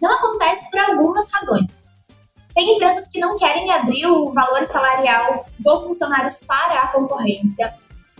Não 0.00 0.12
acontece 0.12 0.70
por 0.70 0.78
algumas 0.78 1.28
razões. 1.32 1.82
Tem 2.54 2.76
empresas 2.76 3.08
que 3.08 3.18
não 3.18 3.36
querem 3.36 3.70
abrir 3.72 4.06
o 4.06 4.30
valor 4.30 4.64
salarial 4.64 5.44
dos 5.58 5.82
funcionários 5.82 6.44
para 6.46 6.78
a 6.78 6.88
concorrência. 6.88 7.74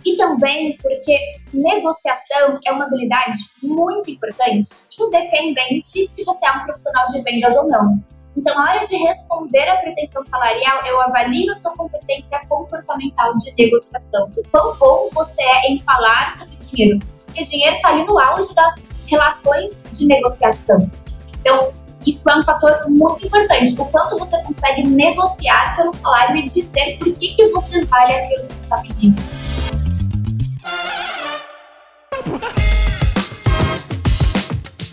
E 0.07 0.15
também 0.15 0.77
porque 0.77 1.19
negociação 1.53 2.57
é 2.65 2.71
uma 2.71 2.85
habilidade 2.85 3.39
muito 3.61 4.09
importante, 4.09 4.69
independente 4.97 6.05
se 6.05 6.23
você 6.23 6.45
é 6.45 6.51
um 6.51 6.63
profissional 6.63 7.09
de 7.09 7.21
vendas 7.23 7.53
ou 7.57 7.67
não. 7.67 8.01
Então, 8.37 8.55
na 8.55 8.71
hora 8.71 8.85
de 8.85 8.95
responder 8.95 9.67
à 9.67 9.75
pretensão 9.75 10.23
salarial, 10.23 10.79
eu 10.85 11.01
avalio 11.01 11.51
a 11.51 11.55
sua 11.55 11.75
competência 11.75 12.39
comportamental 12.47 13.37
de 13.37 13.53
negociação. 13.57 14.31
O 14.37 14.47
quão 14.49 14.77
bom 14.77 15.09
você 15.13 15.43
é 15.43 15.71
em 15.71 15.79
falar 15.79 16.31
sobre 16.31 16.55
dinheiro. 16.55 16.99
Porque 17.25 17.43
dinheiro 17.43 17.75
está 17.75 17.89
ali 17.89 18.05
no 18.05 18.17
auge 18.17 18.55
das 18.55 18.75
relações 19.07 19.83
de 19.91 20.07
negociação. 20.07 20.89
Então, 21.41 21.73
isso 22.05 22.29
é 22.29 22.37
um 22.37 22.43
fator 22.43 22.85
muito 22.87 23.27
importante. 23.27 23.75
O 23.77 23.85
quanto 23.87 24.17
você 24.17 24.41
consegue 24.43 24.83
negociar 24.87 25.75
pelo 25.75 25.91
salário 25.91 26.37
e 26.37 26.45
dizer 26.45 26.97
por 26.97 27.11
que, 27.13 27.35
que 27.35 27.47
você 27.49 27.83
vale 27.83 28.13
aquilo 28.13 28.47
que 28.47 28.53
você 28.53 28.63
está 28.63 28.77
pedindo. 28.77 29.46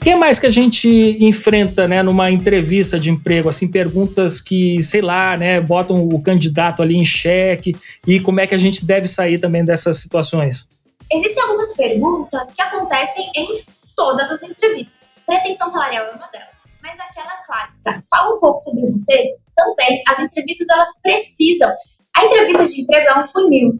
Que 0.02 0.14
mais 0.14 0.38
que 0.38 0.46
a 0.46 0.50
gente 0.50 1.16
enfrenta, 1.18 1.88
né, 1.88 2.02
numa 2.02 2.30
entrevista 2.30 3.00
de 3.00 3.10
emprego, 3.10 3.48
assim, 3.48 3.70
perguntas 3.70 4.40
que, 4.40 4.82
sei 4.82 5.00
lá, 5.00 5.34
né, 5.36 5.60
botam 5.60 6.06
o 6.06 6.22
candidato 6.22 6.82
ali 6.82 6.94
em 6.94 7.04
xeque 7.04 7.74
e 8.06 8.20
como 8.20 8.38
é 8.38 8.46
que 8.46 8.54
a 8.54 8.58
gente 8.58 8.84
deve 8.84 9.08
sair 9.08 9.38
também 9.38 9.64
dessas 9.64 9.96
situações? 9.96 10.68
Existem 11.10 11.42
algumas 11.42 11.74
perguntas 11.74 12.52
que 12.52 12.60
acontecem 12.60 13.30
em 13.34 13.64
todas 13.96 14.30
as 14.30 14.42
entrevistas. 14.42 15.14
Pretensão 15.26 15.70
salarial 15.70 16.04
é 16.04 16.10
uma 16.10 16.26
delas, 16.28 16.48
mas 16.82 16.98
aquela 17.00 17.36
clássica, 17.46 18.02
fala 18.10 18.36
um 18.36 18.40
pouco 18.40 18.60
sobre 18.60 18.82
você, 18.82 19.34
também. 19.54 20.02
As 20.08 20.18
entrevistas, 20.18 20.68
elas 20.68 20.88
precisam. 21.02 21.72
A 22.14 22.24
entrevista 22.24 22.66
de 22.66 22.82
emprego 22.82 23.08
é 23.08 23.18
um 23.18 23.22
funil. 23.22 23.78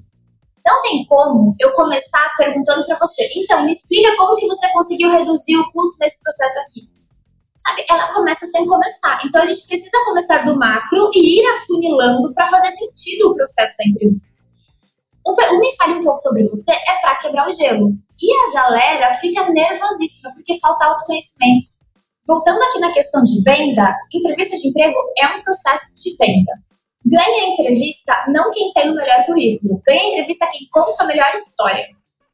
Não 0.67 0.81
tem 0.81 1.05
como 1.07 1.55
eu 1.61 1.73
começar 1.73 2.33
perguntando 2.37 2.87
para 2.87 2.99
você, 2.99 3.29
então, 3.37 3.65
me 3.65 3.71
explica 3.71 4.17
como 4.17 4.37
que 4.37 4.47
você 4.47 4.67
conseguiu 4.73 5.11
reduzir 5.11 5.57
o 5.59 5.71
custo 5.73 5.99
desse 5.99 6.23
processo 6.23 6.59
aqui. 6.61 6.89
sabe, 7.55 7.85
ela 7.89 8.13
começa 8.13 8.47
sem 8.47 8.67
começar. 8.67 9.21
Então 9.25 9.43
a 9.43 9.45
gente 9.45 9.67
precisa 9.67 10.05
começar 10.07 10.45
do 10.45 10.59
macro 10.59 11.11
e 11.15 11.41
ir 11.41 11.47
afunilando 11.55 12.33
para 12.35 12.47
fazer 12.47 12.71
sentido 12.71 13.31
o 13.31 13.35
processo 13.35 13.77
da 13.79 13.85
entrevista. 13.89 14.35
O, 15.27 15.59
Me 15.59 15.75
Fale 15.77 15.95
um 15.95 16.03
pouco 16.03 16.19
sobre 16.19 16.43
você 16.45 16.73
é 16.73 17.01
para 17.01 17.17
quebrar 17.17 17.49
o 17.49 17.53
gelo. 17.53 17.91
E 18.21 18.49
a 18.49 18.53
galera 18.53 19.15
fica 19.15 19.49
nervosíssima 19.51 20.31
porque 20.35 20.59
falta 20.59 20.85
autoconhecimento. 20.85 21.71
Voltando 22.27 22.63
aqui 22.63 22.79
na 22.79 22.93
questão 22.93 23.23
de 23.23 23.43
venda, 23.43 23.95
entrevista 24.13 24.57
de 24.57 24.69
emprego 24.69 24.97
é 25.19 25.27
um 25.27 25.43
processo 25.43 25.95
de 26.03 26.17
venda. 26.17 26.53
Ganha 27.07 27.45
a 27.45 27.49
entrevista 27.49 28.25
não 28.29 28.51
quem 28.51 28.73
tem 28.73 28.91
o 28.91 28.95
melhor 28.95 29.27
currículo, 29.27 29.83
ganha 29.87 30.01
a 30.01 30.09
entrevista 30.09 30.49
quem 30.51 30.67
conta 30.71 31.05
a 31.05 31.07
melhor 31.07 31.33
história. 31.35 31.87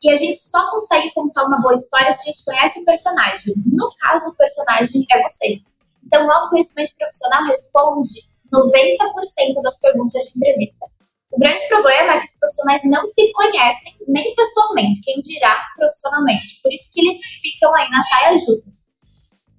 E 0.03 0.11
a 0.11 0.17
gente 0.17 0.39
só 0.39 0.71
consegue 0.71 1.13
contar 1.13 1.45
uma 1.45 1.61
boa 1.61 1.75
história 1.75 2.13
se 2.13 2.23
a 2.23 2.33
gente 2.33 2.45
conhece 2.45 2.81
o 2.81 2.85
personagem. 2.85 3.55
No 3.67 3.91
caso, 3.99 4.31
o 4.31 4.37
personagem 4.37 5.05
é 5.11 5.23
você. 5.23 5.61
Então, 6.07 6.27
o 6.27 6.33
autoconhecimento 6.33 6.95
profissional 6.97 7.45
responde 7.45 8.31
90% 8.53 9.63
das 9.63 9.79
perguntas 9.79 10.25
de 10.25 10.39
entrevista. 10.39 10.87
O 11.31 11.39
grande 11.39 11.69
problema 11.69 12.15
é 12.15 12.19
que 12.19 12.27
os 12.27 12.39
profissionais 12.39 12.81
não 12.85 13.07
se 13.07 13.31
conhecem 13.33 13.97
nem 14.09 14.35
pessoalmente, 14.35 15.01
quem 15.05 15.21
dirá 15.21 15.63
profissionalmente. 15.77 16.61
Por 16.63 16.73
isso 16.73 16.91
que 16.93 17.01
eles 17.01 17.19
ficam 17.41 17.75
aí 17.75 17.89
nas 17.91 18.09
saias 18.09 18.41
justas. 18.41 18.91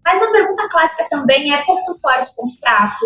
Mas 0.03 0.17
uma 0.17 0.31
pergunta 0.31 0.67
clássica 0.69 1.07
também 1.09 1.53
é 1.53 1.63
ponto 1.63 1.97
forte, 2.01 2.35
ponto 2.35 2.59
fraco. 2.59 3.05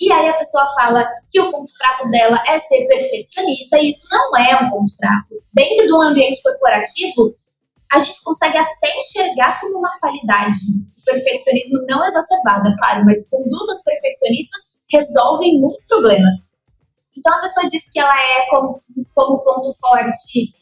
E 0.00 0.12
aí 0.12 0.28
a 0.28 0.34
pessoa 0.34 0.66
fala 0.74 1.08
que 1.30 1.40
o 1.40 1.50
ponto 1.50 1.70
fraco 1.76 2.10
dela 2.10 2.42
é 2.46 2.58
ser 2.58 2.86
perfeccionista, 2.86 3.78
e 3.78 3.88
isso 3.88 4.06
não 4.10 4.36
é 4.36 4.56
um 4.56 4.70
ponto 4.70 4.94
fraco. 4.96 5.34
Dentro 5.52 5.86
de 5.86 5.92
um 5.92 6.02
ambiente 6.02 6.42
corporativo, 6.42 7.34
a 7.90 7.98
gente 7.98 8.22
consegue 8.22 8.58
até 8.58 8.98
enxergar 8.98 9.60
como 9.60 9.78
uma 9.78 9.98
qualidade. 9.98 10.58
O 10.98 11.04
perfeccionismo 11.04 11.86
não 11.88 12.04
exacerbado, 12.04 12.68
é 12.68 12.76
claro, 12.76 13.04
mas 13.04 13.28
condutas 13.28 13.82
perfeccionistas 13.82 14.76
resolvem 14.92 15.60
muitos 15.60 15.82
problemas. 15.86 16.32
Então 17.16 17.32
a 17.32 17.40
pessoa 17.40 17.68
diz 17.68 17.88
que 17.90 17.98
ela 17.98 18.20
é 18.20 18.46
como, 18.50 18.82
como 19.14 19.38
ponto 19.38 19.72
forte 19.78 20.54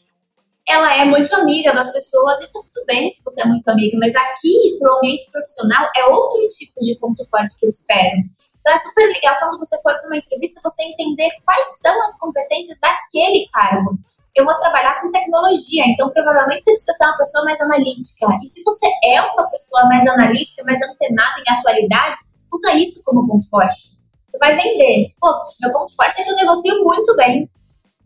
ela 0.67 0.95
é 0.95 1.05
muito 1.05 1.33
amiga 1.35 1.71
das 1.73 1.91
pessoas 1.93 2.39
e 2.39 2.47
tá 2.47 2.59
tudo 2.73 2.85
bem 2.87 3.07
se 3.09 3.23
você 3.23 3.41
é 3.41 3.45
muito 3.45 3.67
amiga, 3.69 3.97
mas 3.99 4.15
aqui, 4.15 4.77
pro 4.79 4.97
ambiente 4.97 5.29
profissional, 5.31 5.89
é 5.95 6.05
outro 6.05 6.45
tipo 6.47 6.81
de 6.81 6.97
ponto 6.97 7.23
forte 7.29 7.59
que 7.59 7.65
eu 7.65 7.69
espero. 7.69 8.17
Então 8.65 8.73
é 8.73 8.77
super 8.77 9.05
legal 9.05 9.37
quando 9.37 9.59
você 9.59 9.79
for 9.83 9.93
para 9.93 10.07
uma 10.07 10.17
entrevista 10.17 10.59
você 10.63 10.81
entender 10.85 11.29
quais 11.45 11.67
são 11.79 12.01
as 12.03 12.17
competências 12.17 12.79
daquele 12.79 13.47
cargo. 13.53 13.95
Eu 14.35 14.43
vou 14.43 14.57
trabalhar 14.57 14.99
com 15.01 15.11
tecnologia, 15.11 15.85
então 15.85 16.09
provavelmente 16.09 16.63
você 16.63 16.71
precisa 16.71 16.93
ser 16.93 17.05
uma 17.05 17.17
pessoa 17.17 17.45
mais 17.45 17.61
analítica. 17.61 18.25
E 18.41 18.47
se 18.47 18.63
você 18.63 18.87
é 19.03 19.21
uma 19.21 19.47
pessoa 19.51 19.85
mais 19.85 20.07
analítica, 20.07 20.63
mais 20.65 20.81
antenada 20.81 21.39
em 21.47 21.53
atualidades, 21.53 22.21
usa 22.51 22.73
isso 22.73 23.03
como 23.05 23.27
ponto 23.27 23.47
forte. 23.51 23.99
Você 24.27 24.39
vai 24.39 24.55
vender. 24.55 25.13
Pô, 25.21 25.31
meu 25.61 25.71
ponto 25.71 25.95
forte 25.95 26.19
é 26.19 26.23
que 26.23 26.31
eu 26.31 26.35
negocio 26.35 26.83
muito 26.83 27.15
bem. 27.15 27.47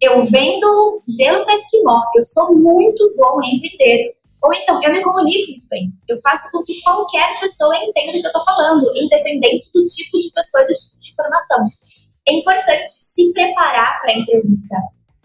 Eu 0.01 0.21
vendo 0.25 1.01
gelo 1.07 1.45
para 1.45 1.53
esquimó. 1.53 2.01
Eu 2.13 2.25
sou 2.25 2.53
muito 2.53 3.15
bom 3.15 3.41
em 3.41 3.57
vender. 3.61 4.13
Ou 4.41 4.53
então, 4.53 4.81
eu 4.81 4.93
me 4.93 5.01
comunico 5.01 5.51
muito 5.51 5.67
bem. 5.67 5.91
Eu 6.07 6.17
faço 6.21 6.49
com 6.51 6.63
que 6.63 6.81
qualquer 6.81 7.39
pessoa 7.39 7.75
entenda 7.77 8.09
o 8.09 8.21
que 8.21 8.25
eu 8.25 8.27
estou 8.27 8.43
falando, 8.43 8.89
independente 8.95 9.71
do 9.73 9.85
tipo 9.85 10.19
de 10.19 10.31
pessoa 10.31 10.63
e 10.63 10.67
do 10.67 10.73
tipo 10.73 10.99
de 10.99 11.09
informação. 11.09 11.69
É 12.27 12.33
importante 12.33 12.91
se 12.91 13.33
preparar 13.33 13.99
para 14.01 14.13
a 14.13 14.17
entrevista. 14.17 14.75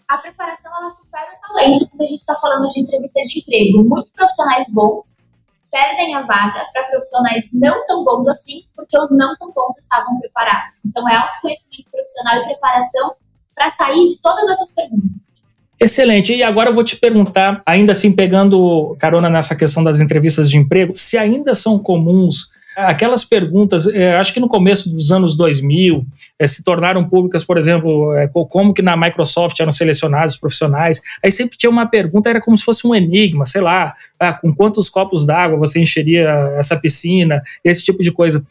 A 0.08 0.18
preparação, 0.18 0.72
ela 0.76 0.90
supera 0.90 1.30
o 1.32 1.54
talento 1.54 1.88
quando 1.90 2.02
a 2.02 2.06
gente 2.06 2.18
está 2.18 2.34
falando 2.34 2.68
de 2.70 2.80
entrevista 2.80 3.20
de 3.22 3.38
emprego. 3.38 3.84
Muitos 3.84 4.10
profissionais 4.12 4.66
bons 4.72 5.24
perdem 5.70 6.14
a 6.14 6.20
vaga 6.20 6.66
para 6.72 6.84
profissionais 6.84 7.48
não 7.52 7.84
tão 7.84 8.04
bons 8.04 8.28
assim, 8.28 8.62
porque 8.76 8.98
os 8.98 9.10
não 9.16 9.34
tão 9.36 9.52
bons 9.52 9.76
estavam 9.78 10.18
preparados. 10.20 10.84
Então, 10.84 11.08
é 11.08 11.16
autoconhecimento 11.16 11.90
profissional 11.90 12.42
e 12.42 12.44
preparação 12.44 13.16
para 13.54 13.68
sair 13.68 14.04
de 14.04 14.20
todas 14.20 14.48
essas 14.48 14.72
perguntas. 14.72 15.43
Excelente. 15.78 16.34
E 16.34 16.42
agora 16.42 16.70
eu 16.70 16.74
vou 16.74 16.84
te 16.84 16.96
perguntar, 16.96 17.62
ainda 17.66 17.92
assim 17.92 18.12
pegando 18.12 18.96
carona 18.98 19.28
nessa 19.28 19.56
questão 19.56 19.82
das 19.82 20.00
entrevistas 20.00 20.48
de 20.48 20.56
emprego, 20.56 20.94
se 20.94 21.18
ainda 21.18 21.54
são 21.54 21.78
comuns 21.78 22.52
aquelas 22.76 23.24
perguntas, 23.24 23.86
é, 23.86 24.16
acho 24.16 24.34
que 24.34 24.40
no 24.40 24.48
começo 24.48 24.90
dos 24.90 25.12
anos 25.12 25.36
2000, 25.36 26.04
é, 26.38 26.46
se 26.46 26.64
tornaram 26.64 27.08
públicas, 27.08 27.44
por 27.44 27.56
exemplo, 27.56 28.12
é, 28.14 28.28
como 28.28 28.74
que 28.74 28.82
na 28.82 28.96
Microsoft 28.96 29.58
eram 29.60 29.70
selecionados 29.70 30.36
profissionais, 30.36 31.00
aí 31.22 31.30
sempre 31.30 31.56
tinha 31.56 31.70
uma 31.70 31.86
pergunta, 31.86 32.30
era 32.30 32.40
como 32.40 32.56
se 32.56 32.64
fosse 32.64 32.86
um 32.86 32.94
enigma, 32.94 33.46
sei 33.46 33.60
lá, 33.60 33.94
ah, 34.18 34.32
com 34.32 34.52
quantos 34.52 34.88
copos 34.88 35.24
d'água 35.24 35.58
você 35.58 35.80
encheria 35.80 36.28
essa 36.56 36.76
piscina, 36.76 37.42
esse 37.62 37.82
tipo 37.82 38.02
de 38.02 38.10
coisa. 38.10 38.44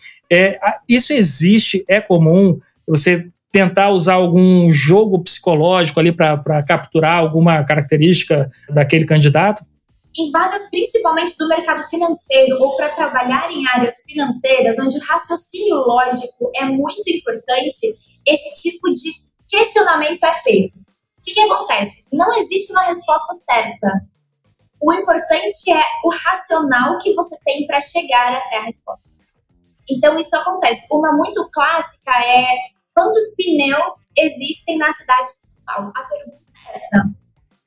Isso 0.87 1.13
existe, 1.13 1.83
é 1.87 2.01
comum, 2.01 2.59
você 2.87 3.27
tentar 3.53 3.91
usar 3.91 4.15
algum 4.15 4.71
jogo 4.71 5.23
psicológico 5.23 5.99
ali 5.99 6.11
para 6.11 6.63
capturar 6.63 7.19
alguma 7.19 7.63
característica 7.63 8.49
daquele 8.67 9.05
candidato? 9.05 9.63
Em 10.17 10.31
vagas 10.31 10.69
principalmente 10.71 11.37
do 11.37 11.47
mercado 11.47 11.83
financeiro 11.83 12.57
ou 12.59 12.75
para 12.75 12.89
trabalhar 12.89 13.51
em 13.51 13.67
áreas 13.67 14.03
financeiras, 14.07 14.77
onde 14.79 14.97
o 14.97 15.01
raciocínio 15.01 15.75
lógico 15.75 16.51
é 16.55 16.65
muito 16.65 17.07
importante, 17.07 17.79
esse 18.25 18.61
tipo 18.63 18.91
de 18.91 19.11
questionamento 19.47 20.23
é 20.23 20.33
feito. 20.33 20.75
O 20.75 21.21
que, 21.23 21.31
que 21.31 21.41
acontece? 21.41 22.07
Não 22.11 22.35
existe 22.35 22.71
uma 22.71 22.83
resposta 22.85 23.33
certa. 23.35 24.01
O 24.81 24.91
importante 24.93 25.71
é 25.71 25.83
o 26.03 26.09
racional 26.09 26.97
que 26.97 27.13
você 27.13 27.37
tem 27.45 27.67
para 27.67 27.79
chegar 27.79 28.33
até 28.33 28.57
a 28.57 28.63
resposta. 28.63 29.11
Então, 29.87 30.17
isso 30.17 30.35
acontece. 30.35 30.87
Uma 30.91 31.13
muito 31.13 31.47
clássica 31.51 32.11
é 32.11 32.73
quantos 32.93 33.35
pneus 33.35 33.91
existem 34.17 34.77
na 34.77 34.91
cidade 34.91 35.31
de 35.31 35.37
São 35.37 35.65
Paulo? 35.65 35.93
A 35.95 36.03
pergunta 36.03 36.37
é 36.67 36.73
essa. 36.73 37.13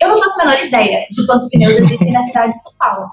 Eu 0.00 0.08
não 0.08 0.18
faço 0.18 0.40
a 0.40 0.44
menor 0.44 0.64
ideia 0.64 1.06
de 1.10 1.26
quantos 1.26 1.48
pneus 1.50 1.76
existem 1.76 2.12
na 2.12 2.22
cidade 2.22 2.52
de 2.52 2.62
São 2.62 2.76
Paulo. 2.76 3.10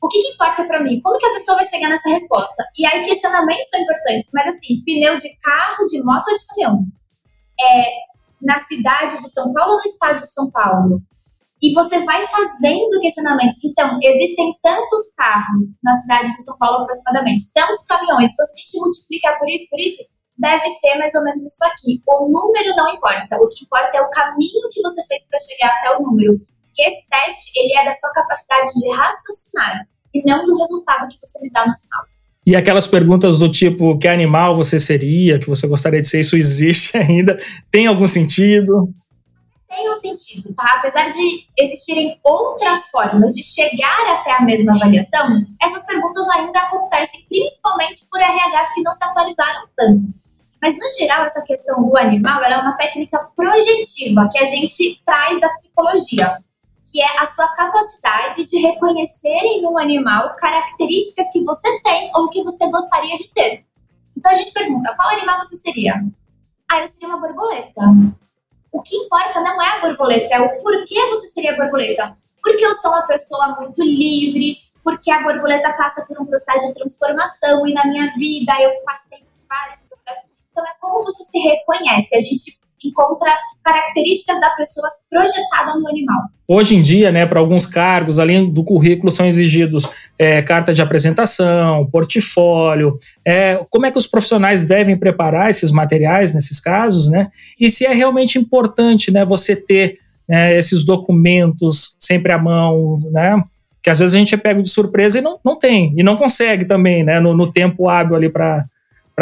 O 0.00 0.08
que, 0.08 0.20
que 0.20 0.34
importa 0.34 0.64
para 0.64 0.82
mim? 0.82 1.00
Como 1.00 1.18
que 1.18 1.26
a 1.26 1.32
pessoa 1.32 1.56
vai 1.56 1.64
chegar 1.64 1.88
nessa 1.88 2.08
resposta? 2.08 2.64
E 2.76 2.86
aí, 2.86 3.02
questionamentos 3.02 3.68
são 3.68 3.80
importantes, 3.80 4.30
mas 4.32 4.46
assim, 4.46 4.82
pneu 4.84 5.18
de 5.18 5.28
carro, 5.38 5.86
de 5.86 6.02
moto 6.04 6.28
ou 6.28 6.34
de 6.36 6.46
caminhão? 6.46 6.86
É 7.60 8.08
na 8.40 8.58
cidade 8.60 9.18
de 9.18 9.28
São 9.28 9.52
Paulo 9.52 9.72
ou 9.72 9.78
no 9.78 9.84
estado 9.84 10.18
de 10.18 10.32
São 10.32 10.50
Paulo? 10.52 11.02
E 11.60 11.74
você 11.74 11.98
vai 12.04 12.22
fazendo 12.22 13.00
questionamentos. 13.00 13.58
Então, 13.64 13.98
existem 14.00 14.56
tantos 14.62 15.12
carros 15.16 15.64
na 15.82 15.92
cidade 15.92 16.32
de 16.32 16.44
São 16.44 16.56
Paulo 16.56 16.82
aproximadamente, 16.82 17.52
tantos 17.52 17.82
caminhões. 17.82 18.30
Então, 18.30 18.46
se 18.46 18.52
a 18.52 18.64
gente 18.64 18.78
multiplicar 18.78 19.38
por 19.40 19.48
isso, 19.50 19.68
por 19.68 19.80
isso, 19.80 20.04
deve 20.38 20.68
ser 20.68 20.96
mais 20.96 21.14
ou 21.14 21.24
menos 21.24 21.42
isso 21.42 21.64
aqui. 21.64 22.02
O 22.06 22.28
número 22.28 22.76
não 22.76 22.94
importa, 22.94 23.36
o 23.36 23.48
que 23.48 23.64
importa 23.64 23.96
é 23.96 24.00
o 24.00 24.10
caminho 24.10 24.68
que 24.70 24.80
você 24.80 25.04
fez 25.06 25.28
para 25.28 25.38
chegar 25.40 25.76
até 25.76 25.96
o 25.96 26.02
número. 26.02 26.40
Porque 26.64 26.82
esse 26.82 27.08
teste, 27.08 27.58
ele 27.58 27.76
é 27.76 27.84
da 27.84 27.92
sua 27.92 28.12
capacidade 28.12 28.72
de 28.72 28.90
raciocinar 28.90 29.88
e 30.14 30.22
não 30.24 30.44
do 30.44 30.56
resultado 30.56 31.08
que 31.08 31.18
você 31.22 31.40
me 31.40 31.50
dá 31.50 31.66
no 31.66 31.76
final. 31.76 32.04
E 32.46 32.56
aquelas 32.56 32.86
perguntas 32.86 33.40
do 33.40 33.50
tipo, 33.50 33.98
que 33.98 34.08
animal 34.08 34.54
você 34.54 34.78
seria, 34.78 35.38
que 35.38 35.48
você 35.48 35.66
gostaria 35.66 36.00
de 36.00 36.06
ser, 36.06 36.20
isso 36.20 36.36
existe 36.36 36.96
ainda? 36.96 37.38
Tem 37.70 37.86
algum 37.86 38.06
sentido? 38.06 38.88
Tem 39.68 39.90
um 39.90 39.94
sentido, 39.94 40.54
tá? 40.54 40.76
Apesar 40.78 41.10
de 41.10 41.46
existirem 41.58 42.18
outras 42.24 42.88
formas 42.88 43.34
de 43.34 43.42
chegar 43.42 44.14
até 44.14 44.32
a 44.32 44.40
mesma 44.40 44.74
avaliação, 44.74 45.44
essas 45.62 45.84
perguntas 45.84 46.26
ainda 46.30 46.58
acontecem 46.60 47.26
principalmente 47.28 48.06
por 48.10 48.18
RHs 48.18 48.74
que 48.74 48.82
não 48.82 48.92
se 48.94 49.04
atualizaram 49.04 49.68
tanto. 49.76 50.06
Mas, 50.60 50.76
no 50.76 50.88
geral, 50.98 51.24
essa 51.24 51.42
questão 51.42 51.82
do 51.82 51.96
animal 51.96 52.42
é 52.42 52.56
uma 52.58 52.76
técnica 52.76 53.18
projetiva 53.36 54.28
que 54.30 54.38
a 54.38 54.44
gente 54.44 55.00
traz 55.04 55.40
da 55.40 55.48
psicologia, 55.50 56.38
que 56.90 57.00
é 57.00 57.20
a 57.20 57.26
sua 57.26 57.48
capacidade 57.54 58.44
de 58.44 58.58
reconhecer 58.58 59.28
em 59.28 59.66
um 59.66 59.78
animal 59.78 60.34
características 60.36 61.30
que 61.32 61.44
você 61.44 61.80
tem 61.82 62.10
ou 62.14 62.28
que 62.28 62.42
você 62.42 62.68
gostaria 62.70 63.14
de 63.16 63.28
ter. 63.32 63.64
Então, 64.16 64.32
a 64.32 64.34
gente 64.34 64.52
pergunta, 64.52 64.94
qual 64.96 65.10
animal 65.10 65.40
você 65.42 65.56
seria? 65.56 65.94
Ah, 66.70 66.80
eu 66.80 66.86
seria 66.88 67.08
uma 67.08 67.20
borboleta. 67.20 67.80
O 68.72 68.82
que 68.82 68.96
importa 68.96 69.40
não 69.40 69.62
é 69.62 69.68
a 69.76 69.80
borboleta, 69.80 70.34
é 70.34 70.40
o 70.40 70.58
porquê 70.58 71.06
você 71.06 71.28
seria 71.28 71.56
borboleta. 71.56 72.16
Porque 72.42 72.64
eu 72.64 72.74
sou 72.74 72.90
uma 72.90 73.06
pessoa 73.06 73.56
muito 73.60 73.82
livre, 73.82 74.56
porque 74.82 75.10
a 75.10 75.22
borboleta 75.22 75.72
passa 75.74 76.04
por 76.06 76.20
um 76.20 76.26
processo 76.26 76.68
de 76.68 76.74
transformação 76.74 77.66
e 77.66 77.72
na 77.72 77.84
minha 77.86 78.10
vida 78.16 78.52
eu 78.60 78.82
passei 78.84 79.18
por 79.18 79.46
vários 79.48 79.82
processos 79.82 80.27
então, 80.58 80.64
é 80.64 80.70
como 80.80 81.04
você 81.04 81.22
se 81.24 81.38
reconhece. 81.38 82.16
A 82.16 82.20
gente 82.20 82.68
encontra 82.84 83.36
características 83.62 84.40
da 84.40 84.50
pessoa 84.50 84.86
projetada 85.10 85.78
no 85.78 85.88
animal. 85.88 86.22
Hoje 86.46 86.76
em 86.76 86.82
dia, 86.82 87.12
né, 87.12 87.26
para 87.26 87.40
alguns 87.40 87.66
cargos, 87.66 88.18
além 88.18 88.50
do 88.50 88.64
currículo, 88.64 89.10
são 89.10 89.26
exigidos 89.26 89.90
é, 90.18 90.40
carta 90.40 90.72
de 90.72 90.80
apresentação, 90.80 91.88
portfólio. 91.90 92.98
É, 93.24 93.64
como 93.68 93.86
é 93.86 93.90
que 93.90 93.98
os 93.98 94.06
profissionais 94.06 94.66
devem 94.66 94.96
preparar 94.96 95.50
esses 95.50 95.70
materiais 95.70 96.34
nesses 96.34 96.60
casos, 96.60 97.10
né? 97.10 97.30
E 97.60 97.68
se 97.68 97.84
é 97.84 97.92
realmente 97.92 98.38
importante, 98.38 99.10
né, 99.10 99.24
você 99.24 99.54
ter 99.54 99.98
né, 100.28 100.56
esses 100.56 100.84
documentos 100.84 101.94
sempre 101.98 102.32
à 102.32 102.38
mão, 102.38 102.98
né? 103.10 103.42
Que 103.82 103.90
às 103.90 103.98
vezes 103.98 104.14
a 104.14 104.18
gente 104.18 104.34
é 104.34 104.38
pego 104.38 104.62
de 104.62 104.70
surpresa 104.70 105.18
e 105.18 105.22
não, 105.22 105.38
não 105.44 105.58
tem, 105.58 105.94
e 105.96 106.02
não 106.02 106.16
consegue 106.16 106.64
também, 106.64 107.04
né, 107.04 107.20
no, 107.20 107.36
no 107.36 107.50
tempo 107.52 107.88
hábil 107.88 108.16
ali 108.16 108.28
para 108.28 108.64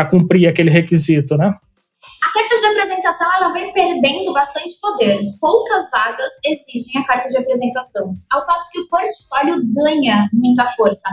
cumprir 0.05 0.49
aquele 0.49 0.71
requisito, 0.71 1.37
né? 1.37 1.55
A 2.23 2.33
carta 2.33 2.59
de 2.59 2.67
apresentação 2.67 3.33
ela 3.35 3.49
vem 3.53 3.73
perdendo 3.73 4.33
bastante 4.33 4.79
poder. 4.81 5.21
Poucas 5.41 5.91
vagas 5.91 6.33
exigem 6.45 7.01
a 7.01 7.05
carta 7.05 7.29
de 7.29 7.37
apresentação, 7.39 8.15
ao 8.31 8.47
passo 8.47 8.71
que 8.73 8.81
o 8.81 8.89
portfólio 8.89 9.63
ganha 9.73 10.29
muita 10.33 10.67
força. 10.67 11.09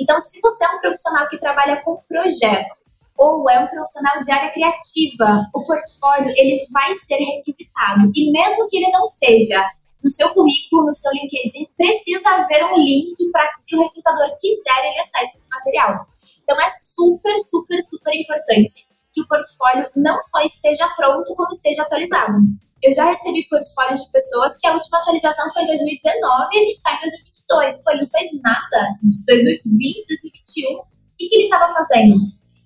Então, 0.00 0.18
se 0.20 0.40
você 0.40 0.64
é 0.64 0.68
um 0.68 0.78
profissional 0.78 1.28
que 1.28 1.38
trabalha 1.38 1.82
com 1.82 2.00
projetos 2.08 3.10
ou 3.16 3.50
é 3.50 3.58
um 3.58 3.66
profissional 3.66 4.20
de 4.20 4.30
área 4.30 4.52
criativa, 4.52 5.44
o 5.52 5.64
portfólio 5.64 6.32
ele 6.36 6.56
vai 6.70 6.94
ser 6.94 7.16
requisitado. 7.16 8.10
E 8.14 8.30
mesmo 8.30 8.66
que 8.68 8.76
ele 8.76 8.92
não 8.92 9.04
seja 9.04 9.60
no 10.02 10.08
seu 10.08 10.28
currículo, 10.30 10.86
no 10.86 10.94
seu 10.94 11.10
LinkedIn, 11.12 11.66
precisa 11.76 12.28
haver 12.30 12.64
um 12.66 12.76
link 12.76 13.16
para 13.32 13.48
que 13.52 13.60
se 13.60 13.76
o 13.76 13.82
recrutador 13.82 14.28
quiser, 14.38 14.84
ele 14.84 15.00
acesse 15.00 15.36
esse 15.36 15.48
material. 15.50 16.06
Então 16.48 16.58
é 16.64 16.68
super, 16.68 17.38
super, 17.40 17.82
super 17.82 18.14
importante 18.14 18.88
que 19.12 19.20
o 19.20 19.28
portfólio 19.28 19.90
não 19.94 20.18
só 20.22 20.40
esteja 20.40 20.88
pronto, 20.96 21.34
como 21.34 21.50
esteja 21.50 21.82
atualizado. 21.82 22.38
Eu 22.82 22.90
já 22.90 23.04
recebi 23.04 23.46
portfólios 23.48 24.02
de 24.02 24.10
pessoas 24.10 24.56
que 24.56 24.66
a 24.66 24.72
última 24.72 24.96
atualização 24.96 25.52
foi 25.52 25.64
em 25.64 25.66
2019 25.66 26.54
e 26.54 26.58
a 26.58 26.60
gente 26.62 26.74
está 26.74 26.94
em 26.94 27.00
2022. 27.00 27.84
Pô, 27.84 27.90
ele 27.90 28.00
não 28.00 28.08
fez 28.08 28.30
nada 28.42 28.96
de 29.02 29.26
2020, 29.26 30.06
2021. 30.08 30.78
O 30.78 30.84
que, 31.18 31.28
que 31.28 31.34
ele 31.34 31.44
estava 31.44 31.68
fazendo? 31.70 32.16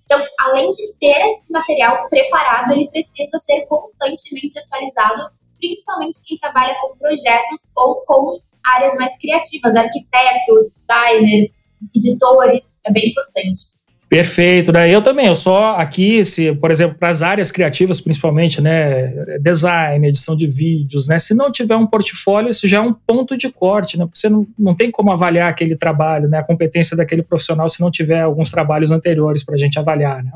Então, 0.05 0.25
além 0.39 0.69
de 0.69 0.97
ter 0.97 1.19
esse 1.27 1.51
material 1.51 2.07
preparado, 2.07 2.71
ele 2.71 2.89
precisa 2.89 3.37
ser 3.39 3.65
constantemente 3.65 4.59
atualizado, 4.59 5.23
principalmente 5.57 6.23
quem 6.25 6.37
trabalha 6.37 6.75
com 6.79 6.95
projetos 6.97 7.69
ou 7.75 8.05
com 8.05 8.39
áreas 8.63 8.95
mais 8.95 9.17
criativas, 9.17 9.75
arquitetos, 9.75 10.63
designers, 10.87 11.62
editores, 11.95 12.79
é 12.85 12.91
bem 12.91 13.09
importante. 13.09 13.73
Perfeito, 14.13 14.71
né? 14.71 14.93
Eu 14.93 15.01
também, 15.01 15.25
eu 15.25 15.33
só 15.33 15.71
aqui, 15.71 16.23
se, 16.23 16.53
por 16.53 16.69
exemplo, 16.69 16.95
para 16.99 17.09
as 17.09 17.23
áreas 17.23 17.49
criativas, 17.49 17.99
principalmente, 17.99 18.61
né? 18.61 19.07
Design, 19.39 20.07
edição 20.07 20.37
de 20.37 20.45
vídeos, 20.45 21.07
né? 21.07 21.17
Se 21.17 21.33
não 21.33 21.51
tiver 21.51 21.75
um 21.75 21.87
portfólio, 21.87 22.51
isso 22.51 22.67
já 22.67 22.77
é 22.77 22.81
um 22.81 22.93
ponto 22.93 23.35
de 23.35 23.49
corte, 23.51 23.97
né? 23.97 24.05
Porque 24.05 24.19
você 24.19 24.29
não, 24.29 24.45
não 24.57 24.75
tem 24.75 24.91
como 24.91 25.11
avaliar 25.11 25.49
aquele 25.49 25.75
trabalho, 25.75 26.29
né? 26.29 26.37
A 26.37 26.45
competência 26.45 26.95
daquele 26.95 27.23
profissional 27.23 27.67
se 27.67 27.81
não 27.81 27.89
tiver 27.89 28.21
alguns 28.21 28.51
trabalhos 28.51 28.91
anteriores 28.91 29.43
para 29.43 29.55
a 29.55 29.57
gente 29.57 29.79
avaliar, 29.79 30.23
né? 30.23 30.31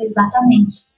Exatamente. 0.00 0.95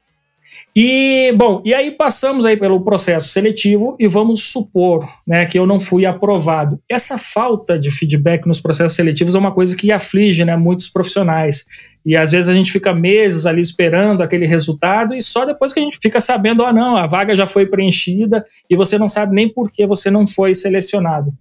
E, 0.80 1.32
bom, 1.32 1.60
e 1.64 1.74
aí 1.74 1.90
passamos 1.90 2.46
aí 2.46 2.56
pelo 2.56 2.80
processo 2.84 3.30
seletivo 3.30 3.96
e 3.98 4.06
vamos 4.06 4.44
supor 4.44 5.08
né, 5.26 5.44
que 5.44 5.58
eu 5.58 5.66
não 5.66 5.80
fui 5.80 6.06
aprovado. 6.06 6.80
Essa 6.88 7.18
falta 7.18 7.76
de 7.76 7.90
feedback 7.90 8.46
nos 8.46 8.60
processos 8.60 8.94
seletivos 8.94 9.34
é 9.34 9.38
uma 9.40 9.50
coisa 9.50 9.74
que 9.74 9.90
aflige 9.90 10.44
né, 10.44 10.54
muitos 10.54 10.88
profissionais. 10.88 11.66
E 12.06 12.16
às 12.16 12.30
vezes 12.30 12.48
a 12.48 12.54
gente 12.54 12.70
fica 12.70 12.94
meses 12.94 13.44
ali 13.44 13.60
esperando 13.60 14.22
aquele 14.22 14.46
resultado 14.46 15.16
e 15.16 15.20
só 15.20 15.44
depois 15.44 15.72
que 15.72 15.80
a 15.80 15.82
gente 15.82 15.98
fica 16.00 16.20
sabendo, 16.20 16.64
ah, 16.64 16.72
não, 16.72 16.96
a 16.96 17.08
vaga 17.08 17.34
já 17.34 17.44
foi 17.44 17.66
preenchida 17.66 18.44
e 18.70 18.76
você 18.76 18.96
não 18.96 19.08
sabe 19.08 19.34
nem 19.34 19.52
por 19.52 19.72
que 19.72 19.84
você 19.84 20.12
não 20.12 20.28
foi 20.28 20.54
selecionado. 20.54 21.32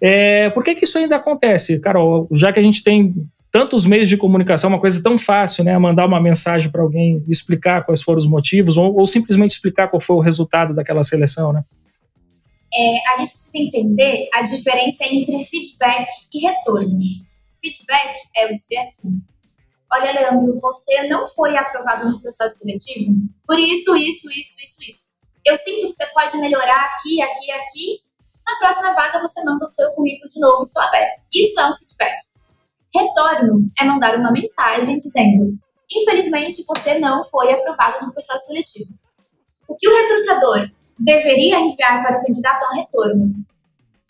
É, 0.00 0.48
por 0.50 0.62
que, 0.62 0.76
que 0.76 0.84
isso 0.84 0.96
ainda 0.96 1.16
acontece, 1.16 1.80
Carol? 1.80 2.28
Já 2.30 2.52
que 2.52 2.60
a 2.60 2.62
gente 2.62 2.84
tem 2.84 3.16
tantos 3.50 3.84
meios 3.84 4.08
de 4.08 4.16
comunicação, 4.16 4.70
uma 4.70 4.80
coisa 4.80 5.02
tão 5.02 5.18
fácil, 5.18 5.64
né? 5.64 5.76
Mandar 5.78 6.06
uma 6.06 6.20
mensagem 6.20 6.70
para 6.70 6.82
alguém 6.82 7.24
explicar 7.28 7.84
quais 7.84 8.02
foram 8.02 8.18
os 8.18 8.26
motivos 8.26 8.76
ou, 8.76 8.96
ou, 8.96 9.06
simplesmente 9.06 9.52
explicar 9.52 9.88
qual 9.88 10.00
foi 10.00 10.16
o 10.16 10.20
resultado 10.20 10.74
daquela 10.74 11.02
seleção, 11.02 11.52
né? 11.52 11.64
É, 12.72 13.08
a 13.12 13.16
gente 13.16 13.30
precisa 13.30 13.58
entender 13.58 14.28
a 14.32 14.42
diferença 14.42 15.04
entre 15.04 15.42
feedback 15.44 16.06
e 16.32 16.46
retorno. 16.46 16.98
Feedback 17.60 18.16
é 18.36 18.44
eu 18.44 18.54
dizer 18.54 18.78
assim: 18.78 19.20
olha, 19.92 20.12
Leandro, 20.12 20.54
você 20.60 21.08
não 21.08 21.26
foi 21.26 21.56
aprovado 21.56 22.08
no 22.08 22.20
processo 22.20 22.58
seletivo 22.58 23.14
por 23.50 23.58
isso, 23.58 23.96
isso, 23.96 24.30
isso, 24.30 24.56
isso, 24.62 24.78
isso. 24.88 25.10
Eu 25.44 25.56
sinto 25.56 25.88
que 25.88 25.92
você 25.94 26.06
pode 26.14 26.36
melhorar 26.38 26.84
aqui, 26.84 27.20
aqui, 27.20 27.50
aqui. 27.50 28.00
Na 28.46 28.56
próxima 28.60 28.94
vaga 28.94 29.20
você 29.20 29.42
manda 29.42 29.64
o 29.64 29.68
seu 29.68 29.90
currículo 29.96 30.28
de 30.28 30.38
novo, 30.38 30.62
estou 30.62 30.80
aberto. 30.80 31.20
Isso 31.34 31.58
é 31.58 31.68
um 31.68 31.76
feedback. 31.76 32.29
Retorno 32.94 33.70
é 33.78 33.84
mandar 33.84 34.16
uma 34.16 34.32
mensagem 34.32 34.98
dizendo: 34.98 35.56
infelizmente 35.90 36.64
você 36.66 36.98
não 36.98 37.22
foi 37.24 37.52
aprovado 37.52 38.04
no 38.04 38.12
processo 38.12 38.46
seletivo. 38.46 38.94
O 39.68 39.76
que 39.76 39.88
o 39.88 39.94
recrutador 39.94 40.70
deveria 40.98 41.60
enviar 41.60 42.02
para 42.02 42.18
o 42.18 42.22
candidato 42.22 42.64
é 42.64 42.68
um 42.68 42.76
retorno. 42.80 43.34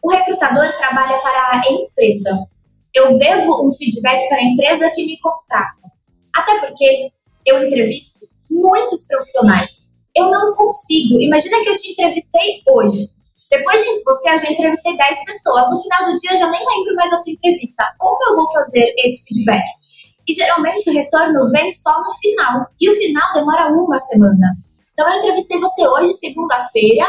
O 0.02 0.10
recrutador 0.10 0.72
trabalha 0.78 1.20
para 1.20 1.60
a 1.60 1.62
empresa. 1.70 2.46
Eu 2.94 3.16
devo 3.18 3.66
um 3.66 3.70
feedback 3.70 4.28
para 4.28 4.38
a 4.38 4.44
empresa 4.44 4.90
que 4.90 5.04
me 5.04 5.18
contrata. 5.20 5.92
Até 6.34 6.58
porque 6.58 7.12
eu 7.46 7.62
entrevisto 7.62 8.20
muitos 8.50 9.06
profissionais. 9.06 9.86
Eu 10.16 10.30
não 10.30 10.52
consigo. 10.52 11.20
Imagina 11.20 11.62
que 11.62 11.68
eu 11.68 11.76
te 11.76 11.92
entrevistei 11.92 12.62
hoje. 12.66 13.10
Depois 13.51 13.80
de 13.80 14.05
você, 14.05 14.30
eu 14.30 14.38
já 14.38 14.51
entrevistei 14.53 14.96
10 14.96 15.24
pessoas. 15.24 15.68
No 15.70 15.82
final 15.82 16.05
do 16.07 16.16
dia, 16.16 16.32
eu 16.32 16.36
já 16.36 16.51
nem 16.51 16.61
lembro 16.61 16.94
mais 16.94 17.12
a 17.12 17.20
tua 17.20 17.32
entrevista. 17.32 17.84
Como 17.98 18.18
eu 18.28 18.36
vou 18.36 18.53
fazer 18.53 18.94
esse 18.96 19.24
feedback? 19.24 19.64
E 20.28 20.32
geralmente 20.32 20.88
o 20.88 20.92
retorno 20.92 21.51
vem 21.51 21.72
só 21.72 22.01
no 22.01 22.12
final. 22.14 22.66
E 22.80 22.88
o 22.88 22.94
final 22.94 23.32
demora 23.34 23.66
uma 23.72 23.98
semana. 23.98 24.57
Então 24.92 25.11
eu 25.11 25.18
entrevistei 25.18 25.59
você 25.59 25.86
hoje, 25.88 26.12
segunda-feira. 26.14 27.05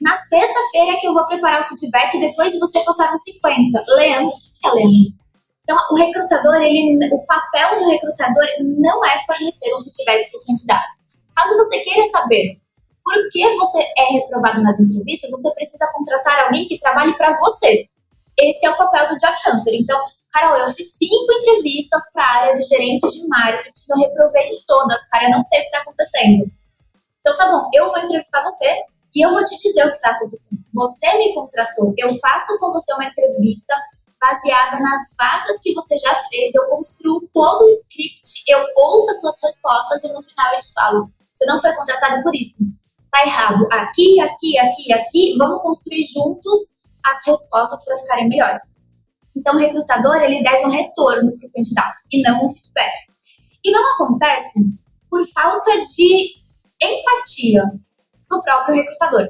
Na 0.00 0.14
sexta-feira 0.14 0.96
que 1.00 1.08
eu 1.08 1.14
vou 1.14 1.26
preparar 1.26 1.62
o 1.62 1.64
feedback 1.64 2.20
depois 2.20 2.52
de 2.52 2.60
você 2.60 2.78
passar 2.84 3.10
nos 3.10 3.22
50. 3.24 3.84
Leandro, 3.88 4.28
o 4.28 4.38
que 4.38 4.68
é 4.68 4.70
Leandro? 4.70 5.24
Então, 5.64 5.78
o 5.90 5.94
recrutador, 5.96 6.56
ele, 6.56 6.98
o 7.10 7.26
papel 7.26 7.76
do 7.76 7.88
recrutador 7.88 8.44
não 8.60 9.02
é 9.06 9.18
fornecer 9.24 9.74
um 9.74 9.82
feedback 9.82 10.30
para 10.30 10.40
o 10.40 10.44
candidato. 10.44 10.84
Caso 11.34 11.56
você 11.56 11.78
queira 11.78 12.04
saber 12.04 12.60
por 13.04 13.28
que 13.28 13.48
você 13.56 13.78
é 13.98 14.12
reprovado 14.12 14.62
nas 14.62 14.80
entrevistas, 14.80 15.30
você 15.30 15.50
precisa 15.54 15.86
contratar 15.92 16.46
alguém 16.46 16.66
que 16.66 16.78
trabalhe 16.78 17.14
para 17.16 17.34
você. 17.34 17.86
Esse 18.38 18.66
é 18.66 18.70
o 18.70 18.76
papel 18.76 19.08
do 19.08 19.16
Job 19.16 19.34
Hunter. 19.46 19.74
Então, 19.74 20.00
Carol, 20.32 20.56
eu 20.58 20.68
fiz 20.70 20.96
cinco 20.96 21.32
entrevistas 21.32 22.02
para 22.12 22.24
a 22.24 22.36
área 22.40 22.54
de 22.54 22.62
gerente 22.62 23.08
de 23.10 23.28
marketing, 23.28 23.84
eu 23.90 23.96
reprovei 23.98 24.48
em 24.48 24.64
todas, 24.66 25.06
cara, 25.08 25.26
eu 25.26 25.30
não 25.30 25.42
sei 25.42 25.58
o 25.58 25.62
que 25.62 25.66
está 25.66 25.78
acontecendo. 25.78 26.50
Então, 27.20 27.36
tá 27.36 27.52
bom, 27.52 27.70
eu 27.72 27.88
vou 27.88 27.98
entrevistar 27.98 28.42
você 28.42 28.82
e 29.14 29.24
eu 29.24 29.30
vou 29.30 29.44
te 29.44 29.56
dizer 29.58 29.86
o 29.86 29.90
que 29.90 29.96
está 29.96 30.10
acontecendo. 30.10 30.64
Você 30.72 31.18
me 31.18 31.34
contratou, 31.34 31.94
eu 31.96 32.12
faço 32.18 32.58
com 32.58 32.72
você 32.72 32.92
uma 32.94 33.04
entrevista 33.04 33.74
baseada 34.20 34.80
nas 34.80 35.14
vagas 35.16 35.60
que 35.62 35.74
você 35.74 35.96
já 35.98 36.14
fez, 36.14 36.54
eu 36.54 36.66
construo 36.68 37.28
todo 37.32 37.62
o 37.62 37.68
script, 37.68 38.42
eu 38.48 38.64
ouço 38.76 39.10
as 39.10 39.20
suas 39.20 39.36
respostas 39.40 40.02
e 40.02 40.12
no 40.12 40.22
final 40.22 40.54
eu 40.54 40.60
te 40.60 40.72
falo, 40.72 41.10
você 41.32 41.44
não 41.46 41.60
foi 41.60 41.72
contratado 41.74 42.22
por 42.22 42.34
isso 42.34 42.74
tá 43.14 43.24
errado 43.24 43.68
aqui, 43.70 44.20
aqui, 44.20 44.58
aqui, 44.58 44.92
aqui, 44.92 45.36
vamos 45.38 45.62
construir 45.62 46.02
juntos 46.02 46.74
as 47.04 47.24
respostas 47.24 47.84
para 47.84 47.96
ficarem 47.98 48.28
melhores. 48.28 48.60
Então, 49.36 49.54
o 49.54 49.58
recrutador 49.58 50.16
ele 50.22 50.42
deve 50.42 50.66
um 50.66 50.70
retorno 50.70 51.38
para 51.38 51.46
o 51.46 51.52
candidato 51.52 52.04
e 52.10 52.22
não 52.22 52.44
um 52.44 52.50
feedback. 52.50 52.92
E 53.64 53.70
não 53.70 53.94
acontece 53.94 54.76
por 55.08 55.24
falta 55.32 55.70
de 55.82 56.42
empatia 56.82 57.62
no 58.30 58.42
próprio 58.42 58.74
recrutador. 58.74 59.28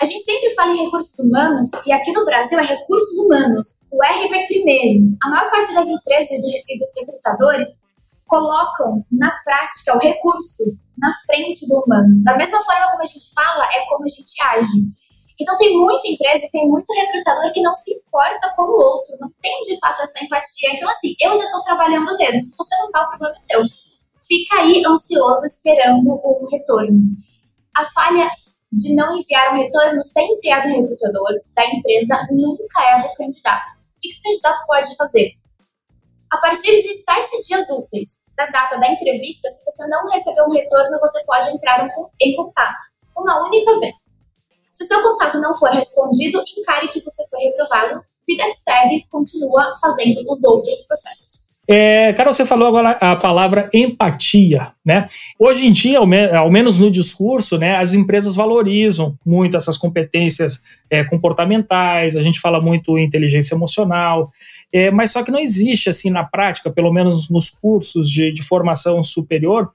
A 0.00 0.04
gente 0.04 0.20
sempre 0.20 0.50
fala 0.50 0.72
em 0.72 0.84
recursos 0.84 1.18
humanos 1.18 1.70
e 1.84 1.92
aqui 1.92 2.12
no 2.12 2.24
Brasil 2.24 2.58
é 2.58 2.62
recursos 2.62 3.18
humanos. 3.18 3.80
O 3.90 4.02
R 4.02 4.28
vem 4.28 4.46
primeiro. 4.46 5.16
A 5.22 5.28
maior 5.28 5.50
parte 5.50 5.74
das 5.74 5.88
empresas 5.88 6.30
e 6.30 6.78
dos 6.78 6.88
recrutadores 6.96 7.87
colocam 8.28 9.04
na 9.10 9.30
prática 9.42 9.96
o 9.96 9.98
recurso 9.98 10.62
na 10.96 11.10
frente 11.26 11.66
do 11.66 11.80
humano. 11.80 12.22
Da 12.22 12.36
mesma 12.36 12.62
forma 12.62 12.86
como 12.90 13.02
a 13.02 13.06
gente 13.06 13.32
fala, 13.34 13.64
é 13.72 13.84
como 13.86 14.04
a 14.04 14.08
gente 14.08 14.32
age. 14.42 14.86
Então 15.40 15.56
tem 15.56 15.76
muita 15.76 16.08
empresa, 16.08 16.48
tem 16.52 16.68
muito 16.68 16.92
recrutador 16.92 17.52
que 17.52 17.62
não 17.62 17.74
se 17.74 17.92
importa 17.92 18.52
com 18.54 18.62
o 18.62 18.76
outro, 18.76 19.16
não 19.20 19.30
tem 19.40 19.62
de 19.62 19.78
fato 19.78 20.02
essa 20.02 20.22
empatia. 20.22 20.74
Então 20.74 20.88
assim, 20.90 21.14
eu 21.20 21.34
já 21.34 21.44
estou 21.44 21.62
trabalhando 21.62 22.16
mesmo. 22.16 22.40
Se 22.40 22.56
você 22.56 22.76
não 22.76 22.90
tá, 22.90 23.04
o 23.04 23.08
problema 23.08 23.34
é 23.34 23.38
seu. 23.38 23.62
Fica 24.20 24.56
aí 24.56 24.82
ansioso 24.84 25.46
esperando 25.46 26.10
o 26.10 26.46
retorno. 26.50 27.00
A 27.74 27.86
falha 27.86 28.28
de 28.72 28.94
não 28.94 29.16
enviar 29.16 29.52
um 29.52 29.56
retorno 29.56 30.02
sempre 30.02 30.50
é 30.50 30.60
do 30.60 30.68
recrutador, 30.68 31.40
da 31.54 31.64
empresa, 31.64 32.26
nunca 32.32 32.82
é 32.82 33.02
do 33.02 33.14
candidato. 33.14 33.78
O 33.96 34.00
que 34.00 34.08
o 34.08 34.22
candidato 34.22 34.66
pode 34.66 34.96
fazer? 34.96 35.32
A 36.30 36.36
partir 36.38 36.72
de 36.72 36.94
sete 36.94 37.46
dias 37.46 37.70
úteis 37.70 38.22
da 38.36 38.46
data 38.46 38.78
da 38.78 38.90
entrevista, 38.90 39.48
se 39.48 39.64
você 39.64 39.86
não 39.88 40.06
recebeu 40.06 40.44
um 40.44 40.52
retorno, 40.52 40.98
você 41.00 41.24
pode 41.24 41.48
entrar 41.50 41.88
em 42.20 42.36
contato 42.36 42.86
uma 43.16 43.46
única 43.46 43.78
vez. 43.80 44.10
Se 44.70 44.84
o 44.84 44.86
seu 44.86 45.02
contato 45.02 45.38
não 45.40 45.56
for 45.56 45.70
respondido, 45.70 46.42
encare 46.58 46.88
que 46.88 47.02
você 47.02 47.26
foi 47.28 47.40
reprovado, 47.40 48.04
vida 48.26 48.44
que 48.44 48.54
segue, 48.54 49.06
continua 49.10 49.74
fazendo 49.80 50.20
os 50.28 50.44
outros 50.44 50.80
processos. 50.82 51.47
É, 51.70 52.14
Carol, 52.14 52.32
você 52.32 52.46
falou 52.46 52.66
agora 52.66 52.92
a 52.92 53.14
palavra 53.14 53.68
empatia, 53.74 54.72
né? 54.82 55.06
Hoje 55.38 55.66
em 55.66 55.72
dia, 55.72 55.98
ao, 55.98 56.50
menos 56.50 56.78
no 56.78 56.90
discurso, 56.90 57.58
né, 57.58 57.76
as 57.76 57.92
empresas 57.92 58.34
valorizam 58.34 59.18
muito 59.24 59.54
essas 59.54 59.76
competências 59.76 60.62
é, 60.88 61.04
comportamentais, 61.04 62.16
a 62.16 62.22
gente 62.22 62.40
fala 62.40 62.58
muito 62.58 62.96
em 62.96 63.04
inteligência 63.04 63.54
emocional, 63.54 64.30
é, 64.72 64.90
mas 64.90 65.12
só 65.12 65.22
que 65.22 65.30
não 65.30 65.38
existe, 65.38 65.90
assim, 65.90 66.08
na 66.08 66.24
prática, 66.24 66.70
pelo 66.70 66.90
menos 66.90 67.28
nos 67.28 67.50
cursos 67.50 68.10
de, 68.10 68.32
de 68.32 68.42
formação 68.42 69.02
superior, 69.02 69.70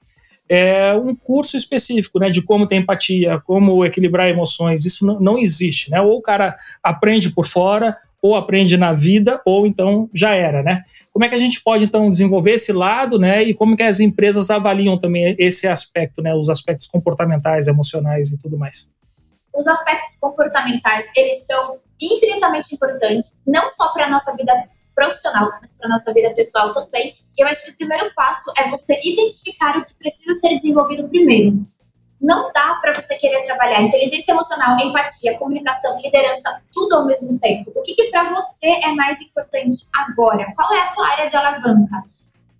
é 0.48 0.92
um 0.94 1.14
curso 1.14 1.56
específico, 1.56 2.18
né, 2.18 2.28
de 2.28 2.42
como 2.42 2.66
ter 2.66 2.74
empatia, 2.74 3.40
como 3.46 3.84
equilibrar 3.84 4.28
emoções. 4.28 4.84
Isso 4.84 5.06
não, 5.06 5.20
não 5.20 5.38
existe, 5.38 5.90
né? 5.90 6.00
Ou 6.00 6.18
o 6.18 6.22
cara 6.22 6.54
aprende 6.82 7.30
por 7.30 7.46
fora, 7.46 7.96
ou 8.24 8.34
aprende 8.34 8.78
na 8.78 8.90
vida, 8.90 9.38
ou 9.44 9.66
então 9.66 10.08
já 10.14 10.34
era, 10.34 10.62
né? 10.62 10.82
Como 11.12 11.26
é 11.26 11.28
que 11.28 11.34
a 11.34 11.38
gente 11.38 11.62
pode 11.62 11.84
então 11.84 12.08
desenvolver 12.08 12.52
esse 12.52 12.72
lado, 12.72 13.18
né? 13.18 13.42
E 13.42 13.52
como 13.52 13.76
que 13.76 13.82
as 13.82 14.00
empresas 14.00 14.50
avaliam 14.50 14.98
também 14.98 15.36
esse 15.38 15.68
aspecto, 15.68 16.22
né? 16.22 16.34
Os 16.34 16.48
aspectos 16.48 16.86
comportamentais, 16.86 17.68
emocionais 17.68 18.32
e 18.32 18.38
tudo 18.38 18.56
mais. 18.56 18.90
Os 19.54 19.66
aspectos 19.66 20.16
comportamentais, 20.18 21.04
eles 21.14 21.44
são 21.44 21.76
infinitamente 22.00 22.74
importantes, 22.74 23.42
não 23.46 23.68
só 23.68 23.92
para 23.92 24.06
a 24.06 24.10
nossa 24.10 24.34
vida 24.38 24.54
profissional, 24.94 25.50
mas 25.60 25.72
para 25.72 25.86
nossa 25.90 26.10
vida 26.14 26.32
pessoal 26.34 26.72
também. 26.72 27.14
E 27.36 27.42
eu 27.42 27.46
acho 27.46 27.66
que 27.66 27.72
o 27.72 27.76
primeiro 27.76 28.10
passo 28.14 28.50
é 28.56 28.70
você 28.70 28.98
identificar 29.04 29.76
o 29.76 29.84
que 29.84 29.92
precisa 29.96 30.32
ser 30.40 30.56
desenvolvido 30.56 31.06
primeiro. 31.10 31.58
Não 32.24 32.50
dá 32.54 32.76
para 32.80 32.94
você 32.94 33.16
querer 33.16 33.42
trabalhar 33.42 33.82
inteligência 33.82 34.32
emocional, 34.32 34.78
empatia, 34.80 35.36
comunicação, 35.38 36.00
liderança, 36.00 36.58
tudo 36.72 36.96
ao 36.96 37.04
mesmo 37.04 37.38
tempo. 37.38 37.70
O 37.76 37.82
que, 37.82 37.94
que 37.94 38.04
para 38.04 38.24
você 38.24 38.80
é 38.82 38.92
mais 38.92 39.20
importante 39.20 39.86
agora? 39.94 40.50
Qual 40.56 40.72
é 40.72 40.80
a 40.80 40.86
tua 40.86 41.06
área 41.06 41.26
de 41.26 41.36
alavanca? 41.36 42.02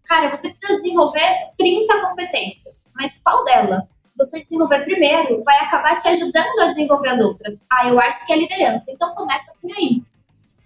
Cara, 0.04 0.28
você 0.28 0.48
precisa 0.48 0.74
desenvolver 0.74 1.26
30 1.56 1.98
competências, 2.02 2.90
mas 2.94 3.22
qual 3.24 3.42
delas? 3.46 3.96
Se 4.02 4.14
você 4.18 4.42
desenvolver 4.42 4.84
primeiro, 4.84 5.42
vai 5.42 5.58
acabar 5.60 5.96
te 5.96 6.08
ajudando 6.08 6.60
a 6.60 6.66
desenvolver 6.66 7.08
as 7.08 7.20
outras. 7.20 7.64
Ah, 7.72 7.88
eu 7.88 7.98
acho 7.98 8.26
que 8.26 8.34
é 8.34 8.36
liderança, 8.36 8.90
então 8.90 9.14
começa 9.14 9.56
por 9.62 9.72
aí. 9.78 10.02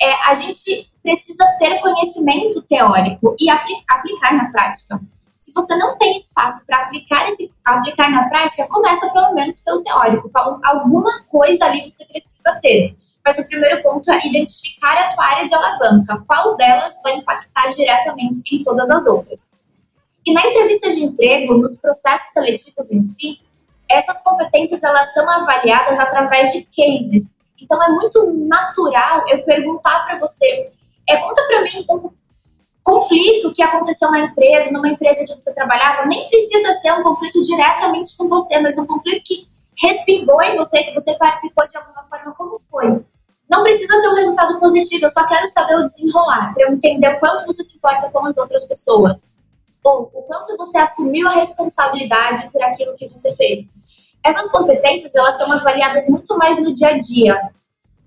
É, 0.03 0.13
a 0.29 0.35
gente 0.35 0.91
precisa 1.05 1.45
ter 1.57 1.79
conhecimento 1.79 2.61
teórico 2.63 3.37
e 3.39 3.49
apl 3.49 3.75
aplicar 3.89 4.35
na 4.35 4.51
prática. 4.51 5.01
Se 5.39 5.53
você 5.53 5.77
não 5.77 5.97
tem 5.97 6.17
espaço 6.17 6.67
para 6.67 6.83
aplicar 6.83 7.29
esse 7.29 7.55
aplicar 7.65 8.11
na 8.11 8.29
prática, 8.29 8.67
começa 8.67 9.09
pelo 9.13 9.33
menos 9.35 9.61
pelo 9.61 9.85
teórico. 9.85 10.29
Alguma 10.35 11.23
coisa 11.27 11.65
ali 11.65 11.89
você 11.89 12.05
precisa 12.07 12.59
ter. 12.61 12.93
Mas 13.25 13.39
o 13.39 13.47
primeiro 13.47 13.81
ponto 13.81 14.11
é 14.11 14.27
identificar 14.27 14.99
a 14.99 15.15
tua 15.15 15.25
área 15.25 15.47
de 15.47 15.55
alavanca. 15.55 16.25
Qual 16.27 16.57
delas 16.57 17.01
vai 17.05 17.15
impactar 17.15 17.69
diretamente 17.69 18.43
em 18.53 18.65
todas 18.65 18.91
as 18.91 19.07
outras? 19.07 19.53
E 20.27 20.33
na 20.33 20.45
entrevista 20.45 20.91
de 20.91 21.05
emprego, 21.05 21.57
nos 21.57 21.77
processos 21.77 22.33
seletivos 22.33 22.91
em 22.91 23.01
si, 23.01 23.41
essas 23.89 24.21
competências 24.23 24.83
elas 24.83 25.15
são 25.15 25.31
avaliadas 25.31 26.01
através 26.01 26.51
de 26.53 26.65
cases. 26.65 27.39
Então 27.61 27.81
é 27.81 27.89
muito 27.91 28.35
natural 28.49 29.25
eu 29.29 29.45
perguntar 29.45 30.05
para 30.05 30.19
você 30.19 30.73
é, 31.09 31.17
conta 31.17 31.43
para 31.47 31.63
mim 31.63 31.87
um 31.89 32.11
conflito 32.89 33.53
que 33.53 33.63
aconteceu 33.63 34.11
na 34.11 34.21
empresa, 34.21 34.73
numa 34.73 34.89
empresa 34.89 35.23
que 35.27 35.39
você 35.39 35.55
trabalhava, 35.55 36.07
nem 36.07 36.27
precisa 36.31 36.73
ser 36.81 36.93
um 36.93 37.03
conflito 37.03 37.43
diretamente 37.43 38.17
com 38.17 38.27
você, 38.29 38.59
mas 38.61 38.79
um 38.79 38.87
conflito 38.87 39.23
que 39.25 39.47
respingou 39.77 40.41
em 40.41 40.57
você, 40.57 40.83
que 40.83 40.95
você 40.95 41.15
participou 41.19 41.67
de 41.67 41.77
alguma 41.77 42.03
forma, 42.05 42.33
como 42.33 42.63
foi? 42.71 43.05
Não 43.49 43.63
precisa 43.63 44.01
ter 44.01 44.09
um 44.09 44.15
resultado 44.15 44.59
positivo, 44.59 45.05
eu 45.05 45.11
só 45.11 45.27
quero 45.27 45.47
saber 45.47 45.77
o 45.77 45.83
desenrolar, 45.83 46.55
para 46.55 46.65
eu 46.65 46.73
entender 46.73 47.15
o 47.15 47.19
quanto 47.19 47.45
você 47.45 47.63
se 47.63 47.77
importa 47.77 48.11
com 48.11 48.25
as 48.25 48.39
outras 48.39 48.65
pessoas. 48.65 49.31
Ou 49.85 50.11
o 50.13 50.23
quanto 50.23 50.57
você 50.57 50.79
assumiu 50.79 51.29
a 51.29 51.33
responsabilidade 51.33 52.49
por 52.51 52.63
aquilo 52.63 52.95
que 52.97 53.09
você 53.09 53.37
fez. 53.37 53.71
Essas 54.25 54.51
competências, 54.51 55.15
elas 55.15 55.35
são 55.35 55.53
avaliadas 55.53 56.09
muito 56.09 56.37
mais 56.39 56.63
no 56.63 56.75
dia 56.75 56.89
a 56.89 56.99
dia, 56.99 57.39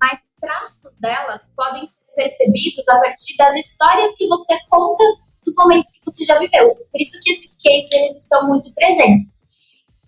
mas 0.00 0.20
traços 0.40 0.96
delas 1.00 1.48
podem 1.56 1.86
ser 1.86 2.01
percebidos 2.14 2.88
a 2.88 3.00
partir 3.00 3.36
das 3.36 3.54
histórias 3.54 4.14
que 4.16 4.26
você 4.26 4.58
conta 4.68 5.04
dos 5.44 5.54
momentos 5.56 5.90
que 5.90 6.04
você 6.04 6.24
já 6.24 6.38
viveu. 6.38 6.74
Por 6.74 7.00
isso 7.00 7.20
que 7.22 7.30
esses 7.30 7.56
cases 7.62 7.92
eles 7.92 8.16
estão 8.16 8.48
muito 8.48 8.72
presentes. 8.74 9.34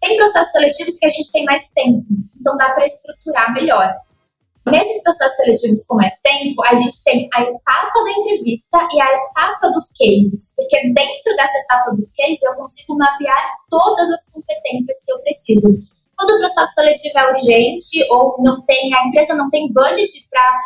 Tem 0.01 0.17
processos 0.17 0.53
seletivos 0.53 0.99
que 0.99 1.07
a 1.07 1.11
gente 1.11 1.33
tem 1.33 1.45
mais 1.45 1.69
tempo, 1.69 2.05
então 2.39 2.57
dá 2.57 2.71
para 2.71 2.85
estruturar 2.85 3.53
melhor. 3.55 3.95
Nesses 4.67 5.03
processos 5.03 5.37
seletivos 5.37 5.85
com 5.85 5.97
mais 5.97 6.21
tempo, 6.23 6.65
a 6.65 6.75
gente 6.75 7.03
tem 7.05 7.29
a 7.35 7.43
etapa 7.43 8.05
da 8.05 8.11
entrevista 8.13 8.89
e 8.93 9.01
a 9.01 9.15
etapa 9.15 9.69
dos 9.71 9.91
cases, 9.91 10.55
porque 10.57 10.93
dentro 10.93 11.37
dessa 11.37 11.59
etapa 11.59 11.91
dos 11.91 12.11
cases 12.17 12.43
eu 12.43 12.55
consigo 12.55 12.97
mapear 12.97 13.59
todas 13.69 14.11
as 14.11 14.31
competências 14.31 15.03
que 15.05 15.13
eu 15.13 15.21
preciso. 15.21 15.69
Quando 16.17 16.31
o 16.31 16.39
processo 16.39 16.73
seletivo 16.75 17.19
é 17.19 17.31
urgente 17.31 18.07
ou 18.11 18.37
não 18.41 18.65
tem, 18.65 18.95
a 18.95 19.07
empresa 19.07 19.35
não 19.35 19.51
tem 19.51 19.71
budget 19.71 20.29
para 20.31 20.61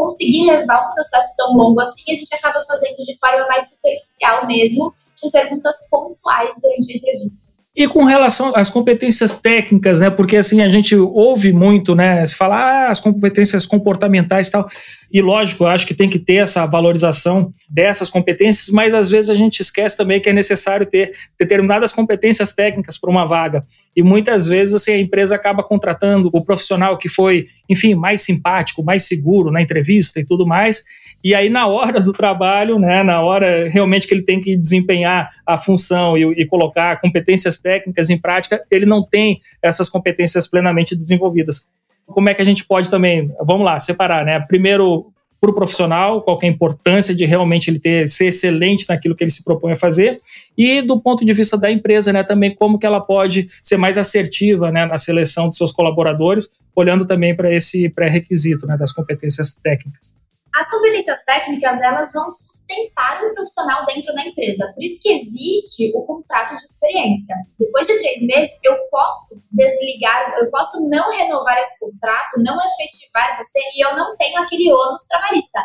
conseguir 0.00 0.46
levar 0.46 0.88
um 0.88 0.94
processo 0.94 1.36
tão 1.36 1.52
longo 1.54 1.80
assim, 1.80 2.02
a 2.10 2.14
gente 2.14 2.34
acaba 2.34 2.62
fazendo 2.64 2.96
de 2.96 3.16
forma 3.18 3.46
mais 3.46 3.68
superficial 3.68 4.46
mesmo, 4.46 4.94
com 5.20 5.30
perguntas 5.30 5.76
pontuais 5.90 6.54
durante 6.62 6.92
a 6.92 6.96
entrevista. 6.96 7.49
E 7.74 7.86
com 7.86 8.02
relação 8.02 8.50
às 8.56 8.68
competências 8.68 9.40
técnicas, 9.40 10.00
né? 10.00 10.10
Porque 10.10 10.36
assim 10.36 10.60
a 10.60 10.68
gente 10.68 10.96
ouve 10.96 11.52
muito, 11.52 11.94
né? 11.94 12.26
Se 12.26 12.34
falar 12.34 12.58
ah, 12.58 12.90
as 12.90 12.98
competências 12.98 13.64
comportamentais 13.64 14.48
e 14.48 14.50
tal. 14.50 14.68
E 15.12 15.22
lógico, 15.22 15.62
eu 15.62 15.68
acho 15.68 15.86
que 15.86 15.94
tem 15.94 16.08
que 16.08 16.18
ter 16.18 16.36
essa 16.36 16.66
valorização 16.66 17.54
dessas 17.68 18.10
competências, 18.10 18.70
mas 18.70 18.92
às 18.92 19.08
vezes 19.08 19.30
a 19.30 19.34
gente 19.34 19.60
esquece 19.60 19.96
também 19.96 20.20
que 20.20 20.28
é 20.28 20.32
necessário 20.32 20.84
ter 20.84 21.12
determinadas 21.38 21.92
competências 21.92 22.52
técnicas 22.52 22.98
para 22.98 23.10
uma 23.10 23.24
vaga. 23.24 23.64
E 23.94 24.02
muitas 24.02 24.48
vezes 24.48 24.74
assim, 24.74 24.92
a 24.92 24.98
empresa 24.98 25.36
acaba 25.36 25.62
contratando 25.62 26.28
o 26.32 26.44
profissional 26.44 26.98
que 26.98 27.08
foi, 27.08 27.46
enfim, 27.68 27.94
mais 27.94 28.20
simpático, 28.20 28.82
mais 28.82 29.04
seguro 29.04 29.52
na 29.52 29.62
entrevista 29.62 30.18
e 30.18 30.24
tudo 30.24 30.44
mais. 30.44 30.82
E 31.22 31.34
aí, 31.34 31.48
na 31.48 31.66
hora 31.66 32.00
do 32.00 32.12
trabalho, 32.12 32.78
né, 32.78 33.02
na 33.02 33.20
hora 33.20 33.68
realmente 33.68 34.06
que 34.06 34.14
ele 34.14 34.22
tem 34.22 34.40
que 34.40 34.56
desempenhar 34.56 35.28
a 35.46 35.56
função 35.58 36.16
e, 36.16 36.22
e 36.40 36.46
colocar 36.46 37.00
competências 37.00 37.58
técnicas 37.58 38.10
em 38.10 38.18
prática, 38.18 38.62
ele 38.70 38.86
não 38.86 39.04
tem 39.04 39.40
essas 39.62 39.88
competências 39.88 40.48
plenamente 40.48 40.96
desenvolvidas 40.96 41.66
como 42.10 42.28
é 42.28 42.34
que 42.34 42.42
a 42.42 42.44
gente 42.44 42.64
pode 42.64 42.90
também, 42.90 43.32
vamos 43.44 43.64
lá, 43.64 43.78
separar, 43.78 44.24
né? 44.24 44.40
Primeiro, 44.40 45.12
para 45.40 45.50
o 45.50 45.54
profissional, 45.54 46.20
qual 46.20 46.38
é 46.42 46.46
a 46.46 46.50
importância 46.50 47.14
de 47.14 47.24
realmente 47.24 47.70
ele 47.70 47.78
ter, 47.78 48.06
ser 48.08 48.26
excelente 48.26 48.84
naquilo 48.88 49.14
que 49.14 49.24
ele 49.24 49.30
se 49.30 49.42
propõe 49.42 49.72
a 49.72 49.76
fazer, 49.76 50.20
e 50.56 50.82
do 50.82 51.00
ponto 51.00 51.24
de 51.24 51.32
vista 51.32 51.56
da 51.56 51.70
empresa, 51.70 52.12
né, 52.12 52.22
também 52.22 52.54
como 52.54 52.78
que 52.78 52.84
ela 52.84 53.00
pode 53.00 53.48
ser 53.62 53.78
mais 53.78 53.96
assertiva 53.96 54.70
né, 54.70 54.84
na 54.84 54.98
seleção 54.98 55.48
dos 55.48 55.56
seus 55.56 55.72
colaboradores, 55.72 56.58
olhando 56.76 57.06
também 57.06 57.34
para 57.34 57.52
esse 57.52 57.88
pré-requisito 57.88 58.66
né, 58.66 58.76
das 58.76 58.92
competências 58.92 59.54
técnicas. 59.54 60.19
As 60.60 60.68
competências 60.68 61.24
técnicas, 61.24 61.80
elas 61.80 62.12
vão 62.12 62.28
sustentar 62.28 63.24
um 63.24 63.32
profissional 63.32 63.86
dentro 63.86 64.14
da 64.14 64.26
empresa. 64.26 64.70
Por 64.74 64.84
isso 64.84 65.00
que 65.00 65.08
existe 65.08 65.90
o 65.96 66.02
contrato 66.02 66.54
de 66.54 66.62
experiência. 66.64 67.34
Depois 67.58 67.86
de 67.86 67.98
três 67.98 68.20
meses, 68.26 68.58
eu 68.62 68.76
posso 68.90 69.42
desligar, 69.50 70.34
eu 70.36 70.50
posso 70.50 70.86
não 70.90 71.10
renovar 71.12 71.56
esse 71.56 71.80
contrato, 71.80 72.42
não 72.44 72.58
efetivar 72.62 73.38
você 73.38 73.58
e 73.74 73.82
eu 73.82 73.96
não 73.96 74.14
tenho 74.18 74.38
aquele 74.38 74.70
ônus 74.70 75.06
trabalhista. 75.08 75.62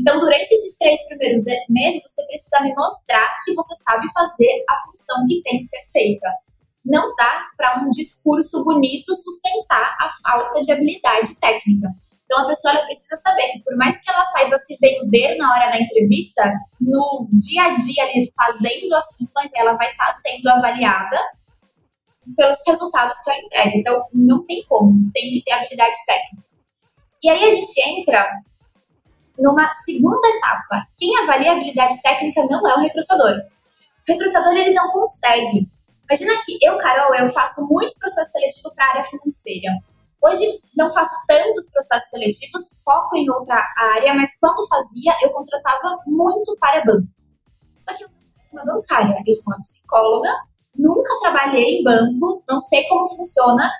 Então, 0.00 0.18
durante 0.18 0.52
esses 0.52 0.76
três 0.78 0.98
primeiros 1.06 1.44
meses, 1.68 2.02
você 2.02 2.26
precisa 2.26 2.60
me 2.62 2.74
mostrar 2.74 3.38
que 3.44 3.54
você 3.54 3.72
sabe 3.84 4.12
fazer 4.12 4.64
a 4.68 4.76
função 4.78 5.26
que 5.28 5.42
tem 5.42 5.58
que 5.58 5.64
ser 5.64 5.92
feita. 5.92 6.28
Não 6.84 7.14
dá 7.14 7.44
para 7.56 7.84
um 7.84 7.90
discurso 7.90 8.64
bonito 8.64 9.14
sustentar 9.14 9.96
a 10.00 10.10
falta 10.28 10.60
de 10.60 10.72
habilidade 10.72 11.38
técnica. 11.38 11.88
Então 12.24 12.40
a 12.40 12.46
pessoa 12.46 12.84
precisa 12.84 13.16
saber 13.16 13.48
que 13.52 13.62
por 13.62 13.76
mais 13.76 14.00
que 14.00 14.10
ela 14.10 14.24
saiba 14.24 14.56
se 14.56 14.76
vender 14.80 15.36
na 15.36 15.52
hora 15.52 15.70
da 15.70 15.80
entrevista, 15.80 16.52
no 16.80 17.28
dia 17.32 17.62
a 17.64 17.76
dia 17.76 18.04
ali 18.04 18.30
fazendo 18.34 18.94
as 18.94 19.16
funções, 19.16 19.50
ela 19.54 19.74
vai 19.74 19.90
estar 19.90 20.06
tá 20.06 20.12
sendo 20.12 20.48
avaliada 20.48 21.18
pelos 22.36 22.60
resultados 22.66 23.18
que 23.22 23.30
ela 23.30 23.40
entrega. 23.40 23.76
Então 23.76 24.06
não 24.12 24.44
tem 24.44 24.64
como, 24.66 25.10
tem 25.12 25.30
que 25.30 25.42
ter 25.44 25.52
habilidade 25.52 25.98
técnica. 26.06 26.48
E 27.22 27.28
aí 27.28 27.44
a 27.44 27.50
gente 27.50 27.80
entra 27.88 28.26
numa 29.38 29.72
segunda 29.74 30.26
etapa. 30.28 30.86
Quem 30.96 31.16
avalia 31.18 31.52
a 31.52 31.54
habilidade 31.56 32.00
técnica 32.02 32.44
não 32.44 32.66
é 32.68 32.74
o 32.74 32.80
recrutador. 32.80 33.40
O 34.08 34.12
recrutador 34.12 34.54
ele 34.54 34.74
não 34.74 34.88
consegue. 34.90 35.68
Imagina 36.08 36.40
que 36.44 36.58
eu, 36.62 36.76
Carol, 36.78 37.14
eu 37.14 37.28
faço 37.28 37.66
muito 37.68 37.98
processo 37.98 38.32
seletivo 38.32 38.74
para 38.74 38.84
a 38.84 38.88
área 38.90 39.04
financeira. 39.04 39.72
Hoje 40.24 40.58
não 40.74 40.90
faço 40.90 41.14
tantos 41.26 41.70
processos 41.70 42.08
seletivos, 42.08 42.82
foco 42.82 43.14
em 43.14 43.28
outra 43.28 43.62
área, 43.76 44.14
mas 44.14 44.38
quando 44.40 44.66
fazia, 44.66 45.14
eu 45.20 45.30
contratava 45.30 45.98
muito 46.06 46.56
para 46.58 46.82
banco. 46.82 47.08
Só 47.78 47.94
que 47.94 48.04
eu 48.04 48.08
uma 48.54 48.64
bancária, 48.64 49.20
eu 49.26 49.34
sou 49.34 49.52
uma 49.52 49.60
psicóloga, 49.60 50.30
nunca 50.74 51.10
trabalhei 51.20 51.80
em 51.80 51.82
banco, 51.82 52.42
não 52.48 52.60
sei 52.60 52.84
como 52.88 53.06
funciona, 53.06 53.70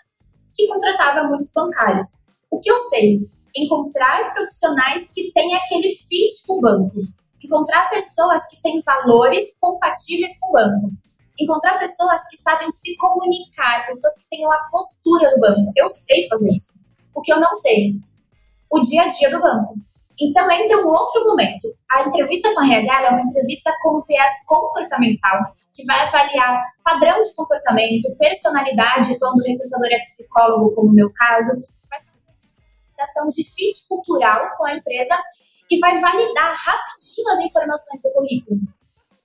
que 0.54 0.66
contratava 0.66 1.26
muitos 1.28 1.50
bancários. 1.54 2.06
O 2.50 2.60
que 2.60 2.70
eu 2.70 2.78
sei? 2.90 3.20
Encontrar 3.56 4.34
profissionais 4.34 5.08
que 5.10 5.32
têm 5.32 5.54
aquele 5.54 5.88
fit 5.90 6.46
com 6.46 6.58
o 6.58 6.60
banco. 6.60 6.94
encontrar 7.42 7.90
pessoas 7.90 8.46
que 8.48 8.60
têm 8.62 8.80
valores 8.80 9.58
compatíveis 9.60 10.38
com 10.40 10.48
o 10.48 10.52
banco, 10.52 10.90
encontrar 11.38 11.78
pessoas 11.78 12.20
que 12.28 12.36
sabem 12.36 12.70
se 12.70 12.96
comunicar, 12.96 13.86
pessoas 13.86 14.22
que 14.22 14.28
tenham 14.28 14.50
a 14.52 14.58
postura 14.70 15.30
do 15.30 15.40
banco. 15.40 15.72
Eu 15.76 15.88
sei 15.88 16.28
fazer 16.28 16.48
isso. 16.48 16.90
O 17.14 17.20
que 17.20 17.32
eu 17.32 17.40
não 17.40 17.52
sei? 17.54 17.94
O 18.70 18.80
dia 18.80 19.02
a 19.02 19.08
dia 19.08 19.30
do 19.30 19.40
banco. 19.40 19.74
Então 20.20 20.50
entra 20.50 20.78
um 20.78 20.88
outro 20.88 21.24
momento. 21.24 21.74
A 21.90 22.02
entrevista 22.02 22.52
com 22.54 22.60
a 22.60 22.66
RH 22.66 23.06
é 23.06 23.10
uma 23.10 23.22
entrevista 23.22 23.72
com 23.82 23.98
viés 24.00 24.30
comportamental, 24.46 25.38
que 25.72 25.84
vai 25.84 26.06
avaliar 26.06 26.62
padrão 26.84 27.20
de 27.20 27.34
comportamento, 27.34 28.16
personalidade, 28.16 29.18
quando 29.18 29.38
o 29.38 29.42
recrutador 29.42 29.88
é 29.90 29.98
psicólogo, 30.00 30.74
como 30.74 30.88
no 30.88 30.94
meu 30.94 31.12
caso, 31.12 31.50
vai 31.90 32.00
fazer 32.96 33.20
uma 33.20 33.30
de 33.30 33.44
fit 33.44 33.88
cultural 33.88 34.50
com 34.56 34.66
a 34.66 34.76
empresa 34.76 35.20
e 35.68 35.78
vai 35.80 35.98
validar 35.98 36.54
rapidinho 36.54 37.28
as 37.30 37.40
informações 37.40 38.02
do 38.02 38.12
currículo. 38.12 38.60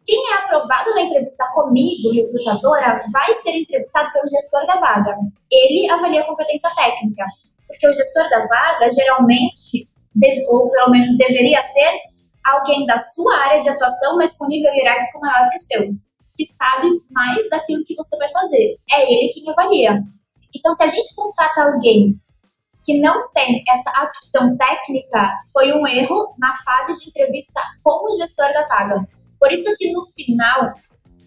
Quem 0.10 0.32
é 0.32 0.38
aprovado 0.38 0.90
na 0.96 1.02
entrevista 1.02 1.46
comigo, 1.54 2.12
recrutadora, 2.12 2.96
vai 3.14 3.32
ser 3.32 3.52
entrevistado 3.52 4.12
pelo 4.12 4.28
gestor 4.28 4.66
da 4.66 4.80
vaga. 4.80 5.16
Ele 5.52 5.88
avalia 5.88 6.22
a 6.22 6.26
competência 6.26 6.68
técnica, 6.76 7.24
porque 7.68 7.88
o 7.88 7.94
gestor 7.94 8.28
da 8.28 8.40
vaga 8.48 8.90
geralmente, 8.90 9.88
deve, 10.16 10.44
ou 10.48 10.68
pelo 10.72 10.90
menos 10.90 11.16
deveria 11.16 11.62
ser, 11.62 12.00
alguém 12.44 12.88
da 12.88 12.98
sua 12.98 13.38
área 13.38 13.60
de 13.60 13.70
atuação, 13.70 14.18
mas 14.18 14.36
com 14.36 14.48
nível 14.48 14.74
hierárquico 14.74 15.20
maior 15.20 15.48
que 15.48 15.58
o 15.58 15.60
seu, 15.60 15.94
que 16.36 16.46
sabe 16.48 16.88
mais 17.12 17.48
daquilo 17.48 17.84
que 17.84 17.94
você 17.94 18.18
vai 18.18 18.30
fazer. 18.32 18.78
É 18.92 19.04
ele 19.04 19.32
quem 19.32 19.48
avalia. 19.48 20.02
Então, 20.56 20.74
se 20.74 20.82
a 20.82 20.88
gente 20.88 21.16
contrata 21.16 21.66
alguém 21.66 22.20
que 22.84 23.00
não 23.00 23.32
tem 23.32 23.64
essa 23.70 23.92
aptidão 23.92 24.58
técnica, 24.58 25.38
foi 25.54 25.72
um 25.72 25.86
erro 25.86 26.34
na 26.40 26.52
fase 26.66 27.00
de 27.00 27.10
entrevista 27.10 27.62
com 27.84 28.12
o 28.12 28.18
gestor 28.18 28.52
da 28.54 28.68
vaga 28.68 29.08
por 29.40 29.52
isso 29.52 29.74
que 29.78 29.92
no 29.92 30.06
final, 30.06 30.74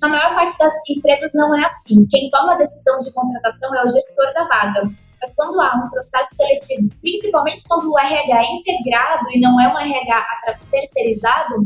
na 0.00 0.08
maior 0.08 0.34
parte 0.34 0.58
das 0.58 0.72
empresas 0.88 1.30
não 1.34 1.54
é 1.56 1.64
assim. 1.64 2.06
Quem 2.10 2.28
toma 2.30 2.54
a 2.54 2.56
decisão 2.56 2.98
de 3.00 3.12
contratação 3.12 3.74
é 3.74 3.84
o 3.84 3.88
gestor 3.88 4.32
da 4.34 4.44
vaga. 4.44 4.90
Mas 5.20 5.34
quando 5.36 5.60
há 5.60 5.76
um 5.76 5.88
processo 5.88 6.34
seletivo, 6.34 6.92
principalmente 7.00 7.62
quando 7.68 7.90
o 7.90 7.98
RH 7.98 8.42
é 8.42 8.52
integrado 8.56 9.30
e 9.30 9.40
não 9.40 9.60
é 9.60 9.72
um 9.72 9.78
RH 9.78 10.26
terceirizado, 10.70 11.64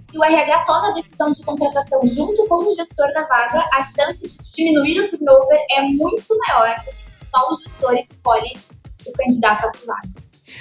se 0.00 0.18
o 0.18 0.24
RH 0.24 0.64
toma 0.64 0.88
a 0.88 0.92
decisão 0.92 1.30
de 1.30 1.40
contratação 1.44 2.04
junto 2.04 2.48
com 2.48 2.56
o 2.56 2.70
gestor 2.72 3.12
da 3.12 3.22
vaga, 3.22 3.64
a 3.72 3.82
chance 3.82 4.26
de 4.26 4.56
diminuir 4.56 5.00
o 5.02 5.08
turnover 5.08 5.64
é 5.70 5.82
muito 5.82 6.36
maior 6.48 6.74
do 6.84 6.90
que 6.90 7.06
se 7.06 7.26
só 7.26 7.48
o 7.48 7.54
gestor 7.54 7.94
escolhe 7.94 8.58
o 9.06 9.12
candidato 9.12 9.66
a 9.66 9.72
vaga. 9.86 10.08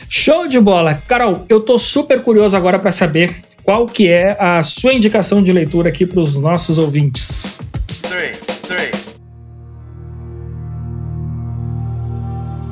Show 0.07 0.47
de 0.47 0.59
bola! 0.59 1.01
Carol, 1.07 1.45
eu 1.49 1.59
tô 1.59 1.79
super 1.79 2.21
curioso 2.21 2.55
agora 2.55 2.77
para 2.77 2.91
saber 2.91 3.43
qual 3.69 3.85
que 3.85 4.07
é 4.07 4.35
a 4.39 4.63
sua 4.63 4.93
indicação 4.93 5.43
de 5.43 5.53
leitura 5.53 5.89
aqui 5.89 6.03
para 6.03 6.19
os 6.19 6.35
nossos 6.35 6.79
ouvintes? 6.79 7.55
Three, 8.01 8.31
three. 8.63 8.91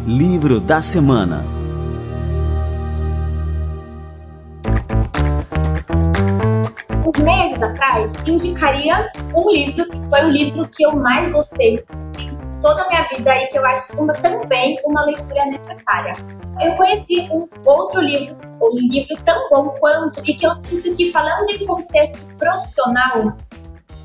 Livro 0.07 0.59
da 0.59 0.81
semana. 0.81 1.45
Uns 7.05 7.23
meses 7.23 7.61
atrás, 7.61 8.13
indicaria 8.25 9.11
um 9.35 9.51
livro 9.51 9.87
que 9.87 10.09
foi 10.09 10.25
o 10.25 10.29
livro 10.31 10.67
que 10.67 10.83
eu 10.83 10.95
mais 10.95 11.31
gostei 11.31 11.85
toda 12.67 12.83
a 12.83 12.87
minha 12.89 13.03
vida 13.03 13.33
e 13.37 13.47
que 13.47 13.57
eu 13.57 13.65
acho 13.65 13.93
uma, 14.01 14.13
também 14.13 14.77
uma 14.83 15.05
leitura 15.05 15.45
necessária 15.45 16.13
eu 16.59 16.75
conheci 16.75 17.29
um 17.31 17.47
outro 17.65 18.01
livro, 18.01 18.35
um 18.61 18.79
livro 18.79 19.15
tão 19.23 19.49
bom 19.49 19.69
quanto, 19.79 20.21
e 20.25 20.33
que 20.33 20.45
eu 20.45 20.51
sinto 20.53 20.93
que, 20.95 21.11
falando 21.11 21.49
em 21.49 21.65
contexto 21.65 22.33
profissional, 22.35 23.35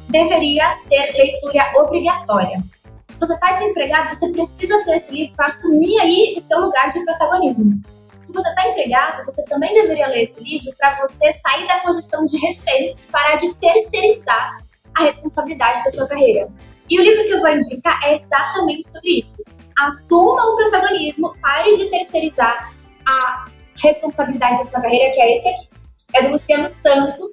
deveria 0.08 0.72
ser 0.74 1.12
leitura 1.12 1.72
obrigatória. 1.76 2.62
Se 3.08 3.18
você 3.18 3.32
está 3.34 3.52
desempregado, 3.52 4.14
você 4.14 4.30
precisa 4.32 4.84
ter 4.84 4.96
esse 4.96 5.12
livro 5.12 5.34
para 5.34 5.46
assumir 5.46 5.98
aí 6.00 6.34
o 6.36 6.40
seu 6.40 6.60
lugar 6.60 6.88
de 6.88 7.02
protagonismo. 7.04 7.80
Se 8.20 8.32
você 8.32 8.48
está 8.50 8.68
empregado, 8.68 9.24
você 9.24 9.44
também 9.46 9.72
deveria 9.72 10.08
ler 10.08 10.22
esse 10.22 10.42
livro 10.42 10.72
para 10.76 10.94
você 11.00 11.32
sair 11.32 11.66
da 11.66 11.80
posição 11.80 12.24
de 12.24 12.38
refém, 12.38 12.96
parar 13.10 13.36
de 13.36 13.54
terceirizar 13.54 14.58
a 14.94 15.04
responsabilidade 15.04 15.82
da 15.84 15.90
sua 15.90 16.06
carreira. 16.06 16.48
E 16.92 17.00
o 17.00 17.02
livro 17.02 17.24
que 17.24 17.30
eu 17.30 17.40
vou 17.40 17.48
indicar 17.48 17.98
é 18.04 18.12
exatamente 18.12 18.86
sobre 18.86 19.16
isso 19.16 19.42
assuma 19.78 20.44
o 20.44 20.56
protagonismo, 20.56 21.34
pare 21.40 21.72
de 21.72 21.86
terceirizar 21.86 22.72
a 23.06 23.44
responsabilidade 23.82 24.58
da 24.58 24.64
sua 24.64 24.82
carreira, 24.82 25.12
que 25.12 25.20
é 25.20 25.32
esse 25.32 25.48
aqui. 25.48 25.68
É 26.14 26.22
do 26.22 26.32
Luciano 26.32 26.68
Santos. 26.68 27.32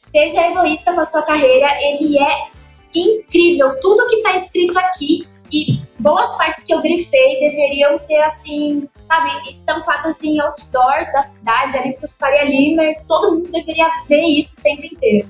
Seja 0.00 0.48
egoísta 0.48 0.94
com 0.94 1.00
a 1.00 1.04
sua 1.04 1.22
carreira, 1.22 1.68
ele 1.82 2.18
é 2.18 2.48
incrível. 2.94 3.78
Tudo 3.80 4.06
que 4.06 4.16
está 4.16 4.36
escrito 4.36 4.78
aqui 4.78 5.28
e 5.52 5.80
boas 5.98 6.36
partes 6.36 6.64
que 6.64 6.72
eu 6.72 6.80
grifei 6.80 7.40
deveriam 7.40 7.96
ser 7.98 8.22
assim, 8.22 8.88
sabe, 9.02 9.30
estampadas 9.50 10.22
em 10.22 10.40
outdoors 10.40 11.12
da 11.12 11.22
cidade, 11.22 11.76
ali 11.76 11.92
para 11.94 12.04
os 12.04 12.16
Faria 12.16 12.44
Limers. 12.44 13.04
Todo 13.06 13.34
mundo 13.34 13.50
deveria 13.50 13.90
ver 14.08 14.24
isso 14.24 14.56
o 14.58 14.62
tempo 14.62 14.86
inteiro. 14.86 15.28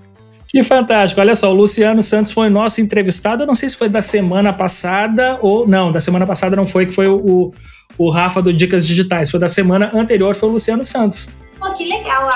Que 0.49 0.63
fantástico. 0.63 1.21
Olha 1.21 1.35
só, 1.35 1.51
o 1.51 1.55
Luciano 1.55 2.03
Santos 2.03 2.33
foi 2.33 2.49
nosso 2.49 2.81
entrevistado. 2.81 3.43
Eu 3.43 3.47
não 3.47 3.55
sei 3.55 3.69
se 3.69 3.77
foi 3.77 3.89
da 3.89 4.01
semana 4.01 4.53
passada 4.53 5.39
ou. 5.41 5.67
Não, 5.67 5.91
da 5.91 6.01
semana 6.01 6.27
passada 6.27 6.55
não 6.55 6.67
foi, 6.67 6.87
que 6.87 6.93
foi 6.93 7.09
o, 7.09 7.53
o 7.99 8.11
Rafa 8.11 8.41
do 8.41 8.53
Dicas 8.53 8.87
Digitais. 8.87 9.31
Foi 9.31 9.41
da 9.41 9.49
semana 9.49 9.91
anterior, 9.95 10.35
foi 10.37 10.49
o 10.49 10.53
Luciano 10.53 10.85
Santos. 10.85 11.29
Pô, 11.59 11.73
que 11.73 11.85
legal. 11.85 12.31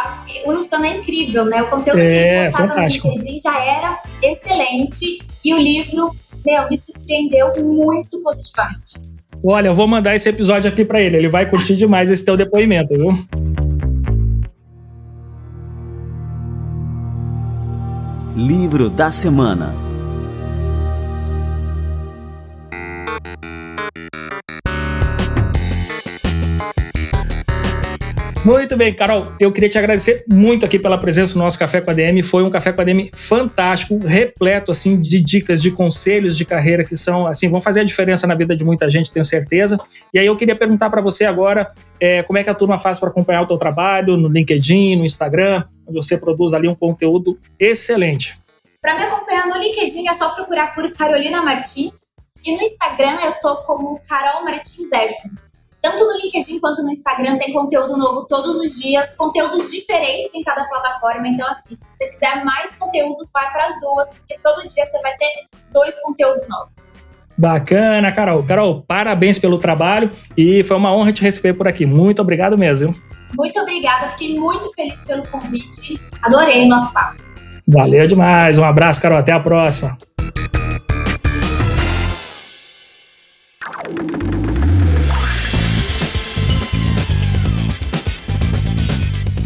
O 0.44 0.52
Luciano 0.52 0.86
é 0.86 0.96
incrível, 0.96 1.44
né? 1.44 1.62
O 1.62 1.66
conteúdo 1.66 1.98
é, 1.98 2.08
que 2.08 2.16
ele 2.16 2.50
postava 2.50 2.74
no 2.74 2.88
LinkedIn 2.88 3.38
já 3.38 3.64
era 3.64 3.98
excelente. 4.22 5.18
E 5.44 5.54
o 5.54 5.58
livro, 5.58 6.10
meu, 6.44 6.68
me 6.68 6.76
surpreendeu 6.76 7.52
muito 7.58 8.20
positivamente. 8.22 8.94
Olha, 9.42 9.68
eu 9.68 9.74
vou 9.74 9.86
mandar 9.86 10.14
esse 10.14 10.28
episódio 10.28 10.70
aqui 10.70 10.84
para 10.84 11.00
ele. 11.00 11.16
Ele 11.16 11.28
vai 11.28 11.48
curtir 11.48 11.74
demais 11.74 12.10
esse 12.10 12.24
teu 12.24 12.36
depoimento, 12.36 12.94
viu? 12.94 13.18
Livro 18.40 18.88
da 18.88 19.12
Semana 19.12 19.89
Muito 28.42 28.74
bem, 28.74 28.90
Carol. 28.90 29.26
Eu 29.38 29.52
queria 29.52 29.68
te 29.68 29.76
agradecer 29.76 30.24
muito 30.26 30.64
aqui 30.64 30.78
pela 30.78 30.96
presença 30.96 31.34
no 31.34 31.44
nosso 31.44 31.58
Café 31.58 31.78
com 31.82 31.90
a 31.90 31.94
DM. 31.94 32.22
Foi 32.22 32.42
um 32.42 32.48
Café 32.48 32.72
com 32.72 32.80
a 32.80 32.84
DM 32.84 33.10
fantástico, 33.12 33.98
repleto 33.98 34.70
assim 34.70 34.98
de 34.98 35.22
dicas, 35.22 35.60
de 35.60 35.70
conselhos 35.70 36.38
de 36.38 36.46
carreira 36.46 36.82
que 36.82 36.96
são 36.96 37.26
assim 37.26 37.50
vão 37.50 37.60
fazer 37.60 37.80
a 37.80 37.84
diferença 37.84 38.26
na 38.26 38.34
vida 38.34 38.56
de 38.56 38.64
muita 38.64 38.88
gente, 38.88 39.12
tenho 39.12 39.26
certeza. 39.26 39.76
E 40.12 40.18
aí 40.18 40.24
eu 40.24 40.34
queria 40.36 40.56
perguntar 40.56 40.88
para 40.88 41.02
você 41.02 41.26
agora 41.26 41.70
é, 42.00 42.22
como 42.22 42.38
é 42.38 42.42
que 42.42 42.48
a 42.48 42.54
turma 42.54 42.78
faz 42.78 42.98
para 42.98 43.10
acompanhar 43.10 43.42
o 43.42 43.46
teu 43.46 43.58
trabalho 43.58 44.16
no 44.16 44.28
LinkedIn, 44.28 44.96
no 44.96 45.04
Instagram, 45.04 45.64
onde 45.86 45.96
você 45.96 46.16
produz 46.16 46.54
ali 46.54 46.66
um 46.66 46.74
conteúdo 46.74 47.38
excelente. 47.58 48.38
Para 48.80 48.94
me 48.94 49.04
acompanhar 49.04 49.48
no 49.48 49.58
LinkedIn 49.58 50.08
é 50.08 50.14
só 50.14 50.34
procurar 50.34 50.74
por 50.74 50.90
Carolina 50.92 51.42
Martins 51.42 52.12
e 52.42 52.56
no 52.56 52.62
Instagram 52.62 53.18
eu 53.22 53.32
tô 53.34 53.56
como 53.64 54.00
Carol 54.08 54.42
Martins 54.44 54.90
F. 54.90 55.14
Tanto 55.82 56.04
no 56.04 56.18
LinkedIn 56.18 56.60
quanto 56.60 56.82
no 56.82 56.90
Instagram 56.90 57.38
tem 57.38 57.52
conteúdo 57.52 57.96
novo 57.96 58.26
todos 58.26 58.56
os 58.56 58.78
dias, 58.78 59.14
conteúdos 59.16 59.70
diferentes 59.70 60.34
em 60.34 60.42
cada 60.42 60.64
plataforma. 60.64 61.26
Então, 61.26 61.48
assim, 61.48 61.74
se 61.74 61.86
você 61.90 62.08
quiser 62.08 62.44
mais 62.44 62.74
conteúdos, 62.76 63.30
vai 63.32 63.50
para 63.50 63.66
as 63.66 63.80
duas, 63.80 64.18
porque 64.18 64.38
todo 64.42 64.66
dia 64.68 64.84
você 64.84 65.00
vai 65.00 65.16
ter 65.16 65.28
dois 65.72 65.98
conteúdos 66.02 66.46
novos. 66.48 66.90
Bacana, 67.36 68.12
Carol. 68.12 68.42
Carol, 68.42 68.84
parabéns 68.86 69.38
pelo 69.38 69.58
trabalho 69.58 70.10
e 70.36 70.62
foi 70.62 70.76
uma 70.76 70.94
honra 70.94 71.10
te 71.12 71.22
receber 71.22 71.54
por 71.54 71.66
aqui. 71.66 71.86
Muito 71.86 72.20
obrigado 72.20 72.58
mesmo. 72.58 72.94
Muito 73.34 73.58
obrigada, 73.58 74.08
fiquei 74.10 74.38
muito 74.38 74.70
feliz 74.74 75.00
pelo 75.04 75.26
convite. 75.26 75.98
Adorei 76.22 76.66
o 76.66 76.68
nosso 76.68 76.92
papo. 76.92 77.22
Valeu 77.66 78.06
demais. 78.06 78.58
Um 78.58 78.64
abraço, 78.64 79.00
Carol. 79.00 79.18
Até 79.18 79.32
a 79.32 79.40
próxima. 79.40 79.96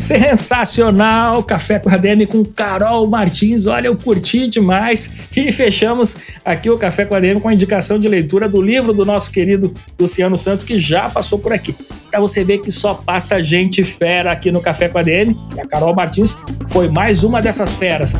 Sensacional! 0.04 1.42
Café 1.42 1.78
com 1.78 1.88
a 1.88 1.96
DM 1.96 2.26
com 2.26 2.44
Carol 2.44 3.08
Martins. 3.08 3.66
Olha, 3.66 3.86
eu 3.86 3.96
curti 3.96 4.46
demais. 4.46 5.16
E 5.34 5.50
fechamos 5.50 6.16
aqui 6.44 6.68
o 6.68 6.76
Café 6.76 7.06
com 7.06 7.14
a 7.14 7.20
DM 7.20 7.40
com 7.40 7.48
a 7.48 7.54
indicação 7.54 7.98
de 7.98 8.06
leitura 8.06 8.46
do 8.46 8.60
livro 8.60 8.92
do 8.92 9.02
nosso 9.02 9.32
querido 9.32 9.72
Luciano 9.98 10.36
Santos, 10.36 10.62
que 10.62 10.78
já 10.78 11.08
passou 11.08 11.38
por 11.38 11.54
aqui. 11.54 11.74
Para 12.10 12.20
você 12.20 12.44
ver 12.44 12.58
que 12.58 12.70
só 12.70 12.92
passa 12.92 13.42
gente 13.42 13.82
fera 13.82 14.30
aqui 14.30 14.52
no 14.52 14.60
Café 14.60 14.90
com 14.90 14.98
a 14.98 15.02
DM. 15.02 15.34
E 15.56 15.60
a 15.60 15.66
Carol 15.66 15.94
Martins 15.94 16.36
foi 16.68 16.88
mais 16.90 17.24
uma 17.24 17.40
dessas 17.40 17.72
feras. 17.72 18.12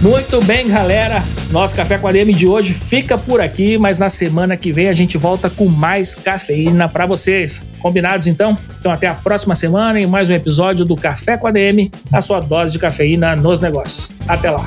Muito 0.00 0.40
bem, 0.44 0.68
galera. 0.68 1.22
Nosso 1.50 1.74
Café 1.74 1.96
com 1.98 2.08
a 2.08 2.12
DM 2.12 2.32
de 2.32 2.46
hoje 2.46 2.74
fica 2.74 3.16
por 3.16 3.40
aqui, 3.40 3.78
mas 3.78 4.00
na 4.00 4.08
semana 4.08 4.56
que 4.56 4.72
vem 4.72 4.88
a 4.88 4.92
gente 4.92 5.16
volta 5.16 5.48
com 5.48 5.66
mais 5.66 6.14
cafeína 6.14 6.88
para 6.88 7.06
vocês. 7.06 7.68
Combinados 7.80 8.26
então? 8.26 8.58
Então 8.78 8.90
até 8.90 9.06
a 9.06 9.14
próxima 9.14 9.54
semana 9.54 10.00
em 10.00 10.06
mais 10.06 10.30
um 10.30 10.34
episódio 10.34 10.84
do 10.84 10.96
Café 10.96 11.36
com 11.36 11.46
a 11.46 11.50
DM, 11.50 11.90
a 12.12 12.20
sua 12.20 12.40
dose 12.40 12.72
de 12.72 12.78
cafeína 12.78 13.36
nos 13.36 13.62
negócios. 13.62 14.10
Até 14.26 14.50
lá. 14.50 14.66